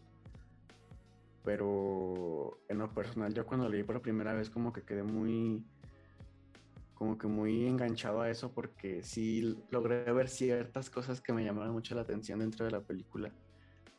pero 1.43 2.59
en 2.69 2.79
lo 2.79 2.89
personal 2.95 3.35
yo 3.35 3.45
cuando 3.47 3.69
leí 3.69 3.83
por 3.83 4.01
primera 4.01 4.33
vez 4.33 4.49
como 4.49 4.73
que 4.73 4.83
quedé 4.83 5.03
muy 5.03 5.63
como 6.95 7.19
que 7.19 7.27
muy 7.27 7.67
enganchado 7.67 8.21
a 8.21 8.31
eso 8.31 8.53
porque 8.53 9.03
sí 9.03 9.57
logré 9.71 10.11
ver 10.13 10.29
ciertas 10.29 10.91
cosas 10.91 11.21
que 11.21 11.33
me 11.33 11.45
llamaron 11.45 11.73
mucho 11.73 11.95
la 11.95 12.03
atención 12.03 12.39
dentro 12.39 12.65
de 12.65 12.71
la 12.71 12.81
película. 12.81 13.33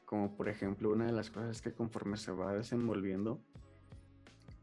Como 0.05 0.35
por 0.35 0.49
ejemplo 0.49 0.91
una 0.91 1.05
de 1.05 1.11
las 1.11 1.29
cosas 1.29 1.61
que 1.61 1.73
conforme 1.73 2.17
se 2.17 2.31
va 2.31 2.53
desenvolviendo 2.53 3.41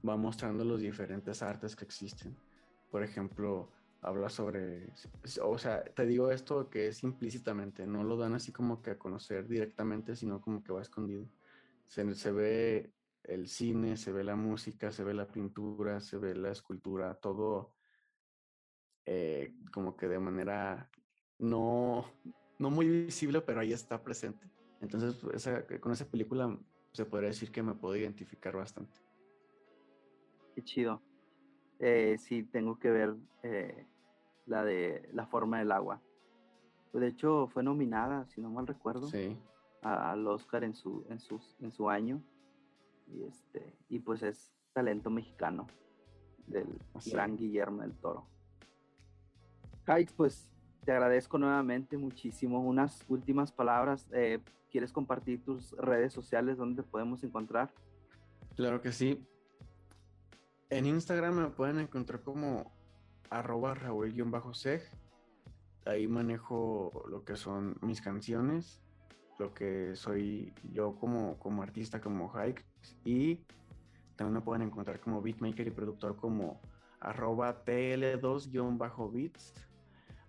va 0.07 0.17
mostrando 0.17 0.65
los 0.65 0.81
diferentes 0.81 1.43
artes 1.43 1.77
que 1.77 1.85
existen. 1.85 2.35
Por 2.91 3.03
ejemplo, 3.03 3.71
habla 4.01 4.29
sobre, 4.29 4.93
o 5.43 5.59
sea, 5.59 5.85
te 5.85 6.07
digo 6.07 6.31
esto 6.31 6.69
que 6.69 6.89
es 6.89 7.03
implícitamente, 7.05 7.87
no 7.87 8.03
lo 8.03 8.17
dan 8.17 8.35
así 8.35 8.51
como 8.51 8.83
que 8.83 8.91
a 8.91 8.99
conocer 8.99 9.47
directamente, 9.47 10.17
sino 10.17 10.41
como 10.41 10.63
que 10.63 10.73
va 10.73 10.83
escondido. 10.83 11.27
Se, 11.87 12.13
se 12.15 12.33
ve 12.33 12.93
el 13.25 13.47
cine, 13.49 13.97
se 13.97 14.11
ve 14.11 14.25
la 14.25 14.35
música, 14.35 14.91
se 14.91 15.05
ve 15.05 15.15
la 15.15 15.29
pintura, 15.29 16.01
se 16.01 16.19
ve 16.19 16.35
la 16.35 16.51
escultura, 16.51 17.15
todo 17.15 17.73
eh, 19.07 19.55
como 19.73 19.97
que 19.97 20.09
de 20.09 20.19
manera 20.19 20.91
no, 21.39 22.05
no 22.59 22.71
muy 22.71 22.89
visible, 22.89 23.41
pero 23.41 23.61
ahí 23.61 23.73
está 23.73 24.03
presente. 24.03 24.51
Entonces, 24.81 25.17
con 25.81 25.93
esa 25.93 26.07
película 26.07 26.59
se 26.93 27.05
podría 27.05 27.29
decir 27.29 27.51
que 27.51 27.63
me 27.63 27.75
puedo 27.75 27.97
identificar 27.97 28.57
bastante. 28.57 28.99
Qué 30.55 30.63
chido. 30.63 31.01
Eh, 31.79 32.17
sí, 32.19 32.43
tengo 32.45 32.79
que 32.79 32.91
ver 32.91 33.17
eh, 33.43 33.87
la 34.47 34.65
de 34.65 35.09
La 35.13 35.27
forma 35.27 35.59
del 35.59 35.73
agua. 35.73 36.01
De 36.93 37.07
hecho, 37.07 37.49
fue 37.49 37.63
nominada, 37.63 38.27
si 38.27 38.41
no 38.41 38.51
mal 38.51 38.67
recuerdo, 38.67 39.09
al 39.81 40.27
Oscar 40.27 40.63
en 40.65 40.75
su, 40.75 41.05
en, 41.09 41.19
en 41.61 41.73
su 41.73 41.89
año. 41.89 42.23
Y, 43.07 43.25
este, 43.25 43.75
y 43.89 43.99
pues 43.99 44.23
es 44.23 44.55
talento 44.75 45.11
mexicano 45.11 45.67
del 46.47 46.67
gran 47.07 47.37
Guillermo 47.37 47.83
del 47.83 47.95
Toro. 47.95 48.27
Kikes, 49.85 50.13
pues 50.17 50.49
te 50.85 50.93
agradezco 50.93 51.39
nuevamente 51.39 51.97
muchísimo. 51.97 52.61
Unas 52.61 53.05
últimas 53.09 53.53
palabras. 53.53 54.07
Eh, 54.13 54.41
¿Quieres 54.71 54.93
compartir 54.93 55.43
tus 55.45 55.73
redes 55.73 56.13
sociales 56.13 56.57
donde 56.57 56.83
te 56.83 56.89
podemos 56.89 57.23
encontrar? 57.25 57.73
Claro 58.57 58.81
que 58.81 58.93
sí. 58.93 59.25
En 60.71 60.87
Instagram 60.87 61.35
me 61.35 61.49
pueden 61.49 61.79
encontrar 61.79 62.23
como 62.23 62.73
arroba 63.29 63.75
Raúl-Seg. 63.75 64.83
Ahí 65.85 66.07
manejo 66.09 67.05
lo 67.09 67.25
que 67.25 67.37
son 67.37 67.77
mis 67.83 68.01
canciones, 68.01 68.81
lo 69.39 69.53
que 69.53 69.95
soy 69.97 70.55
yo 70.73 70.95
como, 70.95 71.39
como 71.39 71.63
artista, 71.63 72.01
como 72.01 72.33
Hike. 72.33 72.65
Y 73.05 73.45
también 74.17 74.35
me 74.35 74.41
pueden 74.41 74.63
encontrar 74.63 75.01
como 75.01 75.21
beatmaker 75.21 75.67
y 75.67 75.71
productor 75.71 76.17
como 76.17 76.61
arroba 77.01 77.65
TL2-beats 77.65 79.53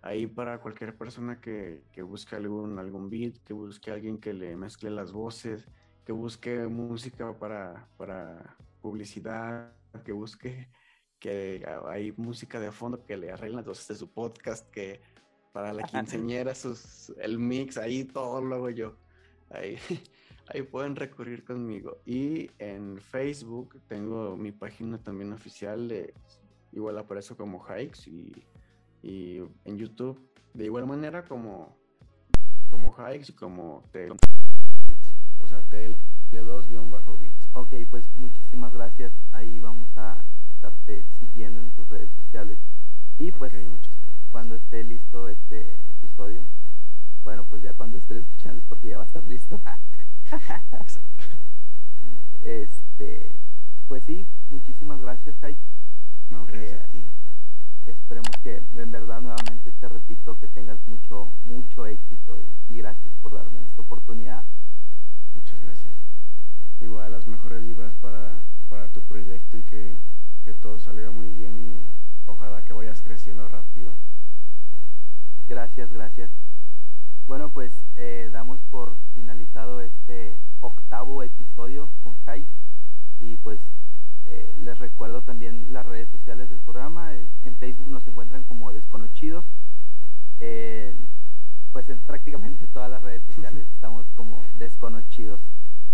ahí 0.04 0.26
para 0.26 0.60
cualquier 0.60 0.96
persona 0.96 1.40
que, 1.40 1.82
busque 2.02 2.36
algún, 2.36 2.78
algún 2.78 3.08
beat, 3.08 3.38
que 3.38 3.54
busque 3.54 3.90
alguien 3.90 4.18
que 4.18 4.34
le 4.34 4.54
mezcle 4.54 4.90
las 4.90 5.12
voces, 5.12 5.66
que 6.04 6.12
busque 6.12 6.66
música 6.66 7.32
para, 7.38 7.88
para 7.96 8.56
publicidad, 8.82 9.72
que 10.04 10.12
busque 10.12 10.68
que 11.18 11.64
hay 11.86 12.12
música 12.18 12.60
de 12.60 12.70
fondo 12.70 13.02
que 13.06 13.16
le 13.16 13.32
arreglen 13.32 13.56
las 13.56 13.64
voces 13.64 13.88
de 13.88 13.94
su 13.94 14.12
podcast, 14.12 14.70
que 14.70 15.00
para 15.52 15.72
la 15.72 15.84
quinceañera 15.84 16.54
sus, 16.54 17.08
el 17.18 17.38
mix, 17.38 17.78
ahí 17.78 18.04
todo 18.04 18.42
lo 18.42 18.56
hago 18.56 18.68
yo. 18.68 18.96
Ahí, 19.48 19.78
ahí 20.48 20.62
pueden 20.64 20.96
recurrir 20.96 21.44
conmigo. 21.44 22.02
Y 22.04 22.50
en 22.58 22.98
Facebook 22.98 23.80
tengo 23.88 24.36
mi 24.36 24.52
página 24.52 25.02
también 25.02 25.32
oficial, 25.32 25.88
de, 25.88 26.12
igual 26.72 26.98
aparezco 26.98 27.38
como 27.38 27.64
Hikes 27.64 28.10
y 28.10 28.44
y 29.04 29.42
en 29.66 29.76
YouTube 29.76 30.18
de 30.54 30.64
igual 30.64 30.86
manera 30.86 31.26
como 31.26 31.76
como 32.70 32.92
Hikes 32.92 33.30
y 33.30 33.34
como 33.34 33.84
TL 33.92 34.16
o 35.38 35.46
sea 35.46 35.62
TL2-bits. 35.68 37.50
Ok, 37.52 37.74
pues 37.90 38.10
muchísimas 38.16 38.72
gracias. 38.72 39.12
Ahí 39.32 39.60
vamos 39.60 39.96
a 39.98 40.24
estarte 40.54 41.04
siguiendo 41.10 41.60
en 41.60 41.70
tus 41.72 41.88
redes 41.88 42.10
sociales. 42.12 42.58
Y 43.18 43.30
pues 43.30 43.52
cuando 44.32 44.56
esté 44.56 44.82
listo 44.82 45.28
este 45.28 45.74
episodio, 45.90 46.46
bueno, 47.22 47.44
pues 47.44 47.62
ya 47.62 47.74
cuando 47.74 47.98
esté 47.98 48.18
escuchando 48.18 48.58
es 48.60 48.64
porque 48.64 48.88
ya 48.88 48.96
va 48.96 49.04
a 49.04 49.06
estar 49.06 49.22
listo. 49.24 49.60
Exacto. 50.80 51.10
Este, 52.42 53.40
pues 53.88 54.04
sí, 54.04 54.26
muchísimas 54.50 55.00
gracias, 55.00 55.34
Hikes. 55.36 55.64
No, 56.28 56.44
gracias 56.44 56.84
a 56.84 56.86
ti 56.88 57.08
esperemos 57.86 58.30
que 58.42 58.62
en 58.76 58.90
verdad 58.90 59.20
nuevamente 59.20 59.72
te 59.72 59.88
repito 59.88 60.38
que 60.38 60.48
tengas 60.48 60.78
mucho, 60.86 61.32
mucho 61.44 61.86
éxito 61.86 62.40
y, 62.68 62.78
gracias 62.78 63.12
por 63.22 63.34
darme 63.34 63.62
esta 63.62 63.82
oportunidad. 63.82 64.44
Muchas 65.34 65.60
gracias. 65.60 65.94
Igual 66.80 67.12
las 67.12 67.26
mejores 67.26 67.62
libras 67.62 67.94
para, 67.94 68.40
para 68.68 68.88
tu 68.88 69.02
proyecto 69.02 69.56
y 69.56 69.62
que, 69.62 69.96
que 70.44 70.54
todo 70.54 70.78
salga 70.78 71.10
muy 71.10 71.30
bien 71.30 71.58
y 71.58 71.86
ojalá 72.26 72.64
que 72.64 72.72
vayas 72.72 73.02
creciendo 73.02 73.46
rápido. 73.48 73.94
Gracias, 75.48 75.92
gracias. 75.92 76.30
Bueno, 77.26 77.50
pues 77.50 77.86
eh, 77.96 78.28
damos 78.32 78.62
por 78.64 78.96
finalizado 79.14 79.80
este 79.80 80.36
octavo 80.60 81.22
episodio 81.22 81.88
con 82.02 82.14
Hikes 82.26 82.52
y 83.20 83.36
pues 83.38 83.60
eh, 84.26 84.54
les 84.58 84.78
recuerdo 84.78 85.22
también 85.22 85.72
las 85.72 85.84
redes 85.86 86.08
sociales 86.08 86.50
del 86.50 86.60
programa. 86.60 87.12
En 87.14 87.56
Facebook 87.56 87.90
nos 87.90 88.06
encuentran 88.06 88.44
como 88.44 88.72
Desconocidos. 88.72 89.46
Eh, 90.40 90.94
pues 91.72 91.88
en 91.88 91.98
prácticamente 92.00 92.66
todas 92.68 92.90
las 92.90 93.02
redes 93.02 93.22
sociales 93.24 93.68
estamos 93.72 94.10
como 94.12 94.42
Desconocidos. 94.58 95.40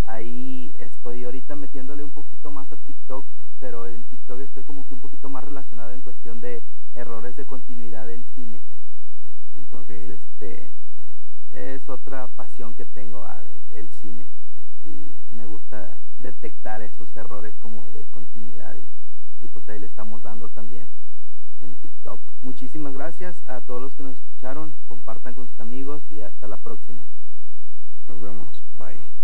Ahí 0.05 0.75
estoy 0.79 1.25
ahorita 1.25 1.57
metiéndole 1.57 2.05
un 2.05 2.11
poquito 2.11 2.51
más 2.51 2.71
a 2.73 2.77
TikTok, 2.77 3.27
pero 3.61 3.87
en 3.87 4.05
TikTok 4.05 4.41
estoy 4.41 4.65
como 4.65 4.87
que 4.87 4.95
un 4.95 5.01
poquito 5.01 5.29
más 5.29 5.45
relacionado 5.45 5.93
en 5.93 6.01
cuestión 6.01 6.41
de 6.41 6.63
errores 6.95 7.37
de 7.37 7.47
continuidad 7.47 8.11
en 8.11 8.25
cine. 8.25 8.61
Entonces, 9.57 10.11
este 10.11 10.71
es 11.53 11.89
otra 11.89 12.29
pasión 12.29 12.75
que 12.75 12.85
tengo, 12.85 13.25
ah, 13.25 13.43
el 13.75 13.89
cine. 13.91 14.27
Y 14.85 15.15
me 15.33 15.47
gusta 15.47 15.99
detectar 16.19 16.83
esos 16.83 17.17
errores 17.17 17.57
como 17.59 17.91
de 17.93 18.05
continuidad 18.07 18.77
y, 19.41 19.49
pues 19.49 19.69
ahí 19.69 19.79
le 19.79 19.87
estamos 19.87 20.23
dando 20.23 20.49
también 20.49 20.89
en 21.61 21.75
TikTok. 21.77 22.21
Muchísimas 22.43 22.95
gracias 22.95 23.43
a 23.49 23.61
todos 23.61 23.81
los 23.81 23.95
que 23.95 24.03
nos 24.03 24.19
escucharon, 24.19 24.75
compartan 24.87 25.35
con 25.35 25.49
sus 25.49 25.61
amigos 25.61 26.11
y 26.11 26.21
hasta 26.21 26.47
la 26.47 26.59
próxima. 26.59 27.05
Nos 28.07 28.21
vemos, 28.21 28.63
bye. 28.79 29.20